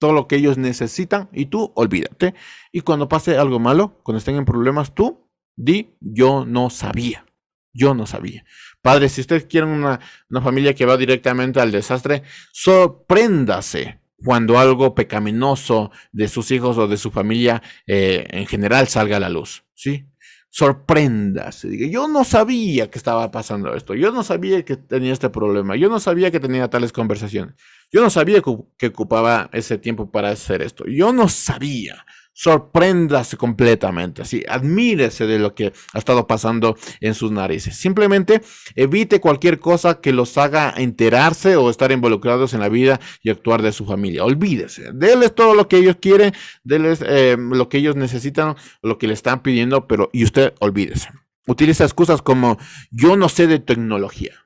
todo 0.02 0.12
lo 0.12 0.26
que 0.26 0.34
ellos 0.34 0.58
necesitan 0.58 1.28
y 1.32 1.46
tú 1.46 1.70
olvídate. 1.76 2.34
Y 2.72 2.80
cuando 2.80 3.08
pase 3.08 3.38
algo 3.38 3.60
malo, 3.60 4.00
cuando 4.02 4.18
estén 4.18 4.34
en 4.34 4.44
problemas, 4.44 4.96
tú 4.96 5.28
di, 5.54 5.94
yo 6.00 6.44
no 6.44 6.70
sabía. 6.70 7.24
Yo 7.72 7.94
no 7.94 8.04
sabía. 8.04 8.44
Padre, 8.80 9.08
si 9.08 9.20
ustedes 9.20 9.44
quieren 9.44 9.70
una, 9.70 10.00
familia 10.42 10.74
que 10.74 10.86
va 10.86 10.96
directamente 10.96 11.60
al 11.60 11.70
desastre, 11.70 12.24
sorpréndase 12.50 14.00
cuando 14.16 14.58
algo 14.58 14.92
pecaminoso 14.96 15.92
de 16.10 16.26
sus 16.26 16.50
hijos 16.50 16.78
o 16.78 16.88
de 16.88 16.96
su 16.96 17.12
familia 17.12 17.62
eh, 17.86 18.26
en 18.30 18.48
general 18.48 18.88
salga 18.88 19.18
a 19.18 19.20
la 19.20 19.28
luz. 19.28 19.62
¿Sí? 19.72 20.04
Sorpréndase. 20.50 21.68
Diga, 21.68 21.86
yo 21.86 22.08
no 22.08 22.24
sabía 22.24 22.90
que 22.90 22.98
estaba 22.98 23.30
pasando 23.30 23.72
esto. 23.76 23.94
Yo 23.94 24.10
no 24.10 24.24
sabía 24.24 24.64
que 24.64 24.76
tenía 24.76 25.12
este 25.12 25.30
problema. 25.30 25.76
Yo 25.76 25.88
no 25.88 26.00
sabía 26.00 26.32
que 26.32 26.40
tenía 26.40 26.68
tales 26.68 26.92
conversaciones. 26.92 27.54
Yo 27.92 28.00
no 28.00 28.08
sabía 28.08 28.42
que 28.78 28.86
ocupaba 28.86 29.50
ese 29.52 29.76
tiempo 29.76 30.10
para 30.10 30.30
hacer 30.30 30.62
esto. 30.62 30.84
Yo 30.86 31.12
no 31.12 31.28
sabía. 31.28 32.04
Sorpréndase 32.34 33.36
completamente, 33.36 34.22
así, 34.22 34.42
admírese 34.48 35.26
de 35.26 35.38
lo 35.38 35.54
que 35.54 35.74
ha 35.92 35.98
estado 35.98 36.26
pasando 36.26 36.78
en 37.02 37.12
sus 37.12 37.30
narices. 37.30 37.76
Simplemente 37.76 38.40
evite 38.74 39.20
cualquier 39.20 39.60
cosa 39.60 40.00
que 40.00 40.14
los 40.14 40.38
haga 40.38 40.72
enterarse 40.74 41.56
o 41.56 41.68
estar 41.68 41.92
involucrados 41.92 42.54
en 42.54 42.60
la 42.60 42.70
vida 42.70 43.00
y 43.22 43.28
actuar 43.28 43.60
de 43.60 43.72
su 43.72 43.84
familia. 43.84 44.24
Olvídese, 44.24 44.92
déles 44.94 45.34
todo 45.34 45.54
lo 45.54 45.68
que 45.68 45.76
ellos 45.76 45.96
quieren, 46.00 46.32
déles 46.64 47.04
eh, 47.06 47.36
lo 47.38 47.68
que 47.68 47.76
ellos 47.76 47.96
necesitan, 47.96 48.56
lo 48.80 48.96
que 48.96 49.08
le 49.08 49.12
están 49.12 49.42
pidiendo, 49.42 49.86
pero 49.86 50.08
y 50.14 50.24
usted 50.24 50.54
olvídese. 50.58 51.10
Utiliza 51.46 51.84
excusas 51.84 52.22
como 52.22 52.56
yo 52.90 53.14
no 53.18 53.28
sé 53.28 53.46
de 53.46 53.58
tecnología. 53.58 54.41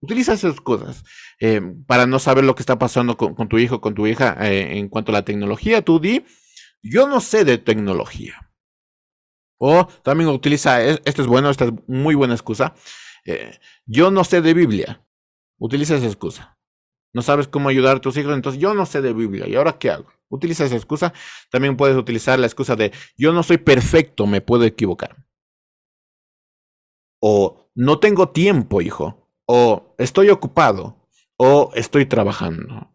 Utiliza 0.00 0.34
esas 0.34 0.60
cosas 0.60 1.04
eh, 1.40 1.60
para 1.86 2.06
no 2.06 2.18
saber 2.18 2.44
lo 2.44 2.54
que 2.54 2.62
está 2.62 2.78
pasando 2.78 3.16
con, 3.16 3.48
tu 3.48 3.58
hijo, 3.58 3.80
con 3.80 3.94
tu 3.94 4.06
hija 4.06 4.36
eh, 4.40 4.78
en 4.78 4.88
cuanto 4.88 5.10
a 5.10 5.14
la 5.14 5.24
tecnología. 5.24 5.82
Tú 5.82 6.00
di, 6.00 6.24
yo 6.82 7.08
no 7.08 7.20
sé 7.20 7.44
de 7.44 7.58
tecnología. 7.58 8.52
O 9.58 9.86
también 10.02 10.28
utiliza, 10.28 10.84
e, 10.84 11.00
esto 11.04 11.22
es 11.22 11.28
bueno, 11.28 11.48
esta 11.48 11.66
es 11.66 11.72
muy 11.86 12.14
buena 12.14 12.34
excusa. 12.34 12.74
Eh, 13.24 13.58
yo 13.86 14.10
no 14.10 14.22
sé 14.22 14.42
de 14.42 14.52
Biblia. 14.52 15.02
Utiliza 15.58 15.96
esa 15.96 16.06
excusa. 16.06 16.58
No 17.14 17.22
sabes 17.22 17.48
cómo 17.48 17.70
ayudar 17.70 17.96
a 17.96 18.00
tus 18.00 18.18
hijos, 18.18 18.34
entonces 18.34 18.60
yo 18.60 18.74
no 18.74 18.84
sé 18.84 19.00
de 19.00 19.14
Biblia. 19.14 19.48
¿Y 19.48 19.56
ahora 19.56 19.78
qué 19.78 19.90
hago? 19.90 20.12
Utiliza 20.28 20.66
esa 20.66 20.76
excusa. 20.76 21.14
También 21.50 21.78
puedes 21.78 21.96
utilizar 21.96 22.38
la 22.38 22.46
excusa 22.46 22.76
de 22.76 22.92
yo 23.16 23.32
no 23.32 23.42
soy 23.42 23.56
perfecto, 23.56 24.26
me 24.26 24.42
puedo 24.42 24.64
equivocar. 24.64 25.24
O 27.18 27.70
no 27.74 27.98
tengo 27.98 28.28
tiempo, 28.28 28.82
hijo 28.82 29.25
o 29.46 29.94
estoy 29.98 30.30
ocupado, 30.30 30.96
o 31.36 31.70
estoy 31.74 32.06
trabajando. 32.06 32.90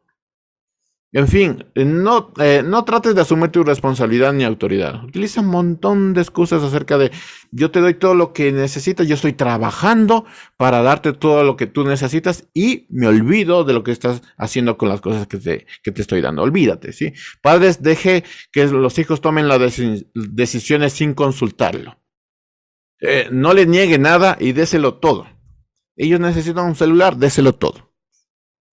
En 1.14 1.28
fin, 1.28 1.66
no, 1.76 2.32
eh, 2.40 2.64
no 2.66 2.86
trates 2.86 3.14
de 3.14 3.22
asumir 3.22 3.50
tu 3.50 3.64
responsabilidad 3.64 4.32
ni 4.32 4.46
autoridad. 4.46 5.04
Utiliza 5.04 5.42
un 5.42 5.48
montón 5.48 6.14
de 6.14 6.22
excusas 6.22 6.64
acerca 6.64 6.98
de 6.98 7.12
yo 7.52 7.70
te 7.70 7.82
doy 7.82 7.96
todo 7.96 8.16
lo 8.16 8.32
que 8.32 8.54
necesitas, 8.54 9.06
yo 9.10 9.16
estoy 9.16 9.34
trabajando 9.34 10.24
para 10.56 10.82
darte 10.82 11.12
todo 11.12 11.44
lo 11.44 11.58
que 11.58 11.68
tú 11.68 11.84
necesitas 11.84 12.48
y 12.54 12.88
me 12.90 13.08
olvido 13.08 13.66
de 13.66 13.74
lo 13.74 13.84
que 13.84 13.92
estás 13.92 14.22
haciendo 14.38 14.78
con 14.78 14.88
las 14.88 15.02
cosas 15.02 15.28
que 15.28 15.38
te, 15.38 15.68
que 15.84 15.92
te 15.92 16.02
estoy 16.02 16.22
dando. 16.22 16.44
Olvídate, 16.44 16.94
¿sí? 16.94 17.12
Padres, 17.42 17.84
deje 17.84 18.24
que 18.54 18.68
los 18.68 18.98
hijos 18.98 19.20
tomen 19.20 19.50
las 19.50 19.60
decisiones 20.14 20.94
sin 20.94 21.14
consultarlo. 21.14 21.98
Eh, 23.02 23.28
no 23.34 23.54
le 23.54 23.66
niegue 23.66 24.00
nada 24.00 24.38
y 24.40 24.54
déselo 24.54 24.94
todo. 25.00 25.28
Ellos 26.02 26.20
necesitan 26.20 26.66
un 26.66 26.74
celular, 26.74 27.16
déselo 27.16 27.54
todo. 27.54 27.94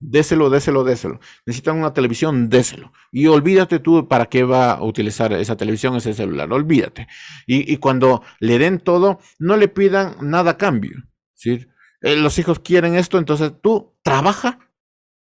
Déselo, 0.01 0.49
déselo, 0.49 0.83
déselo. 0.83 1.21
Necesitan 1.45 1.77
una 1.77 1.93
televisión, 1.93 2.49
déselo. 2.49 2.91
Y 3.13 3.27
olvídate 3.27 3.81
tú 3.81 4.09
para 4.09 4.31
qué 4.31 4.45
va 4.45 4.73
a 4.73 4.83
utilizar 4.83 5.35
esa 5.35 5.55
televisión, 5.55 5.95
ese 5.95 6.15
celular. 6.15 6.51
Olvídate. 6.51 7.07
Y, 7.47 7.77
cuando 7.77 8.23
le 8.41 8.59
den 8.59 8.81
todo, 8.81 9.19
no 9.39 9.59
le 9.59 9.69
pidan 9.69 10.17
nada 10.23 10.53
a 10.53 10.57
cambio. 10.57 11.05
¿sí? 11.35 11.67
Eh, 12.01 12.17
los 12.17 12.39
hijos 12.39 12.61
quieren 12.61 12.95
esto, 12.95 13.19
entonces 13.19 13.53
tú 13.61 13.95
trabaja. 14.03 14.61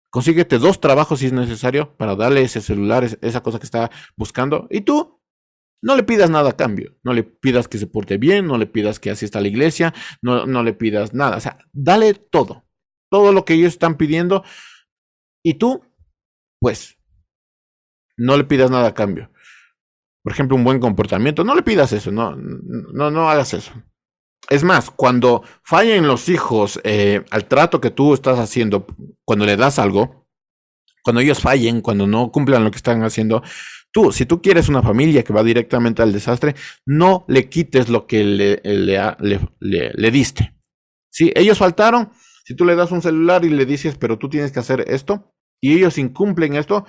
Consíguete 0.09 0.59
dos 0.59 0.81
trabajos 0.81 1.19
si 1.19 1.27
es 1.27 1.33
necesario 1.33 1.97
para 1.97 2.15
darle 2.15 2.43
ese 2.43 2.61
celular, 2.61 3.03
esa 3.21 3.43
cosa 3.43 3.59
que 3.59 3.67
está 3.67 3.91
buscando. 4.15 4.69
Y 4.71 4.83
tú 4.83 5.16
no 5.83 5.97
le 5.97 6.03
pidas 6.03 6.31
nada 6.31 6.51
a 6.51 6.57
cambio, 6.57 6.97
no 7.03 7.13
le 7.13 7.23
pidas 7.23 7.69
que 7.69 7.79
se 7.79 7.87
porte 7.87 8.19
bien, 8.19 8.47
no 8.47 8.59
le 8.59 8.67
pidas 8.67 8.99
que 8.99 9.11
asista 9.11 9.39
a 9.39 9.43
la 9.43 9.49
iglesia, 9.49 9.95
no, 10.23 10.47
no 10.47 10.63
le 10.63 10.73
pidas 10.73 11.15
nada, 11.15 11.37
o 11.37 11.41
sea, 11.41 11.59
dale 11.73 12.15
todo, 12.15 12.65
todo 13.11 13.33
lo 13.33 13.45
que 13.45 13.55
ellos 13.55 13.73
están 13.73 13.97
pidiendo 13.97 14.45
y 15.45 15.55
tú, 15.55 15.83
pues, 16.61 16.99
no 18.17 18.37
le 18.37 18.45
pidas 18.45 18.71
nada 18.71 18.89
a 18.89 18.95
cambio. 18.95 19.31
Por 20.25 20.33
ejemplo, 20.33 20.57
un 20.57 20.65
buen 20.65 20.81
comportamiento, 20.81 21.45
no 21.45 21.55
le 21.55 21.63
pidas 21.63 21.93
eso, 21.93 22.11
no, 22.11 22.35
no, 22.35 23.11
no 23.11 23.31
hagas 23.31 23.55
eso. 23.55 23.73
Es 24.49 24.65
más, 24.65 24.91
cuando 24.91 25.43
fallen 25.63 26.07
los 26.07 26.29
hijos 26.29 26.81
eh, 26.85 27.25
al 27.31 27.47
trato 27.47 27.81
que 27.81 27.91
tú 27.91 28.15
estás 28.15 28.39
haciendo, 28.39 28.87
cuando 29.25 29.45
le 29.45 29.57
das 29.57 29.79
algo, 29.79 30.27
cuando 31.03 31.21
ellos 31.21 31.41
fallen, 31.41 31.81
cuando 31.81 32.07
no 32.07 32.33
cumplan 32.33 32.65
lo 32.65 32.71
que 32.73 32.77
están 32.79 33.05
haciendo, 33.05 33.43
Tú, 33.97 34.13
si 34.13 34.27
tú 34.27 34.43
quieres 34.43 34.69
una 34.69 34.83
familia 34.83 35.25
que 35.25 35.33
va 35.33 35.43
directamente 35.43 36.03
al 36.03 36.13
desastre, 36.13 36.55
no 36.85 37.25
le 37.29 37.49
quites 37.49 37.89
lo 37.89 38.07
que 38.07 38.25
le, 38.25 38.61
le, 38.63 40.11
diste. 40.11 40.55
Si 41.11 41.33
ellos 41.35 41.57
faltaron, 41.57 42.11
si 42.45 42.55
tú 42.55 42.67
le 42.67 42.77
das 42.77 42.93
un 42.93 43.01
celular 43.01 43.47
y 43.47 43.49
le 43.49 43.65
dices, 43.65 43.97
pero 43.97 44.19
tú 44.19 44.29
tienes 44.29 44.53
que 44.53 44.59
hacer 44.59 44.85
esto, 44.89 45.33
y 45.63 45.73
ellos 45.73 45.97
incumplen 45.97 46.57
esto, 46.57 46.85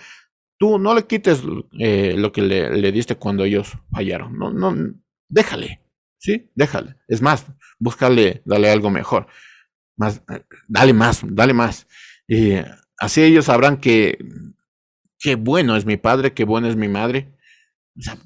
tú 0.60 0.80
no 0.80 0.94
le 0.94 1.08
quites 1.08 1.44
eh, 1.80 2.16
lo 2.18 2.34
que 2.34 2.42
le, 2.42 2.92
diste 2.92 3.16
cuando 3.16 3.46
ellos 3.46 3.72
fallaron. 3.90 4.38
No, 4.38 4.52
no, 4.52 4.76
déjale, 5.30 5.80
¿sí? 6.18 6.52
Déjale. 6.56 6.98
Es 7.08 7.22
más, 7.22 7.46
búscale, 7.80 8.42
dale 8.44 8.70
algo 8.70 8.90
mejor. 8.90 9.28
Más, 9.96 10.24
dale 10.68 10.92
más, 10.92 11.22
dale 11.24 11.54
más. 11.54 11.88
Y 12.28 12.56
así 13.00 13.22
ellos 13.24 13.46
sabrán 13.46 13.78
que 13.78 14.18
qué 15.20 15.36
bueno 15.36 15.76
es 15.76 15.86
mi 15.86 15.98
padre, 15.98 16.34
qué 16.34 16.46
bueno 16.46 16.68
es 16.68 16.76
mi 16.76 16.88
madre. 16.88 17.34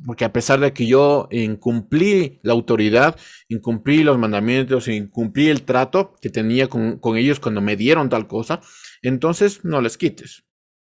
porque 0.06 0.26
a 0.26 0.34
pesar 0.34 0.60
de 0.60 0.74
que 0.74 0.86
yo 0.86 1.30
incumplí 1.32 2.40
la 2.44 2.54
autoridad, 2.54 3.18
incumplí 3.48 4.04
los 4.04 4.18
mandamientos, 4.18 4.90
incumplí 4.90 5.48
el 5.48 5.64
trato 5.64 6.16
que 6.22 6.30
tenía 6.30 6.68
con, 6.68 7.00
con 7.00 7.18
ellos 7.18 7.40
cuando 7.40 7.62
me 7.62 7.78
dieron 7.78 8.10
tal 8.10 8.28
cosa, 8.28 8.62
entonces 9.02 9.64
no 9.64 9.80
les 9.82 9.98
quites. 9.98 10.44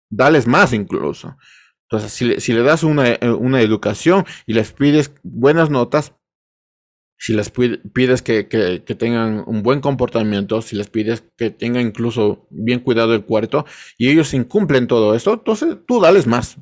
Dales 0.10 0.48
más 0.48 0.74
incluso. 0.74 1.36
Entonces, 1.90 2.44
si 2.44 2.54
le, 2.54 2.64
das 2.64 2.84
una, 2.84 3.14
eh, 3.14 3.30
una, 3.32 3.62
educación 3.62 4.26
y 4.46 4.54
les 4.54 4.74
pides 4.74 5.14
buenas 5.24 5.70
notas, 5.70 6.14
si 7.18 7.34
les 7.34 7.50
pides 7.50 8.22
que, 8.22 8.48
que, 8.48 8.96
tengan 8.96 9.44
un 9.48 9.64
buen 9.64 9.82
comportamiento, 9.82 10.62
si 10.62 10.76
les 10.76 10.90
pides 10.90 11.24
que 11.36 11.50
tengan 11.50 11.88
incluso 11.88 12.48
bien 12.52 12.80
cuidado 12.80 13.14
el 13.14 13.26
cuarto 13.26 13.66
y 13.98 14.10
ellos 14.10 14.34
incumplen 14.34 14.88
todo 14.88 15.16
eso, 15.16 15.34
entonces 15.34 15.78
tú 15.88 16.00
dales 16.00 16.28
más. 16.28 16.58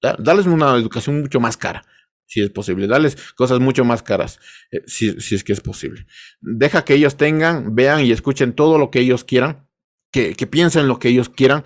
Dales 0.00 0.46
una 0.46 0.74
educación 0.76 1.20
mucho 1.20 1.38
más 1.38 1.56
cara, 1.56 1.84
si 2.26 2.42
es 2.42 2.50
posible. 2.50 2.88
Dales 2.88 3.16
cosas 3.36 3.60
mucho 3.60 3.84
más 3.84 4.02
caras, 4.02 4.40
eh, 4.72 4.82
si, 4.86 5.20
si, 5.20 5.36
es 5.36 5.44
que 5.44 5.52
es 5.52 5.60
posible. 5.60 6.06
Deja 6.40 6.84
que 6.84 6.94
ellos 6.94 7.16
tengan, 7.16 7.76
vean 7.76 8.04
y 8.04 8.10
escuchen 8.10 8.52
todo 8.54 8.78
lo 8.78 8.90
que 8.90 8.98
ellos 8.98 9.22
quieran, 9.22 9.68
que, 10.10 10.34
que 10.34 10.48
piensen 10.48 10.88
lo 10.88 10.98
que 10.98 11.08
ellos 11.08 11.28
quieran 11.28 11.62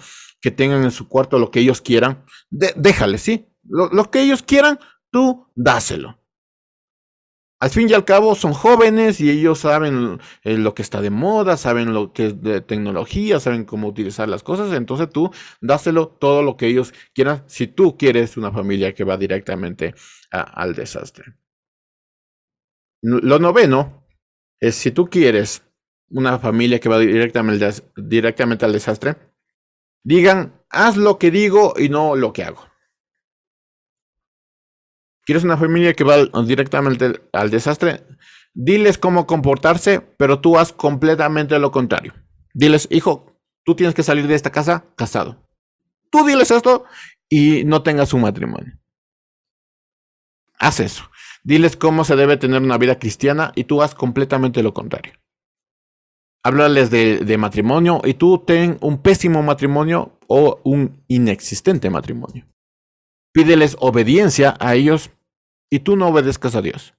que 0.46 0.52
tengan 0.52 0.84
en 0.84 0.92
su 0.92 1.08
cuarto 1.08 1.40
lo 1.40 1.50
que 1.50 1.58
ellos 1.58 1.80
quieran, 1.80 2.24
déjale, 2.50 3.18
¿sí? 3.18 3.48
Lo, 3.64 4.10
que 4.12 4.22
ellos 4.22 4.44
quieran, 4.44 4.78
tú 5.10 5.50
dáselo. 5.56 6.20
Al 7.66 7.72
fin 7.72 7.90
y 7.90 7.94
al 7.94 8.04
cabo 8.04 8.36
son 8.36 8.52
jóvenes 8.52 9.20
y 9.20 9.28
ellos 9.28 9.58
saben 9.58 10.20
eh, 10.44 10.56
lo 10.56 10.72
que 10.72 10.82
está 10.82 11.00
de 11.00 11.10
moda, 11.10 11.56
saben 11.56 11.92
lo 11.92 12.12
que 12.12 12.26
es 12.26 12.40
de 12.40 12.60
tecnología, 12.60 13.40
saben 13.40 13.64
cómo 13.64 13.88
utilizar 13.88 14.28
las 14.28 14.44
cosas, 14.44 14.72
entonces 14.72 15.10
tú 15.10 15.32
dáselo 15.60 16.06
todo 16.06 16.44
lo 16.44 16.56
que 16.56 16.68
ellos 16.68 16.94
quieran 17.12 17.42
si 17.48 17.66
tú 17.66 17.96
quieres 17.98 18.36
una 18.36 18.52
familia 18.52 18.94
que 18.94 19.02
va 19.02 19.16
directamente 19.16 19.96
al 20.30 20.76
desastre. 20.76 21.34
Lo 23.02 23.40
noveno 23.40 24.06
es 24.60 24.76
si 24.76 24.92
tú 24.92 25.10
quieres 25.10 25.64
una 26.08 26.38
familia 26.38 26.78
que 26.78 26.88
va 26.88 27.00
directamente, 27.00 27.68
directamente 27.96 28.64
al 28.64 28.74
desastre, 28.74 29.16
digan, 30.04 30.62
haz 30.70 30.96
lo 30.96 31.18
que 31.18 31.32
digo 31.32 31.74
y 31.76 31.88
no 31.88 32.14
lo 32.14 32.32
que 32.32 32.44
hago. 32.44 32.64
¿Quieres 35.26 35.44
una 35.44 35.58
familia 35.58 35.92
que 35.92 36.04
va 36.04 36.24
directamente 36.46 37.20
al 37.32 37.50
desastre? 37.50 38.06
Diles 38.54 38.96
cómo 38.96 39.26
comportarse, 39.26 40.00
pero 40.00 40.40
tú 40.40 40.56
haz 40.56 40.72
completamente 40.72 41.58
lo 41.58 41.70
contrario. 41.70 42.14
Diles, 42.54 42.88
hijo, 42.90 43.38
tú 43.64 43.74
tienes 43.74 43.94
que 43.94 44.02
salir 44.02 44.26
de 44.26 44.34
esta 44.34 44.50
casa 44.50 44.86
casado. 44.96 45.46
Tú 46.10 46.24
diles 46.24 46.50
esto 46.50 46.84
y 47.28 47.64
no 47.64 47.82
tengas 47.82 48.14
un 48.14 48.22
matrimonio. 48.22 48.78
Haz 50.58 50.80
eso. 50.80 51.10
Diles 51.44 51.76
cómo 51.76 52.04
se 52.04 52.16
debe 52.16 52.38
tener 52.38 52.62
una 52.62 52.78
vida 52.78 52.98
cristiana 52.98 53.52
y 53.54 53.64
tú 53.64 53.82
haz 53.82 53.94
completamente 53.94 54.62
lo 54.62 54.72
contrario 54.72 55.12
háblales 56.46 56.90
de, 56.90 57.38
matrimonio 57.38 58.00
y 58.04 58.14
tú 58.14 58.38
ten 58.38 58.78
un 58.80 59.02
pésimo 59.02 59.42
matrimonio 59.42 60.16
o 60.28 60.60
un 60.62 61.02
inexistente 61.08 61.90
matrimonio. 61.90 62.46
Pídeles 63.32 63.76
obediencia 63.80 64.56
a 64.60 64.76
ellos 64.76 65.10
y 65.70 65.80
tú 65.80 65.96
no 65.96 66.08
obedezcas 66.08 66.54
a 66.54 66.62
Dios. 66.62 66.94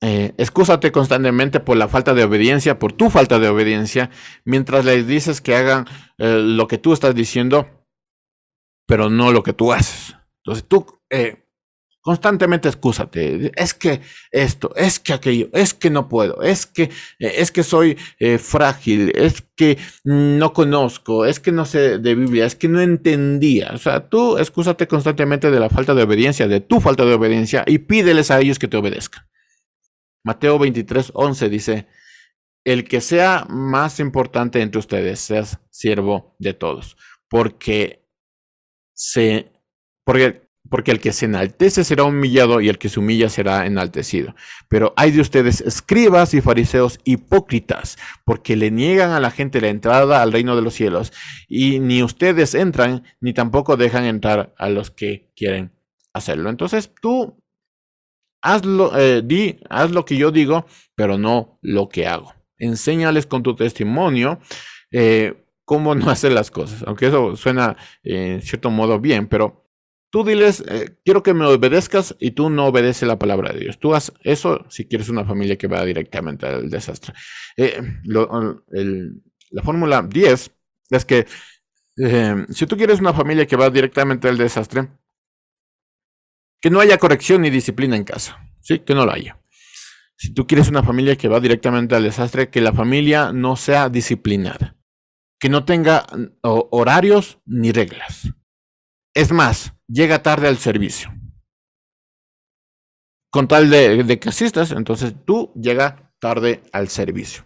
Eh, 0.00 0.32
excúsate 0.38 0.92
constantemente 0.92 1.58
por 1.58 1.76
la 1.76 1.88
falta 1.88 2.14
de 2.14 2.22
obediencia, 2.22 2.78
por 2.78 2.92
tu 2.92 3.10
falta 3.10 3.40
de 3.40 3.48
obediencia, 3.48 4.10
mientras 4.44 4.84
les 4.84 5.08
dices 5.08 5.40
que 5.40 5.56
hagan 5.56 5.86
eh, 6.18 6.38
lo 6.38 6.68
que 6.68 6.78
tú 6.78 6.92
estás 6.92 7.16
diciendo, 7.16 7.66
pero 8.86 9.10
no 9.10 9.32
lo 9.32 9.42
que 9.42 9.52
tú 9.52 9.72
haces. 9.72 10.16
Entonces 10.44 10.68
tú 10.68 10.86
eh, 11.10 11.47
Constantemente 12.00 12.68
excúsate. 12.68 13.52
Es 13.56 13.74
que 13.74 14.00
esto, 14.30 14.72
es 14.76 15.00
que 15.00 15.12
aquello, 15.12 15.48
es 15.52 15.74
que 15.74 15.90
no 15.90 16.08
puedo, 16.08 16.42
es 16.42 16.64
que, 16.64 16.84
eh, 16.84 16.90
es 17.18 17.50
que 17.50 17.62
soy 17.62 17.98
eh, 18.18 18.38
frágil, 18.38 19.12
es 19.14 19.42
que 19.56 19.78
no 20.04 20.52
conozco, 20.52 21.26
es 21.26 21.40
que 21.40 21.52
no 21.52 21.64
sé 21.64 21.98
de 21.98 22.14
Biblia, 22.14 22.46
es 22.46 22.54
que 22.54 22.68
no 22.68 22.80
entendía. 22.80 23.72
O 23.74 23.78
sea, 23.78 24.08
tú 24.08 24.38
excúsate 24.38 24.86
constantemente 24.86 25.50
de 25.50 25.60
la 25.60 25.68
falta 25.68 25.94
de 25.94 26.04
obediencia, 26.04 26.46
de 26.46 26.60
tu 26.60 26.80
falta 26.80 27.04
de 27.04 27.14
obediencia 27.14 27.64
y 27.66 27.78
pídeles 27.78 28.30
a 28.30 28.40
ellos 28.40 28.58
que 28.58 28.68
te 28.68 28.76
obedezcan. 28.76 29.24
Mateo 30.24 30.58
23, 30.58 31.12
11 31.14 31.48
dice, 31.48 31.86
el 32.64 32.84
que 32.84 33.00
sea 33.00 33.46
más 33.48 33.98
importante 33.98 34.60
entre 34.60 34.78
ustedes, 34.78 35.20
seas 35.20 35.58
siervo 35.70 36.36
de 36.38 36.54
todos, 36.54 36.96
porque 37.28 38.06
se, 38.94 39.50
porque 40.04 40.47
porque 40.68 40.90
el 40.90 41.00
que 41.00 41.12
se 41.12 41.26
enaltece 41.26 41.84
será 41.84 42.04
humillado 42.04 42.60
y 42.60 42.68
el 42.68 42.78
que 42.78 42.88
se 42.88 43.00
humilla 43.00 43.28
será 43.28 43.66
enaltecido. 43.66 44.34
Pero 44.68 44.92
hay 44.96 45.10
de 45.10 45.20
ustedes, 45.20 45.60
escribas 45.60 46.34
y 46.34 46.40
fariseos 46.40 47.00
hipócritas, 47.04 47.98
porque 48.24 48.56
le 48.56 48.70
niegan 48.70 49.12
a 49.12 49.20
la 49.20 49.30
gente 49.30 49.60
la 49.60 49.68
entrada 49.68 50.22
al 50.22 50.32
reino 50.32 50.56
de 50.56 50.62
los 50.62 50.74
cielos, 50.74 51.12
y 51.48 51.80
ni 51.80 52.02
ustedes 52.02 52.54
entran, 52.54 53.04
ni 53.20 53.32
tampoco 53.32 53.76
dejan 53.76 54.04
entrar 54.04 54.54
a 54.58 54.68
los 54.68 54.90
que 54.90 55.30
quieren 55.34 55.72
hacerlo. 56.12 56.50
Entonces 56.50 56.92
tú 57.00 57.42
eh, 58.96 59.22
di, 59.24 59.58
haz 59.68 59.90
lo 59.90 60.04
que 60.04 60.16
yo 60.16 60.30
digo, 60.30 60.66
pero 60.94 61.18
no 61.18 61.58
lo 61.62 61.88
que 61.88 62.06
hago. 62.06 62.34
Enséñales 62.58 63.26
con 63.26 63.42
tu 63.42 63.54
testimonio. 63.54 64.40
Eh, 64.90 65.44
cómo 65.68 65.94
no 65.94 66.10
hacer 66.10 66.32
las 66.32 66.50
cosas, 66.50 66.82
aunque 66.86 67.06
eso 67.06 67.36
suena 67.36 67.76
eh, 68.02 68.34
en 68.34 68.42
cierto 68.42 68.70
modo 68.70 68.98
bien, 68.98 69.28
pero 69.28 69.67
Tú 70.10 70.24
diles, 70.24 70.64
eh, 70.66 70.96
quiero 71.04 71.22
que 71.22 71.34
me 71.34 71.44
obedezcas 71.44 72.16
y 72.18 72.30
tú 72.30 72.48
no 72.48 72.66
obedeces 72.66 73.06
la 73.06 73.18
palabra 73.18 73.52
de 73.52 73.60
Dios. 73.60 73.78
Tú 73.78 73.94
haz 73.94 74.12
eso 74.22 74.64
si 74.70 74.86
quieres 74.86 75.10
una 75.10 75.24
familia 75.24 75.58
que 75.58 75.66
va 75.66 75.84
directamente 75.84 76.46
al 76.46 76.70
desastre. 76.70 77.12
Eh, 77.56 77.80
la 78.04 79.62
fórmula 79.62 80.02
10 80.02 80.50
es 80.90 81.04
que 81.04 81.26
eh, 81.98 82.46
si 82.48 82.66
tú 82.66 82.76
quieres 82.76 83.00
una 83.00 83.12
familia 83.12 83.46
que 83.46 83.56
va 83.56 83.68
directamente 83.68 84.28
al 84.28 84.38
desastre, 84.38 84.88
que 86.60 86.70
no 86.70 86.80
haya 86.80 86.98
corrección 86.98 87.42
ni 87.42 87.50
disciplina 87.50 87.94
en 87.96 88.04
casa. 88.04 88.40
Sí, 88.62 88.78
que 88.80 88.94
no 88.94 89.04
lo 89.04 89.12
haya. 89.12 89.38
Si 90.16 90.32
tú 90.32 90.46
quieres 90.46 90.68
una 90.68 90.82
familia 90.82 91.16
que 91.16 91.28
va 91.28 91.38
directamente 91.38 91.94
al 91.94 92.02
desastre, 92.02 92.48
que 92.48 92.60
la 92.60 92.72
familia 92.72 93.32
no 93.32 93.56
sea 93.56 93.88
disciplinada. 93.88 94.76
Que 95.38 95.48
no 95.48 95.64
tenga 95.64 96.06
horarios 96.42 97.38
ni 97.46 97.70
reglas. 97.70 98.32
Es 99.14 99.30
más, 99.30 99.77
llega 99.88 100.22
tarde 100.22 100.48
al 100.48 100.58
servicio. 100.58 101.12
Con 103.30 103.48
tal 103.48 103.68
de, 103.70 104.18
que 104.18 104.28
asistas, 104.28 104.70
entonces 104.72 105.14
tú 105.24 105.52
llega 105.54 106.12
tarde 106.20 106.62
al 106.72 106.88
servicio. 106.88 107.44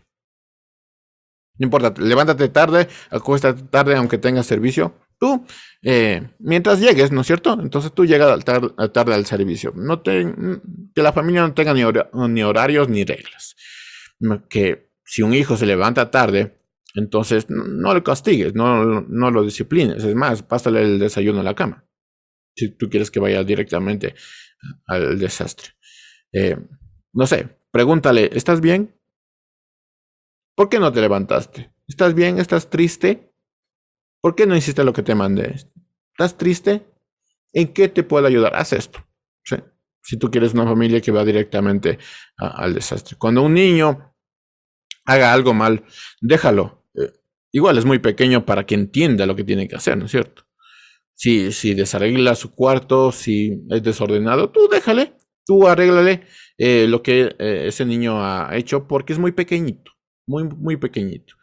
No 1.59 1.67
importa, 1.67 1.93
levántate 2.01 2.49
tarde, 2.49 2.89
acuéstate 3.11 3.63
tarde 3.65 3.97
aunque 3.97 4.19
tengas 4.19 4.47
servicio. 4.47 4.95
Tú, 5.19 5.45
eh, 5.83 6.31
mientras 6.39 6.81
llegues, 6.81 7.13
¿no 7.13 7.21
es 7.21 7.27
cierto? 7.27 7.59
Entonces 7.61 7.93
tú 7.93 8.05
llegas 8.05 8.45
tarde, 8.45 9.15
al 9.15 9.27
servicio. 9.27 9.73
No 9.77 10.03
que 10.03 11.03
la 11.03 11.13
familia 11.13 11.43
no 11.43 11.55
tenga 11.55 11.75
ni, 11.75 12.43
horarios 12.43 12.89
ni 12.89 13.05
reglas. 13.05 13.55
Que 14.49 14.91
si 15.05 15.23
un 15.23 15.35
hijo 15.35 15.57
se 15.57 15.67
levanta 15.67 16.11
tarde, 16.11 16.59
entonces 16.95 17.47
no, 17.49 17.95
lo 17.95 18.03
castigues, 18.03 18.55
no, 18.55 19.03
no 19.03 19.31
lo 19.31 19.45
disciplines. 19.45 20.03
Es 20.03 20.15
más, 20.15 20.43
pásale 20.43 20.83
el 20.83 20.99
desayuno 20.99 21.41
a 21.41 21.45
la 21.45 21.55
cama 21.55 21.85
si 22.55 22.69
tú 22.71 22.89
quieres 22.89 23.11
que 23.11 23.21
vaya 23.21 23.43
directamente 23.45 24.15
al 24.87 25.19
desastre. 25.19 25.71
Eh, 26.33 26.57
no 27.13 27.27
sé, 27.27 27.49
pregúntale, 27.71 28.31
¿estás 28.33 28.61
bien? 28.61 28.95
¿Por 30.55 30.69
qué 30.69 30.79
no 30.79 30.93
te 30.93 31.01
levantaste? 31.01 31.73
¿Estás 31.89 32.15
bien? 32.15 32.39
¿Estás 32.39 32.71
triste? 32.71 33.33
¿Por 34.21 34.35
qué 34.35 34.47
no 34.47 34.57
hiciste 34.57 34.85
lo 34.85 34.93
que 34.93 35.03
te 35.03 35.15
mandé? 35.15 35.57
¿Estás 36.13 36.37
triste? 36.37 36.87
¿En 37.53 37.73
qué 37.73 37.89
te 37.89 38.03
puedo 38.03 38.27
ayudar? 38.27 38.55
Haz 38.55 38.73
esto. 38.73 39.05
Si 40.05 40.19
tú 40.19 40.31
quieres 40.33 40.53
una 40.53 40.65
familia 40.65 41.01
que 41.01 41.13
va 41.13 41.25
directamente 41.25 41.99
al 42.37 42.75
desastre. 42.75 43.17
Cuando 43.17 43.43
un 43.43 43.55
niño 43.55 44.17
haga 45.05 45.33
algo 45.33 45.55
mal, 45.55 45.85
déjalo. 46.21 46.85
Eh, 46.95 47.13
igual 47.53 47.79
es 47.79 47.85
muy 47.85 48.01
pequeño 48.01 48.45
para 48.45 48.67
que 48.67 48.75
entienda 48.75 49.27
lo 49.27 49.37
que 49.37 49.45
tiene 49.45 49.69
que 49.69 49.77
hacer, 49.77 49.97
¿no 49.97 50.07
es 50.07 50.11
cierto? 50.11 50.45
Si, 51.23 51.53
si 51.53 51.75
desarregla 51.75 52.35
su 52.35 52.53
cuarto, 52.53 53.13
si 53.13 53.63
es 53.71 53.81
desordenado, 53.81 54.51
tú 54.51 54.69
déjale, 54.69 55.13
tú 55.47 55.69
arréglale 55.69 56.23
eh, 56.59 56.89
lo 56.89 57.01
que 57.01 57.37
eh, 57.39 57.67
ese 57.69 57.85
niño 57.85 58.21
ha 58.21 58.57
hecho 58.57 58.89
porque 58.89 59.13
es 59.13 59.21
muy 59.21 59.31
pequeñito, 59.31 59.93
muy, 60.27 60.43
muy 60.43 60.79
pequeñito. 60.79 61.37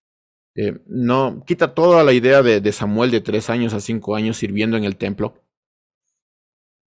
Eh, 0.54 0.82
no, 0.86 1.46
quita 1.48 1.74
toda 1.74 2.04
la 2.04 2.12
idea 2.12 2.44
de, 2.44 2.72
Samuel 2.74 3.10
de 3.10 3.22
tres 3.22 3.50
años 3.50 3.74
a 3.74 3.80
cinco 3.80 4.18
años 4.18 4.36
sirviendo 4.36 4.76
en 4.76 4.84
el 4.84 4.98
templo. 4.98 5.46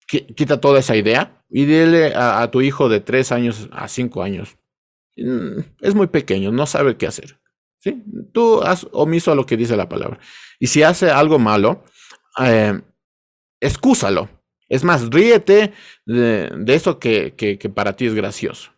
Quita 0.07 0.61
toda 0.61 0.79
esa 0.79 0.95
idea 0.95 1.43
y 1.49 1.65
dile 1.65 2.13
a, 2.15 2.49
tu 2.51 2.61
hijo 2.61 2.87
de 2.87 3.01
tres 3.01 3.33
años 3.33 3.67
a 3.73 3.89
cinco 3.89 4.23
años. 4.23 4.57
Mm, 5.17 5.59
es 5.81 5.93
muy 5.93 6.07
pequeño, 6.07 6.53
no 6.53 6.65
sabe 6.65 6.95
qué 6.95 7.07
hacer. 7.07 7.37
¿sí? 7.79 8.01
Tú 8.31 8.61
haz 8.61 8.87
omiso 8.93 9.33
a 9.33 9.35
lo 9.35 9.45
que 9.45 9.57
dice 9.57 9.75
la 9.75 9.89
palabra. 9.89 10.21
Y 10.57 10.67
si 10.67 10.83
hace 10.83 11.11
algo 11.11 11.37
malo, 11.37 11.83
eh, 12.39 12.79
excúsalo. 13.59 14.29
Es 14.69 14.83
más, 14.83 15.09
ríete 15.09 15.73
de, 16.05 16.63
eso 16.67 16.99
que, 16.99 17.71
para 17.73 17.95
ti 17.95 18.05
es 18.05 18.13
gracioso. 18.13 18.71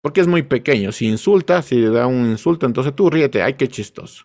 Porque 0.00 0.20
es 0.20 0.26
muy 0.26 0.42
pequeño. 0.42 0.92
Si 0.92 1.06
insulta, 1.06 1.62
si 1.62 1.80
da 1.80 2.06
un 2.06 2.26
insulto, 2.26 2.66
entonces 2.66 2.94
tú 2.94 3.10
ríete. 3.10 3.42
Ay, 3.42 3.54
qué 3.54 3.68
chistoso. 3.68 4.24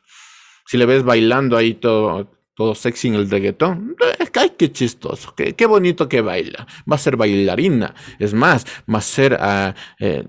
Si 0.65 0.77
le 0.77 0.85
ves 0.85 1.03
bailando 1.03 1.55
ahí 1.55 1.75
todo, 1.75 2.31
todo 2.55 2.75
sexy 2.75 3.09
en 3.09 3.15
el 3.15 3.29
reggaetón. 3.29 3.95
Ay, 4.33 4.51
qué 4.57 4.71
chistoso, 4.71 5.33
qué, 5.35 5.53
qué 5.53 5.65
bonito 5.65 6.07
que 6.09 6.21
baila. 6.21 6.67
Va 6.91 6.95
a 6.95 6.99
ser 6.99 7.15
bailarina. 7.15 7.95
Es 8.19 8.33
más, 8.33 8.65
va 8.91 8.99
a 8.99 9.01
ser 9.01 9.37
ah, 9.39 9.75
eh, 9.99 10.27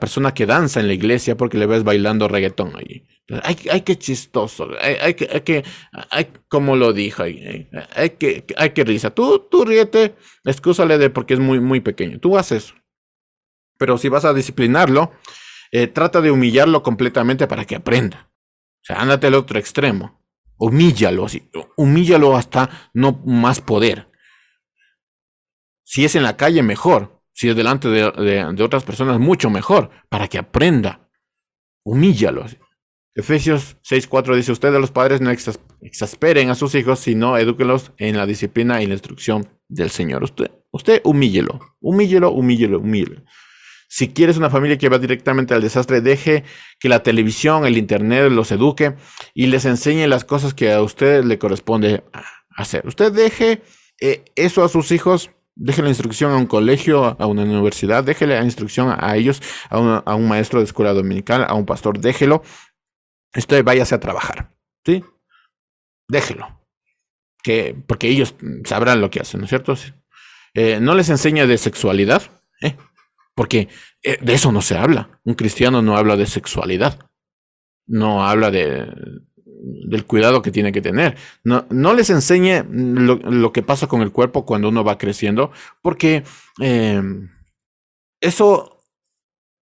persona 0.00 0.32
que 0.32 0.46
danza 0.46 0.80
en 0.80 0.86
la 0.86 0.94
iglesia 0.94 1.36
porque 1.36 1.58
le 1.58 1.66
ves 1.66 1.84
bailando 1.84 2.28
reggaetón 2.28 2.74
ahí. 2.76 3.06
Ay, 3.42 3.56
ay 3.70 3.82
qué 3.82 3.96
chistoso. 3.96 4.68
Ay, 4.80 5.14
que, 5.14 5.28
hay 5.32 5.40
que, 5.42 5.64
como 6.48 6.76
lo 6.76 6.92
dijo, 6.92 7.22
hay, 7.22 7.68
hay, 7.94 8.10
que, 8.10 8.44
hay 8.56 8.70
que 8.70 8.84
risa. 8.84 9.10
Tú, 9.10 9.46
tú 9.50 9.64
ríete, 9.64 10.16
excúsale 10.44 10.98
de 10.98 11.10
porque 11.10 11.34
es 11.34 11.40
muy, 11.40 11.60
muy 11.60 11.80
pequeño. 11.80 12.18
Tú 12.18 12.38
haces. 12.38 12.74
Pero 13.78 13.98
si 13.98 14.08
vas 14.08 14.24
a 14.24 14.34
disciplinarlo, 14.34 15.12
eh, 15.72 15.86
trata 15.86 16.20
de 16.20 16.30
humillarlo 16.30 16.82
completamente 16.82 17.46
para 17.46 17.64
que 17.64 17.76
aprenda. 17.76 18.30
O 18.82 18.84
sea, 18.84 19.00
ándate 19.00 19.28
al 19.28 19.34
otro 19.34 19.58
extremo. 19.58 20.20
Humíllalo 20.56 21.26
así. 21.26 21.48
Humíllalo 21.76 22.36
hasta 22.36 22.90
no 22.92 23.22
más 23.24 23.60
poder. 23.60 24.10
Si 25.84 26.04
es 26.04 26.14
en 26.14 26.22
la 26.22 26.36
calle, 26.36 26.62
mejor. 26.62 27.19
Si 27.32 27.48
es 27.48 27.56
delante 27.56 27.88
de, 27.88 28.62
otras 28.62 28.84
personas, 28.84 29.18
mucho 29.18 29.50
mejor. 29.50 29.90
Para 30.08 30.28
que 30.28 30.38
aprenda. 30.38 31.08
Humíllalo. 31.84 32.44
Efesios 33.14 33.76
6.4 33.82 34.36
dice, 34.36 34.52
ustedes 34.52 34.80
los 34.80 34.90
padres 34.90 35.20
no 35.20 35.30
exasperen 35.30 36.50
a 36.50 36.54
sus 36.54 36.74
hijos, 36.74 37.00
sino 37.00 37.36
edúquenlos 37.36 37.92
en 37.98 38.16
la 38.16 38.26
disciplina 38.26 38.82
y 38.82 38.86
la 38.86 38.94
instrucción 38.94 39.48
del 39.68 39.90
Señor. 39.90 40.22
Usted, 40.22 40.50
usted 40.70 41.00
humíllelo, 41.04 41.60
humíllelo, 41.80 42.30
humíllelo, 42.30 42.78
humíllelo. 42.78 43.22
Si 43.92 44.08
quieres 44.08 44.36
una 44.36 44.50
familia 44.50 44.78
que 44.78 44.88
va 44.88 44.98
directamente 44.98 45.52
al 45.52 45.62
desastre, 45.62 46.00
deje 46.00 46.44
que 46.78 46.88
la 46.88 47.02
televisión, 47.02 47.66
el 47.66 47.76
internet 47.76 48.30
los 48.30 48.52
eduque 48.52 48.94
y 49.34 49.46
les 49.46 49.64
enseñe 49.64 50.06
las 50.06 50.24
cosas 50.24 50.54
que 50.54 50.72
a 50.72 50.80
usted 50.80 51.24
le 51.24 51.38
corresponde 51.38 52.04
hacer. 52.50 52.86
Usted 52.86 53.10
deje 53.10 53.62
eh, 54.00 54.24
eso 54.36 54.62
a 54.62 54.68
sus 54.68 54.92
hijos, 54.92 55.32
deje 55.54 55.82
la 55.82 55.88
instrucción 55.88 56.32
a 56.32 56.36
un 56.36 56.46
colegio, 56.46 57.16
a 57.20 57.26
una 57.26 57.42
universidad, 57.42 58.04
deje 58.04 58.26
la 58.26 58.42
instrucción 58.42 58.94
a 58.98 59.16
ellos, 59.16 59.42
a, 59.68 60.14
un 60.14 60.28
maestro 60.28 60.60
de 60.60 60.64
escuela 60.64 60.92
dominical, 60.92 61.44
a 61.46 61.54
un 61.54 61.66
pastor, 61.66 61.98
déjelo. 61.98 62.42
Usted 63.36 63.64
váyase 63.64 63.94
a 63.94 64.00
trabajar, 64.00 64.52
¿sí? 64.84 65.04
Déjelo. 66.08 66.60
Que, 67.42 67.76
porque 67.86 68.08
ellos 68.08 68.34
sabrán 68.64 69.00
lo 69.00 69.10
que 69.10 69.20
hacen, 69.20 69.40
¿no 69.40 69.44
es 69.44 69.50
cierto? 69.50 69.74
Eh, 70.54 70.78
no 70.80 70.94
les 70.94 71.08
enseña 71.08 71.46
de 71.46 71.58
sexualidad, 71.58 72.22
¿eh? 72.60 72.76
Porque 73.34 73.68
eh, 74.02 74.18
de 74.20 74.34
eso 74.34 74.52
no 74.52 74.62
se 74.62 74.76
habla. 74.76 75.20
Un 75.24 75.34
cristiano 75.34 75.80
no 75.82 75.96
habla 75.96 76.16
de 76.16 76.26
sexualidad. 76.26 76.98
No 77.86 78.26
habla 78.26 78.50
de, 78.50 78.86
del 79.62 80.06
cuidado 80.06 80.42
que 80.42 80.50
tiene 80.50 80.72
que 80.72 80.80
tener. 80.80 81.16
No, 81.44 81.66
no 81.70 81.94
les 81.94 82.10
enseñe 82.10 82.64
lo, 82.70 83.52
que 83.52 83.62
pasa 83.62 83.86
con 83.86 84.02
el 84.02 84.12
cuerpo 84.12 84.46
cuando 84.46 84.68
uno 84.68 84.84
va 84.84 84.98
creciendo, 84.98 85.50
porque 85.82 86.24
eh, 86.60 87.02
eso 88.20 88.80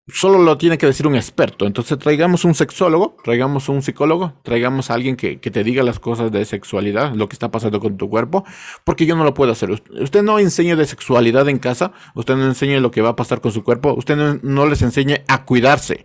solo 0.09 0.39
lo 0.39 0.57
tiene 0.57 0.79
que 0.79 0.87
decir 0.87 1.07
un 1.07 1.15
experto. 1.15 1.67
Entonces 1.67 1.99
traigamos 1.99 2.45
un 2.45 2.55
sexólogo, 2.55 3.17
traigamos 3.23 3.69
un 3.69 3.83
psicólogo, 3.83 4.35
traigamos 4.43 4.91
a 4.91 4.95
alguien 4.95 5.17
que, 5.17 5.37
te 5.37 5.65
diga 5.65 5.83
las 5.83 5.99
cosas 5.99 6.33
de 6.33 6.45
sexualidad, 6.45 7.15
lo 7.15 7.29
que 7.29 7.35
está 7.35 7.51
pasando 7.51 7.81
con 7.81 7.97
tu 7.97 8.09
cuerpo, 8.09 8.45
porque 8.85 9.07
yo 9.07 9.17
no 9.17 9.25
lo 9.25 9.35
puedo 9.35 9.53
hacer. 9.53 9.71
Usted 9.71 10.23
no 10.23 10.39
enseña 10.39 10.77
de 10.77 10.87
sexualidad 10.87 11.49
en 11.49 11.59
casa, 11.59 11.93
usted 12.15 12.37
no 12.37 12.45
enseña 12.45 12.81
lo 12.81 12.91
que 12.91 13.03
va 13.03 13.11
a 13.11 13.17
pasar 13.17 13.41
con 13.41 13.53
su 13.53 13.63
cuerpo, 13.65 13.95
usted 13.95 14.17
no, 14.43 14.67
les 14.67 14.83
enseña 14.83 15.23
a 15.29 15.45
cuidarse. 15.45 16.05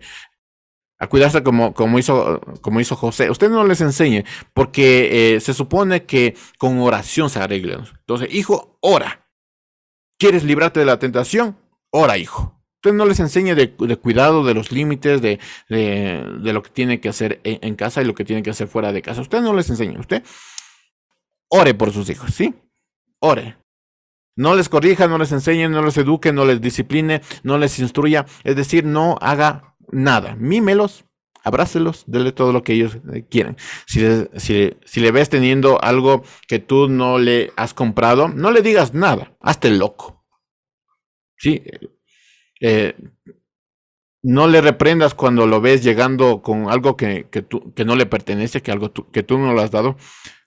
A 0.98 1.08
cuidarse 1.08 1.42
como, 1.42 1.74
como, 1.74 1.98
hizo, 1.98 2.40
como 2.60 2.80
hizo 2.80 2.96
José. 2.96 3.30
Usted 3.30 3.50
no 3.50 3.64
les 3.64 3.80
enseñe, 3.80 4.24
porque 4.52 5.34
eh, 5.34 5.40
se 5.40 5.52
supone 5.54 6.04
que 6.04 6.36
con 6.58 6.78
oración 6.78 7.30
se 7.30 7.40
arreglan. 7.40 7.84
Entonces, 8.00 8.32
hijo, 8.32 8.78
ora. 8.80 9.26
¿Quieres 10.18 10.44
librarte 10.44 10.80
de 10.80 10.86
la 10.86 10.98
tentación? 10.98 11.58
Ora, 11.90 12.16
hijo 12.16 12.54
usted 12.84 12.96
no 12.98 13.06
les 13.06 13.18
enseña 13.18 13.54
de, 13.54 13.70
cuidado 13.96 14.44
de 14.44 14.52
los 14.52 14.70
límites, 14.70 15.22
de, 15.22 15.38
lo 15.68 16.62
que 16.62 16.70
tiene 16.70 17.00
que 17.00 17.08
hacer 17.08 17.40
en, 17.42 17.76
casa 17.76 18.02
y 18.02 18.04
lo 18.04 18.14
que 18.14 18.26
tiene 18.26 18.42
que 18.42 18.50
hacer 18.50 18.68
fuera 18.68 18.92
de 18.92 19.00
casa. 19.00 19.22
Usted 19.22 19.40
no 19.40 19.54
les 19.54 19.70
enseña. 19.70 19.98
Usted 19.98 20.22
ore 21.48 21.72
por 21.72 21.92
sus 21.92 22.10
hijos, 22.10 22.34
¿sí? 22.34 22.54
Ore. 23.20 23.56
No 24.36 24.54
les 24.54 24.68
corrija, 24.68 25.06
no 25.06 25.16
les 25.16 25.32
enseñe, 25.32 25.68
no 25.68 25.82
les 25.82 25.96
eduque, 25.96 26.30
no 26.32 26.44
les 26.44 26.60
discipline, 26.60 27.22
no 27.42 27.56
les 27.56 27.78
instruya. 27.78 28.26
Es 28.42 28.54
decir, 28.54 28.84
no 28.84 29.16
haga 29.22 29.73
nada. 29.90 30.36
Mímelos, 30.36 31.04
abrácelos, 31.42 32.04
dele 32.06 32.32
todo 32.32 32.52
lo 32.52 32.62
que 32.62 32.74
ellos 32.74 32.98
eh, 33.12 33.24
quieren. 33.28 33.56
Si 33.86 34.00
si 34.84 35.00
le 35.00 35.10
ves 35.12 35.28
teniendo 35.28 35.82
algo 35.82 36.22
que 36.48 36.58
tú 36.58 36.88
no 36.88 37.18
le 37.18 37.52
has 37.56 37.74
comprado, 37.74 38.28
no 38.28 38.50
le 38.50 38.62
digas 38.62 38.94
nada. 38.94 39.36
Hazte 39.40 39.70
loco. 39.70 40.24
Sí, 41.36 41.62
eh, 42.60 42.94
no 44.22 44.48
le 44.48 44.62
reprendas 44.62 45.14
cuando 45.14 45.46
lo 45.46 45.60
ves 45.60 45.84
llegando 45.84 46.40
con 46.40 46.70
algo 46.70 46.96
que, 46.96 47.28
que, 47.30 47.44
que 47.74 47.84
no 47.84 47.94
le 47.94 48.06
pertenece, 48.06 48.62
que 48.62 48.72
algo 48.72 48.90
que 49.12 49.22
tú 49.22 49.38
no 49.38 49.52
lo 49.52 49.60
has 49.60 49.70
dado. 49.70 49.96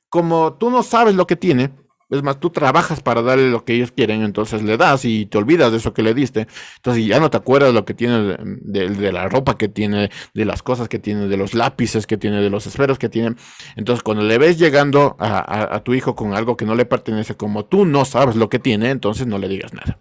Como 0.10 0.58
tú 0.58 0.72
no 0.72 0.82
sabes 0.82 1.14
lo 1.14 1.28
que 1.28 1.36
tiene, 1.36 1.72
es 2.10 2.24
más, 2.24 2.39
tú 2.39 2.49
trabajas 2.49 3.01
para 3.01 3.22
darle 3.22 3.49
lo 3.49 3.66
que 3.66 3.74
ellos 3.74 3.91
quieren, 3.91 4.24
entonces 4.24 4.64
le 4.64 4.78
das 4.78 5.03
y 5.03 5.26
te 5.26 5.38
olvidas 5.38 5.72
de 5.72 5.78
eso 5.78 5.93
que 5.93 6.03
le 6.03 6.14
diste. 6.14 6.47
Entonces 6.78 7.05
ya 7.05 7.20
no 7.20 7.30
te 7.30 7.38
acuerdas 7.38 7.74
lo 7.74 7.84
que 7.84 7.93
tiene 7.93 8.38
de, 8.39 9.12
la 9.12 9.28
ropa 9.28 9.58
que 9.58 9.68
tiene, 9.68 10.10
de 10.34 10.45
las 10.45 10.64
cosas 10.64 10.88
que 10.88 10.99
tiene, 10.99 11.28
de 11.28 11.36
los 11.36 11.53
lápices 11.53 12.08
que 12.08 12.18
tiene, 12.18 12.41
de 12.41 12.49
los 12.49 12.66
esferos 12.66 12.97
que 12.97 13.10
tiene. 13.10 13.36
Entonces 13.76 14.03
cuando 14.03 14.24
le 14.24 14.38
ves 14.38 14.58
llegando 14.58 15.18
a, 15.20 15.76
a 15.76 15.84
tu 15.84 15.93
hijo 15.93 16.16
con 16.16 16.34
algo 16.34 16.55
que 16.55 16.66
no 16.66 16.76
le 16.76 16.86
pertenece, 16.86 17.36
como 17.36 17.66
tú 17.66 17.86
no 17.86 18.05
sabes 18.05 18.38
lo 18.38 18.49
que 18.49 18.60
tiene, 18.60 18.89
entonces 18.89 19.28
no 19.28 19.38
le 19.38 19.49
digas 19.49 19.74
nada. 19.74 19.99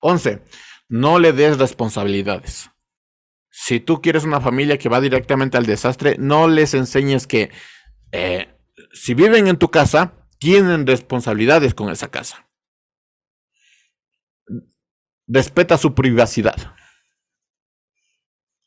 11. 0.00 0.42
No 0.90 1.18
le 1.18 1.32
des 1.32 1.58
responsabilidades. 1.58 2.70
Si 3.50 3.80
tú 3.80 4.02
quieres 4.02 4.24
una 4.24 4.40
familia 4.40 4.78
que 4.78 4.88
va 4.88 5.00
directamente 5.00 5.56
al 5.56 5.66
desastre, 5.66 6.16
no 6.18 6.48
les 6.48 6.74
enseñes 6.74 7.26
que 7.26 7.50
eh, 8.12 8.48
si 8.92 9.14
viven 9.14 9.48
en 9.48 9.56
tu 9.56 9.70
casa, 9.70 10.17
tienen 10.38 10.86
responsabilidades 10.86 11.74
con 11.74 11.90
esa 11.90 12.10
casa. 12.10 12.48
Respeta 15.26 15.76
su 15.76 15.94
privacidad. 15.94 16.74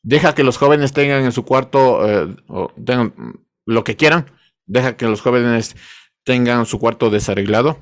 Deja 0.04 0.34
que 0.34 0.44
los 0.44 0.58
jóvenes 0.58 0.92
tengan 0.92 1.24
en 1.24 1.32
su 1.32 1.44
cuarto 1.44 2.08
eh, 2.08 2.36
lo 3.66 3.84
que 3.84 3.96
quieran. 3.96 4.30
Deja 4.66 4.96
que 4.96 5.06
los 5.06 5.20
jóvenes 5.20 5.76
tengan 6.24 6.66
su 6.66 6.78
cuarto 6.78 7.10
desarreglado. 7.10 7.78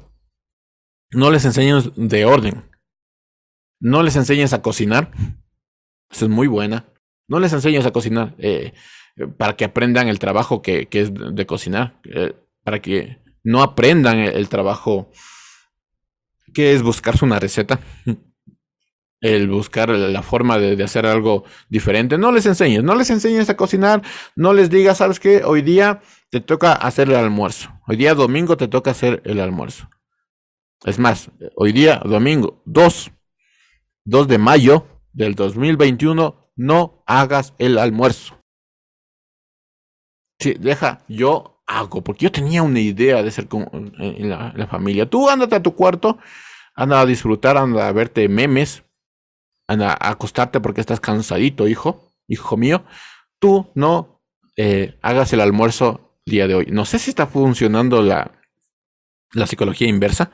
No 1.12 1.30
les 1.30 1.44
enseñes 1.44 1.90
de 1.96 2.24
orden. 2.24 2.70
No 3.80 4.02
les 4.02 4.16
enseñes 4.16 4.52
a 4.52 4.62
cocinar. 4.62 5.10
Esa 6.10 6.26
es 6.26 6.30
muy 6.30 6.46
buena. 6.46 6.86
No 7.28 7.38
les 7.40 7.52
enseñes 7.52 7.86
a 7.86 7.92
cocinar 7.92 8.34
eh, 8.38 8.72
para 9.36 9.56
que 9.56 9.64
aprendan 9.64 10.08
el 10.08 10.18
trabajo 10.18 10.62
que, 10.62 10.88
es 10.90 11.12
de 11.14 11.46
cocinar. 11.46 12.00
Eh, 12.04 12.34
para 12.64 12.80
que 12.80 13.18
no 13.42 13.62
aprendan 13.62 14.18
el, 14.18 14.48
trabajo 14.48 15.10
que 16.52 16.74
es 16.74 16.82
buscarse 16.82 17.24
una 17.24 17.38
receta. 17.38 17.80
El 19.22 19.50
buscar 19.50 19.90
la 19.90 20.22
forma 20.22 20.58
de, 20.58 20.82
hacer 20.82 21.04
algo 21.04 21.44
diferente. 21.68 22.16
No 22.16 22.32
les 22.32 22.46
enseñes, 22.46 22.82
no 22.82 22.94
les 22.94 23.10
enseñes 23.10 23.50
a 23.50 23.56
cocinar. 23.56 24.02
No 24.34 24.54
les 24.54 24.70
digas, 24.70 24.96
¿sabes 24.96 25.20
qué? 25.20 25.42
Hoy 25.44 25.60
día 25.60 26.00
te 26.30 26.40
toca 26.40 26.72
hacer 26.72 27.10
el 27.10 27.16
almuerzo. 27.16 27.70
Hoy 27.86 27.96
día 27.96 28.14
domingo 28.14 28.56
te 28.56 28.66
toca 28.66 28.92
hacer 28.92 29.20
el 29.26 29.40
almuerzo. 29.40 29.90
Es 30.84 30.98
más, 30.98 31.30
hoy 31.54 31.72
día 31.72 32.00
domingo, 32.04 32.62
dos 32.64 33.12
2 34.04 34.28
de 34.28 34.38
mayo 34.38 34.86
del 35.12 35.34
2021, 35.34 36.52
no 36.56 37.04
hagas 37.06 37.54
el 37.58 37.78
almuerzo. 37.78 38.40
Sí, 40.38 40.54
deja, 40.58 41.04
yo 41.06 41.59
hago, 41.70 42.02
porque 42.02 42.24
yo 42.24 42.32
tenía 42.32 42.62
una 42.62 42.80
idea 42.80 43.22
de 43.22 43.30
ser 43.30 43.46
como 43.46 43.70
en 43.72 44.28
la, 44.28 44.66
familia. 44.68 45.08
Tú 45.08 45.28
ándate 45.28 45.56
a 45.56 45.62
tu 45.62 45.74
cuarto, 45.74 46.18
anda 46.74 47.00
a 47.00 47.06
disfrutar, 47.06 47.56
anda 47.56 47.88
a 47.88 47.92
verte 47.92 48.28
memes, 48.28 48.82
anda 49.68 49.92
a 49.92 50.10
acostarte 50.10 50.60
porque 50.60 50.80
estás 50.80 51.00
cansadito, 51.00 51.68
hijo, 51.68 52.12
hijo 52.26 52.56
mío. 52.56 52.84
Tú 53.38 53.70
no 53.74 54.20
eh, 54.56 54.98
hagas 55.00 55.32
el 55.32 55.40
almuerzo 55.40 56.18
día 56.26 56.48
de 56.48 56.56
hoy. 56.56 56.66
No 56.70 56.84
sé 56.84 56.98
si 56.98 57.10
está 57.10 57.28
funcionando 57.28 58.02
la, 58.02 58.32
la 59.32 59.46
psicología 59.46 59.88
inversa, 59.88 60.32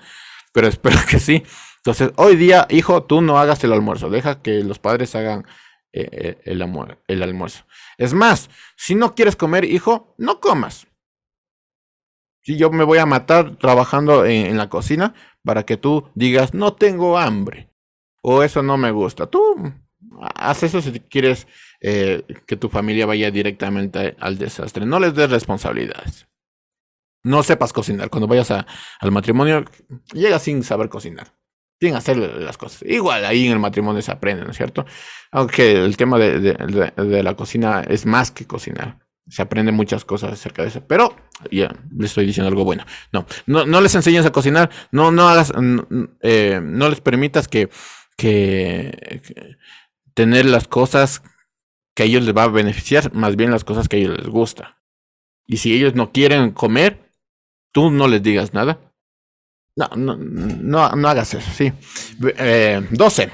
pero 0.53 0.68
espero 0.68 0.99
que 1.09 1.18
sí. 1.18 1.43
Entonces, 1.76 2.12
hoy 2.16 2.37
día, 2.37 2.66
hijo, 2.70 3.05
tú 3.05 3.20
no 3.20 3.39
hagas 3.39 3.62
el 3.62 3.72
almuerzo, 3.72 4.09
deja 4.09 4.41
que 4.41 4.64
los 4.64 4.78
padres 4.78 5.14
hagan 5.14 5.47
eh, 5.93 6.39
eh, 6.45 6.97
el 7.07 7.22
almuerzo. 7.22 7.64
Es 7.99 8.14
más, 8.14 8.51
si 8.76 8.95
no 8.95 9.14
quieres 9.14 9.37
comer, 9.37 9.64
hijo, 9.64 10.14
no 10.18 10.41
comas. 10.41 10.87
Si 12.47 12.57
yo 12.57 12.71
me 12.71 12.85
voy 12.85 12.99
a 12.99 13.07
matar 13.07 13.57
trabajando 13.57 14.25
en, 14.25 14.57
la 14.57 14.69
cocina 14.69 15.15
para 15.43 15.65
que 15.65 15.77
tú 15.77 16.09
digas, 16.15 16.55
no 16.55 16.75
tengo 16.75 17.19
hambre, 17.19 17.71
o 18.23 18.45
eso 18.45 18.63
no 18.63 18.77
me 18.77 18.93
gusta. 18.93 19.27
Tú 19.27 19.73
haz 20.21 20.63
eso 20.63 20.81
si 20.81 21.01
quieres 21.01 21.49
eh, 21.81 22.23
que 22.47 22.57
tu 22.57 22.69
familia 22.69 23.05
vaya 23.05 23.33
directamente 23.33 24.15
al 24.21 24.39
desastre. 24.39 24.87
No 24.87 25.01
les 25.01 25.13
des 25.17 25.29
responsabilidades. 25.29 26.29
no 27.25 27.43
sepas 27.43 27.73
cocinar. 27.73 28.11
Cuando 28.11 28.29
vayas 28.29 28.53
al 28.53 29.11
matrimonio, 29.11 29.65
llegas 30.13 30.43
sin 30.43 30.63
saber 30.63 30.89
cocinar, 30.89 31.35
sin 31.81 31.97
hacer 31.97 32.17
las 32.17 32.57
cosas. 32.57 32.85
Igual 32.87 33.25
ahí 33.25 33.47
en 33.47 33.55
el 33.55 33.59
matrimonio 33.59 34.03
se 34.03 34.13
aprende, 34.13 34.45
¿no 34.45 34.53
es 34.53 34.57
cierto? 34.57 34.87
Aunque 35.33 35.85
el 35.85 35.97
tema 35.97 36.17
de, 36.17 37.23
la 37.25 37.35
cocina 37.35 37.81
es 37.81 38.07
más 38.07 38.31
que 38.31 38.47
cocinar. 38.47 39.05
Se 39.29 39.43
aprende 39.43 39.72
muchas 39.72 40.05
cosas 40.05 40.33
acerca 40.33 40.62
de 40.62 40.68
eso. 40.68 40.87
Pero 40.87 41.16
ya 41.51 41.74
les 41.97 42.11
estoy 42.11 42.27
diciendo 42.27 42.49
algo 42.49 42.64
bueno. 42.64 42.85
No, 43.12 43.27
no, 43.47 43.81
les 43.81 43.95
enseñes 43.95 44.24
a 44.24 44.31
cocinar. 44.31 44.70
No, 44.93 45.11
no 45.11 45.29
hagas, 45.29 45.53
eh, 46.22 46.61
no 46.62 46.89
les 46.89 47.01
permitas 47.01 47.49
que, 47.49 47.68
que, 48.16 49.57
tener 50.14 50.47
las 50.47 50.68
cosas 50.68 51.22
que 51.95 52.05
a 52.05 52.07
ellos 52.07 52.24
les 52.24 52.37
va 52.37 52.45
a 52.45 52.49
beneficiar, 52.49 53.12
más 53.14 53.37
bien 53.37 53.51
las 53.51 53.64
cosas 53.64 53.89
que 53.89 53.97
a 53.97 53.99
ellos 53.99 54.18
les 54.18 54.29
gusta. 54.29 54.83
Y 55.47 55.59
si 55.59 55.74
ellos 55.74 55.95
no 55.95 56.12
quieren 56.12 56.53
comer, 56.53 57.11
tú 57.72 57.91
no 57.91 58.09
les 58.09 58.22
digas 58.22 58.55
nada. 58.55 58.79
No, 59.77 59.89
no, 59.97 60.16
no, 60.16 61.09
hagas 61.09 61.35
eso, 61.35 61.51
sí. 61.53 61.72
12. 62.91 63.31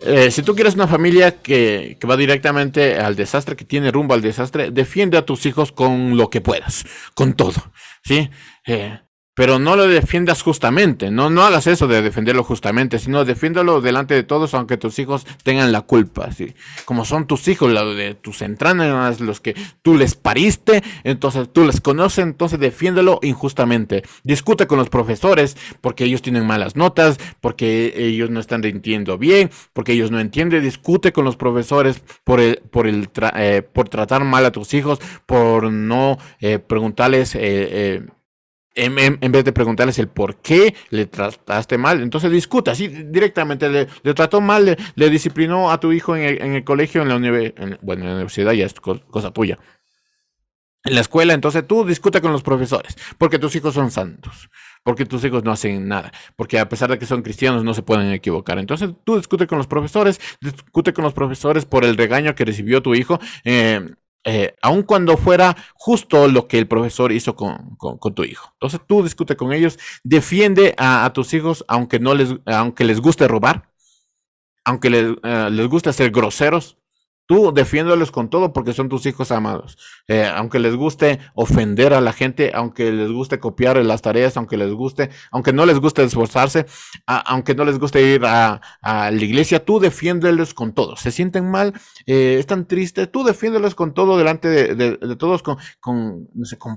Eh, 0.00 0.30
si 0.30 0.42
tú 0.42 0.54
quieres 0.54 0.74
una 0.74 0.88
familia 0.88 1.42
que, 1.42 1.96
que, 2.00 2.06
va 2.06 2.16
directamente 2.16 2.98
al 2.98 3.14
desastre, 3.16 3.56
que 3.56 3.64
tiene 3.64 3.90
rumbo 3.90 4.14
al 4.14 4.22
desastre, 4.22 4.70
defiende 4.70 5.18
a 5.18 5.26
tus 5.26 5.44
hijos 5.46 5.72
con 5.72 6.16
lo 6.16 6.30
que 6.30 6.40
puedas, 6.40 6.84
con 7.14 7.34
todo, 7.34 7.72
¿sí? 8.02 8.30
Eh, 8.66 8.98
pero 9.34 9.58
no 9.58 9.76
lo 9.76 9.86
defiendas 9.86 10.42
justamente, 10.42 11.10
no, 11.10 11.30
no 11.30 11.42
hagas 11.42 11.66
eso 11.66 11.86
de 11.88 12.02
defenderlo 12.02 12.44
justamente, 12.44 12.98
sino 12.98 13.24
defiéndalo 13.24 13.80
delante 13.80 14.14
de 14.14 14.22
todos, 14.22 14.52
aunque 14.54 14.76
tus 14.76 14.98
hijos 14.98 15.26
tengan 15.42 15.72
la 15.72 15.82
culpa, 15.82 16.32
¿sí? 16.32 16.54
como 16.84 17.04
son 17.04 17.26
tus 17.26 17.48
hijos, 17.48 17.72
los 17.72 17.96
de 17.96 18.14
tus 18.14 18.42
entrañas, 18.42 19.20
los 19.20 19.40
que 19.40 19.54
tú 19.82 19.96
les 19.96 20.14
pariste, 20.14 20.82
entonces 21.04 21.48
tú 21.52 21.64
les 21.64 21.80
conoces, 21.80 22.24
entonces 22.24 22.58
defiéndelo 22.58 23.18
injustamente. 23.22 24.02
Discute 24.22 24.66
con 24.66 24.78
los 24.78 24.88
profesores 24.88 25.56
porque 25.80 26.04
ellos 26.04 26.22
tienen 26.22 26.46
malas 26.46 26.76
notas, 26.76 27.18
porque 27.40 27.94
ellos 27.96 28.30
no 28.30 28.40
están 28.40 28.62
rindiendo 28.62 29.18
bien, 29.18 29.50
porque 29.72 29.92
ellos 29.92 30.10
no 30.10 30.20
entienden, 30.20 30.62
discute 30.62 31.12
con 31.12 31.24
los 31.24 31.36
profesores 31.36 32.02
por 32.24 32.40
el, 32.40 32.62
por 32.70 32.86
el 32.86 33.08
eh, 33.36 33.62
por 33.62 33.88
tratar 33.88 34.24
mal 34.24 34.44
a 34.44 34.52
tus 34.52 34.74
hijos, 34.74 35.00
por 35.26 35.72
no 35.72 36.18
eh, 36.40 36.58
preguntarles 36.58 37.34
eh, 37.34 38.04
en, 38.74 39.32
vez 39.32 39.44
de 39.44 39.52
preguntarles 39.52 39.98
el 39.98 40.08
por 40.08 40.36
qué 40.36 40.74
le 40.90 41.06
trataste 41.06 41.78
mal, 41.78 42.00
entonces 42.00 42.30
discuta 42.30 42.72
directamente. 42.74 43.68
Le, 44.02 44.14
trató 44.14 44.40
mal, 44.40 44.76
le, 44.94 45.10
disciplinó 45.10 45.70
a 45.70 45.80
tu 45.80 45.92
hijo 45.92 46.16
en 46.16 46.54
el, 46.54 46.64
colegio, 46.64 47.02
en 47.02 47.08
la, 47.08 47.78
bueno, 47.82 48.02
en 48.02 48.08
la 48.08 48.14
universidad 48.14 48.52
ya 48.52 48.66
es 48.66 48.74
cosa 48.74 49.30
tuya. 49.32 49.58
En 50.84 50.96
la 50.96 51.00
escuela, 51.00 51.32
entonces 51.32 51.64
tú 51.66 51.84
discute 51.84 52.20
con 52.20 52.32
los 52.32 52.42
profesores, 52.42 52.96
porque 53.16 53.38
tus 53.38 53.54
hijos 53.54 53.72
son 53.72 53.92
santos, 53.92 54.50
porque 54.82 55.06
tus 55.06 55.24
hijos 55.24 55.44
no 55.44 55.52
hacen 55.52 55.86
nada, 55.86 56.10
porque 56.34 56.58
a 56.58 56.68
pesar 56.68 56.90
de 56.90 56.98
que 56.98 57.06
son 57.06 57.22
cristianos 57.22 57.62
no 57.62 57.72
se 57.72 57.82
pueden 57.82 58.10
equivocar. 58.10 58.58
Entonces 58.58 58.90
tú 59.04 59.16
discute 59.16 59.46
con 59.46 59.58
los 59.58 59.68
profesores, 59.68 60.20
discute 60.40 60.92
con 60.92 61.04
los 61.04 61.12
profesores 61.12 61.66
por 61.66 61.84
el 61.84 61.96
regaño 61.96 62.34
que 62.34 62.44
recibió 62.44 62.82
tu 62.82 62.96
hijo. 62.96 63.20
Eh, 63.44 63.94
eh, 64.24 64.54
aun 64.62 64.82
cuando 64.82 65.16
fuera 65.16 65.56
justo 65.74 66.28
lo 66.28 66.46
que 66.46 66.58
el 66.58 66.68
profesor 66.68 67.10
hizo 67.12 67.34
con, 67.34 67.76
tu 68.14 68.24
hijo. 68.24 68.50
Entonces 68.54 68.80
tú 68.86 69.02
discute 69.02 69.36
con 69.36 69.52
ellos, 69.52 69.78
defiende 70.04 70.74
a, 70.78 71.10
tus 71.12 71.34
hijos 71.34 71.64
aunque 71.68 71.98
no 71.98 72.14
les, 72.14 72.36
aunque 72.46 72.84
les 72.84 73.00
guste 73.00 73.26
robar, 73.26 73.70
aunque 74.64 74.90
les, 74.90 75.16
eh, 75.24 75.48
les 75.50 75.66
guste 75.66 75.92
ser 75.92 76.10
groseros, 76.10 76.78
Tú 77.32 77.50
defiéndolos 77.50 78.10
con 78.10 78.28
todo 78.28 78.52
porque 78.52 78.74
son 78.74 78.90
tus 78.90 79.06
hijos 79.06 79.32
amados. 79.32 79.78
Eh, 80.06 80.30
aunque 80.36 80.58
les 80.58 80.76
guste 80.76 81.18
ofender 81.32 81.94
a 81.94 82.02
la 82.02 82.12
gente, 82.12 82.50
aunque 82.52 82.92
les 82.92 83.10
guste 83.10 83.40
copiar 83.40 83.78
las 83.78 84.02
tareas, 84.02 84.36
aunque 84.36 84.58
les 84.58 84.70
guste, 84.70 85.08
aunque 85.30 85.54
no 85.54 85.64
les 85.64 85.78
guste 85.78 86.02
esforzarse, 86.02 86.66
aunque 87.06 87.54
no 87.54 87.64
les 87.64 87.78
guste 87.78 88.02
ir 88.02 88.26
a, 88.26 88.60
la 88.82 89.10
iglesia, 89.12 89.64
tú 89.64 89.80
defiéndelos 89.80 90.52
con 90.52 90.74
todo. 90.74 90.94
Se 90.96 91.10
sienten 91.10 91.50
mal, 91.50 91.72
eh, 92.04 92.36
están 92.38 92.68
tristes, 92.68 93.10
tú 93.10 93.24
defiéndelos 93.24 93.74
con 93.74 93.94
todo 93.94 94.18
delante 94.18 94.74
de, 94.74 95.16
todos, 95.16 95.42
con, 95.42 95.56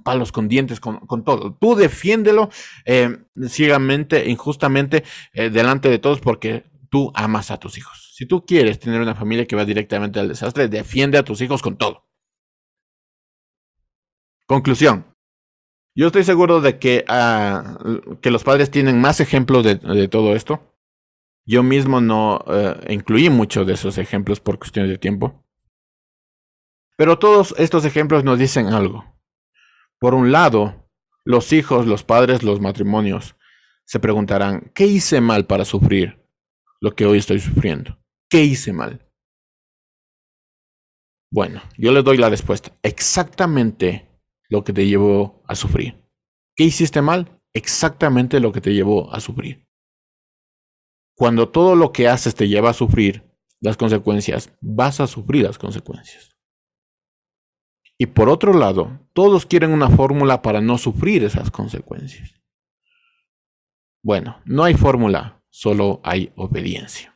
palos, 0.05 0.31
con 0.31 0.47
dientes, 0.47 0.79
con, 0.79 1.25
todo. 1.25 1.57
Tú 1.59 1.75
defiéndelo 1.75 2.49
eh, 2.85 3.17
ciegamente, 3.45 4.29
injustamente, 4.29 5.03
delante 5.33 5.89
de 5.89 5.99
todos 5.99 6.21
porque 6.21 6.63
tú 6.89 7.11
amas 7.13 7.51
a 7.51 7.57
tus 7.57 7.77
hijos. 7.77 8.04
Si 8.17 8.25
tú 8.25 8.45
quieres 8.45 8.79
tener 8.79 9.01
una 9.01 9.13
familia 9.13 9.45
que 9.45 9.57
va 9.57 9.65
directamente 9.65 10.21
al 10.21 10.29
desastre, 10.29 10.69
defiende 10.69 11.17
a 11.17 11.23
tus 11.23 11.41
hijos 11.41 11.61
con 11.61 11.77
todo. 11.77 12.07
Conclusión. 14.47 15.13
Yo 15.93 16.07
estoy 16.07 16.23
seguro 16.23 16.61
de 16.61 16.79
que, 16.79 17.03
ah, 17.09 17.77
que 18.21 18.31
los 18.31 18.45
padres 18.45 18.71
tienen 18.71 19.01
más 19.01 19.19
ejemplos 19.19 19.65
de, 19.65 20.07
todo 20.07 20.33
esto. 20.33 20.77
Yo 21.45 21.61
mismo 21.61 21.99
no 21.99 22.41
eh, 22.47 22.93
incluí 22.93 23.29
muchos 23.29 23.67
de 23.67 23.73
esos 23.73 23.97
ejemplos 23.97 24.39
por 24.39 24.59
cuestiones 24.59 24.91
de 24.91 24.97
tiempo. 24.97 25.45
Pero 26.95 27.19
todos 27.19 27.53
estos 27.57 27.83
ejemplos 27.83 28.23
nos 28.23 28.39
dicen 28.39 28.67
algo. 28.67 29.03
Por 29.99 30.13
un 30.13 30.31
lado, 30.31 30.89
los 31.25 31.51
hijos, 31.51 31.85
los 31.85 32.05
padres, 32.05 32.43
los 32.43 32.61
matrimonios 32.61 33.35
se 33.83 33.99
preguntarán, 33.99 34.71
¿qué 34.73 34.85
hice 34.85 35.19
mal 35.19 35.47
para 35.47 35.65
sufrir 35.65 36.25
lo 36.79 36.95
que 36.95 37.05
hoy 37.05 37.17
estoy 37.17 37.41
sufriendo? 37.41 37.99
¿Qué 38.35 38.43
hice 38.43 38.73
mal? 38.73 38.99
Bueno, 41.31 41.61
yo 41.77 41.93
le 41.93 42.03
doy 42.03 42.17
la 42.17 42.27
respuesta. 42.27 42.77
Exactamente 42.83 44.09
lo 44.49 44.65
que 44.65 44.73
te 44.73 44.85
llevó 44.85 45.41
a 45.47 45.55
sufrir. 45.55 46.03
¿Qué 46.53 46.65
hiciste 46.65 47.01
mal? 47.01 47.41
Exactamente 47.53 48.41
lo 48.41 48.51
que 48.51 48.59
te 48.59 48.73
llevó 48.73 49.09
a 49.13 49.21
sufrir. 49.21 49.65
Cuando 51.15 51.47
todo 51.47 51.77
lo 51.77 51.93
que 51.93 52.09
haces 52.09 52.35
te 52.35 52.49
lleva 52.49 52.71
a 52.71 52.73
sufrir 52.73 53.23
las 53.61 53.77
consecuencias, 53.77 54.53
vas 54.59 54.99
a 54.99 55.07
sufrir 55.07 55.43
las 55.43 55.57
consecuencias. 55.57 56.35
Y 57.97 58.07
por 58.07 58.27
otro 58.27 58.51
lado, 58.51 59.07
todos 59.13 59.45
quieren 59.45 59.71
una 59.71 59.89
fórmula 59.89 60.41
para 60.41 60.59
no 60.59 60.77
sufrir 60.77 61.23
esas 61.23 61.51
consecuencias. 61.51 62.33
Bueno, 64.03 64.41
no 64.43 64.65
hay 64.65 64.73
fórmula, 64.73 65.41
solo 65.49 66.01
hay 66.03 66.33
obediencia. 66.35 67.14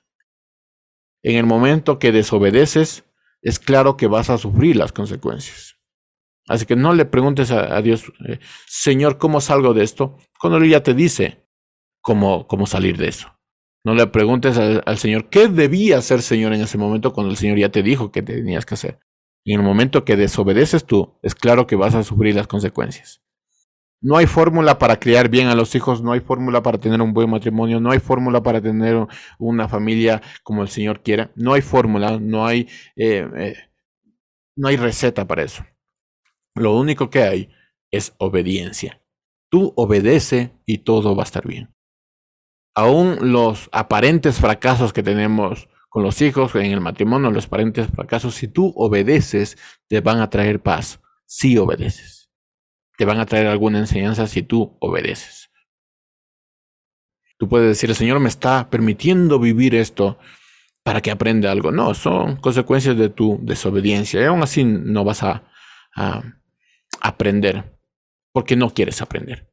En 1.24 1.36
el 1.36 1.45
momento 1.45 1.99
que 1.99 2.11
desobedeces, 2.11 3.05
es 3.41 3.59
claro 3.59 3.97
que 3.97 4.07
vas 4.07 4.30
a 4.30 4.38
sufrir 4.38 4.76
las 4.76 4.91
consecuencias. 4.91 5.78
Así 6.47 6.65
que 6.65 6.76
no 6.76 6.93
le 6.93 7.05
preguntes 7.05 7.51
a, 7.51 7.80
Dios, 7.82 8.11
eh, 8.28 8.39
Señor, 8.65 9.17
¿cómo 9.17 9.39
salgo 9.39 9.74
de 9.74 9.84
esto? 9.84 10.17
Cuando 10.39 10.57
Él 10.57 10.70
ya 10.70 10.82
te 10.82 10.93
dice 10.93 11.45
cómo, 12.01 12.47
cómo 12.47 12.65
salir 12.65 12.97
de 12.97 13.09
eso. 13.09 13.39
No 13.86 13.93
le 13.93 14.07
preguntes 14.07 14.57
al, 14.57 14.97
Señor, 14.97 15.30
¿qué 15.30 15.47
debía 15.47 15.99
hacer, 15.99 16.22
Señor, 16.22 16.53
en 16.53 16.61
ese 16.61 16.78
momento 16.78 17.13
cuando 17.13 17.32
el 17.32 17.38
Señor 17.38 17.57
ya 17.57 17.70
te 17.70 17.84
dijo 17.84 18.11
que 18.11 18.22
tenías 18.22 18.65
que 18.65 18.74
hacer? 18.74 18.99
Y 19.45 19.53
en 19.53 19.61
el 19.61 19.65
momento 19.65 20.03
que 20.03 20.17
desobedeces 20.17 20.86
tú, 20.86 21.17
es 21.22 21.34
claro 21.34 21.65
que 21.65 21.76
vas 21.76 21.95
a 21.95 22.03
sufrir 22.03 22.36
las 22.36 22.47
consecuencias. 22.47 23.22
No 24.02 24.16
hay 24.16 24.28
fórmula 24.28 24.80
para 24.80 24.97
criar 24.97 25.28
bien 25.28 25.47
a 25.47 25.56
los 25.56 25.76
hijos, 25.76 26.02
no 26.02 26.14
hay 26.14 26.22
fórmula 26.22 26.64
para 26.64 26.78
tener 26.78 27.02
un 27.02 27.14
buen 27.14 27.30
matrimonio, 27.30 27.82
no 27.82 27.91
hay 27.91 28.00
fórmula 28.00 28.41
para 28.41 28.62
tener 28.62 29.06
una 29.38 29.68
familia 29.68 30.22
como 30.43 30.62
el 30.62 30.70
Señor 30.70 31.04
quiera. 31.04 31.32
No 31.36 31.54
hay 31.54 31.62
fórmula, 31.62 32.18
no 32.18 32.45
hay, 32.45 32.70
eh, 32.95 33.28
eh, 33.36 33.56
no 34.56 34.70
hay 34.70 34.78
receta 34.78 35.28
para 35.28 35.43
eso. 35.43 35.66
Lo 36.56 36.78
único 36.78 37.10
que 37.10 37.24
hay 37.24 37.50
es 37.91 38.16
obediencia. 38.20 39.02
Tú 39.50 39.74
obedece 39.76 40.54
y 40.66 40.80
todo 40.80 41.16
va 41.16 41.24
a 41.24 41.26
estar 41.26 41.45
bien. 41.45 41.76
Aún 42.76 43.18
los 43.34 43.68
aparentes 43.74 44.39
fracasos 44.39 44.93
que 44.93 45.04
tenemos 45.04 45.68
con 45.89 46.04
los 46.04 46.22
hijos 46.22 46.56
en 46.56 46.72
el 46.72 46.80
matrimonio, 46.80 47.32
los 47.32 47.47
aparentes 47.47 47.88
fracasos, 47.88 48.36
si 48.36 48.47
tú 48.47 48.72
obedeces, 48.78 49.58
te 49.89 50.00
van 50.00 50.22
a 50.22 50.30
traer 50.30 50.62
paz. 50.62 51.02
Si 51.26 51.58
obedeces 51.58 52.18
te 53.00 53.06
van 53.06 53.22
a 53.22 53.26
traer 53.26 53.47
alguna 53.47 53.80
enseñanza 53.80 54.28
si 54.28 54.43
tú 54.43 54.76
obedeces. 54.82 55.50
Tú 57.38 57.47
puedes 57.47 57.70
decir, 57.70 57.89
el 57.89 57.95
Señor 57.95 58.20
me 58.20 58.28
está 58.28 58.70
permitiendo 58.70 59.39
vivir 59.39 59.74
esto 59.74 60.20
para 60.84 61.00
que 61.00 61.10
aprenda 61.10 61.50
algo. 61.50 61.72
No, 61.72 61.93
son 61.93 62.36
consecuencias 62.36 62.97
de 62.97 63.08
tu 63.08 63.39
desobediencia. 63.41 64.20
Y 64.20 64.26
aún 64.26 64.43
así 64.43 64.66
no 64.66 65.06
vas 65.06 65.24
a, 65.24 65.45
aprender 67.00 67.80
porque 68.34 68.58
no 68.58 68.74
quieres 68.74 69.02
aprender. 69.02 69.50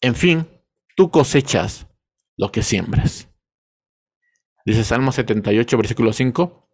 En 0.00 0.16
fin, 0.16 0.48
tú 0.96 1.12
cosechas 1.12 1.86
lo 2.36 2.50
que 2.50 2.64
siembras. 2.64 3.28
Dice 4.66 4.82
Salmo 4.82 5.12
78, 5.12 5.76
versículo 5.76 6.12
5. 6.12 6.67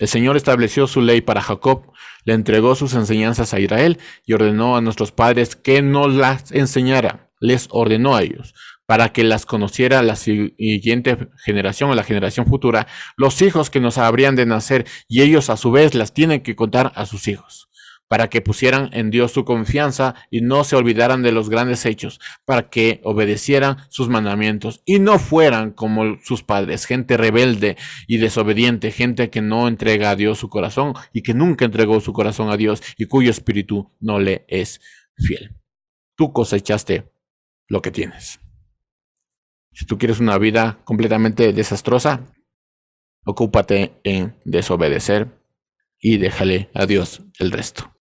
El 0.00 0.08
Señor 0.08 0.38
estableció 0.38 0.86
su 0.86 1.02
ley 1.02 1.20
para 1.20 1.42
Jacob, 1.42 1.92
le 2.24 2.32
entregó 2.32 2.74
sus 2.74 2.94
enseñanzas 2.94 3.52
a 3.52 3.60
Israel 3.60 3.98
y 4.24 4.32
ordenó 4.32 4.74
a 4.74 4.80
nuestros 4.80 5.12
padres 5.12 5.56
que 5.56 5.82
nos 5.82 6.14
las 6.14 6.52
enseñara. 6.52 7.30
Les 7.38 7.68
ordenó 7.70 8.16
a 8.16 8.22
ellos 8.22 8.54
para 8.86 9.12
que 9.12 9.24
las 9.24 9.44
conociera 9.44 10.02
la 10.02 10.16
siguiente 10.16 11.28
generación 11.44 11.90
o 11.90 11.94
la 11.94 12.02
generación 12.02 12.46
futura, 12.46 12.86
los 13.16 13.40
hijos 13.42 13.68
que 13.68 13.78
nos 13.78 13.98
habrían 13.98 14.36
de 14.36 14.46
nacer 14.46 14.86
y 15.06 15.20
ellos 15.20 15.50
a 15.50 15.56
su 15.56 15.70
vez 15.70 15.94
las 15.94 16.12
tienen 16.12 16.40
que 16.40 16.56
contar 16.56 16.92
a 16.96 17.04
sus 17.06 17.28
hijos, 17.28 17.68
para 18.10 18.28
que 18.28 18.40
pusieran 18.40 18.90
en 18.92 19.10
Dios 19.10 19.30
su 19.30 19.44
confianza 19.44 20.16
y 20.32 20.40
no 20.40 20.64
se 20.64 20.74
olvidaran 20.74 21.22
de 21.22 21.30
los 21.30 21.48
grandes 21.48 21.86
hechos, 21.86 22.18
para 22.44 22.68
que 22.68 23.00
obedecieran 23.04 23.76
sus 23.88 24.08
mandamientos 24.08 24.82
y 24.84 24.98
no 24.98 25.20
fueran 25.20 25.70
como 25.70 26.18
sus 26.20 26.42
padres, 26.42 26.86
gente 26.86 27.16
rebelde 27.16 27.76
y 28.08 28.18
desobediente, 28.18 28.90
gente 28.90 29.30
que 29.30 29.42
no 29.42 29.68
entrega 29.68 30.10
a 30.10 30.16
Dios 30.16 30.38
su 30.38 30.48
corazón 30.48 30.94
y 31.12 31.22
que 31.22 31.34
nunca 31.34 31.64
entregó 31.64 32.00
su 32.00 32.12
corazón 32.12 32.50
a 32.50 32.56
Dios 32.56 32.82
y 32.98 33.04
cuyo 33.04 33.30
espíritu 33.30 33.92
no 34.00 34.18
le 34.18 34.44
es 34.48 34.80
fiel. 35.14 35.60
Tú 36.16 36.32
cosechaste 36.32 37.12
lo 37.68 37.80
que 37.80 37.92
tienes. 37.92 38.40
Si 39.72 39.86
tú 39.86 39.98
quieres 39.98 40.18
una 40.18 40.36
vida 40.36 40.80
completamente 40.82 41.52
desastrosa, 41.52 42.26
ocúpate 43.24 44.00
en 44.02 44.34
desobedecer 44.44 45.28
y 46.00 46.16
déjale 46.16 46.70
a 46.74 46.86
Dios 46.86 47.22
el 47.38 47.52
resto. 47.52 47.99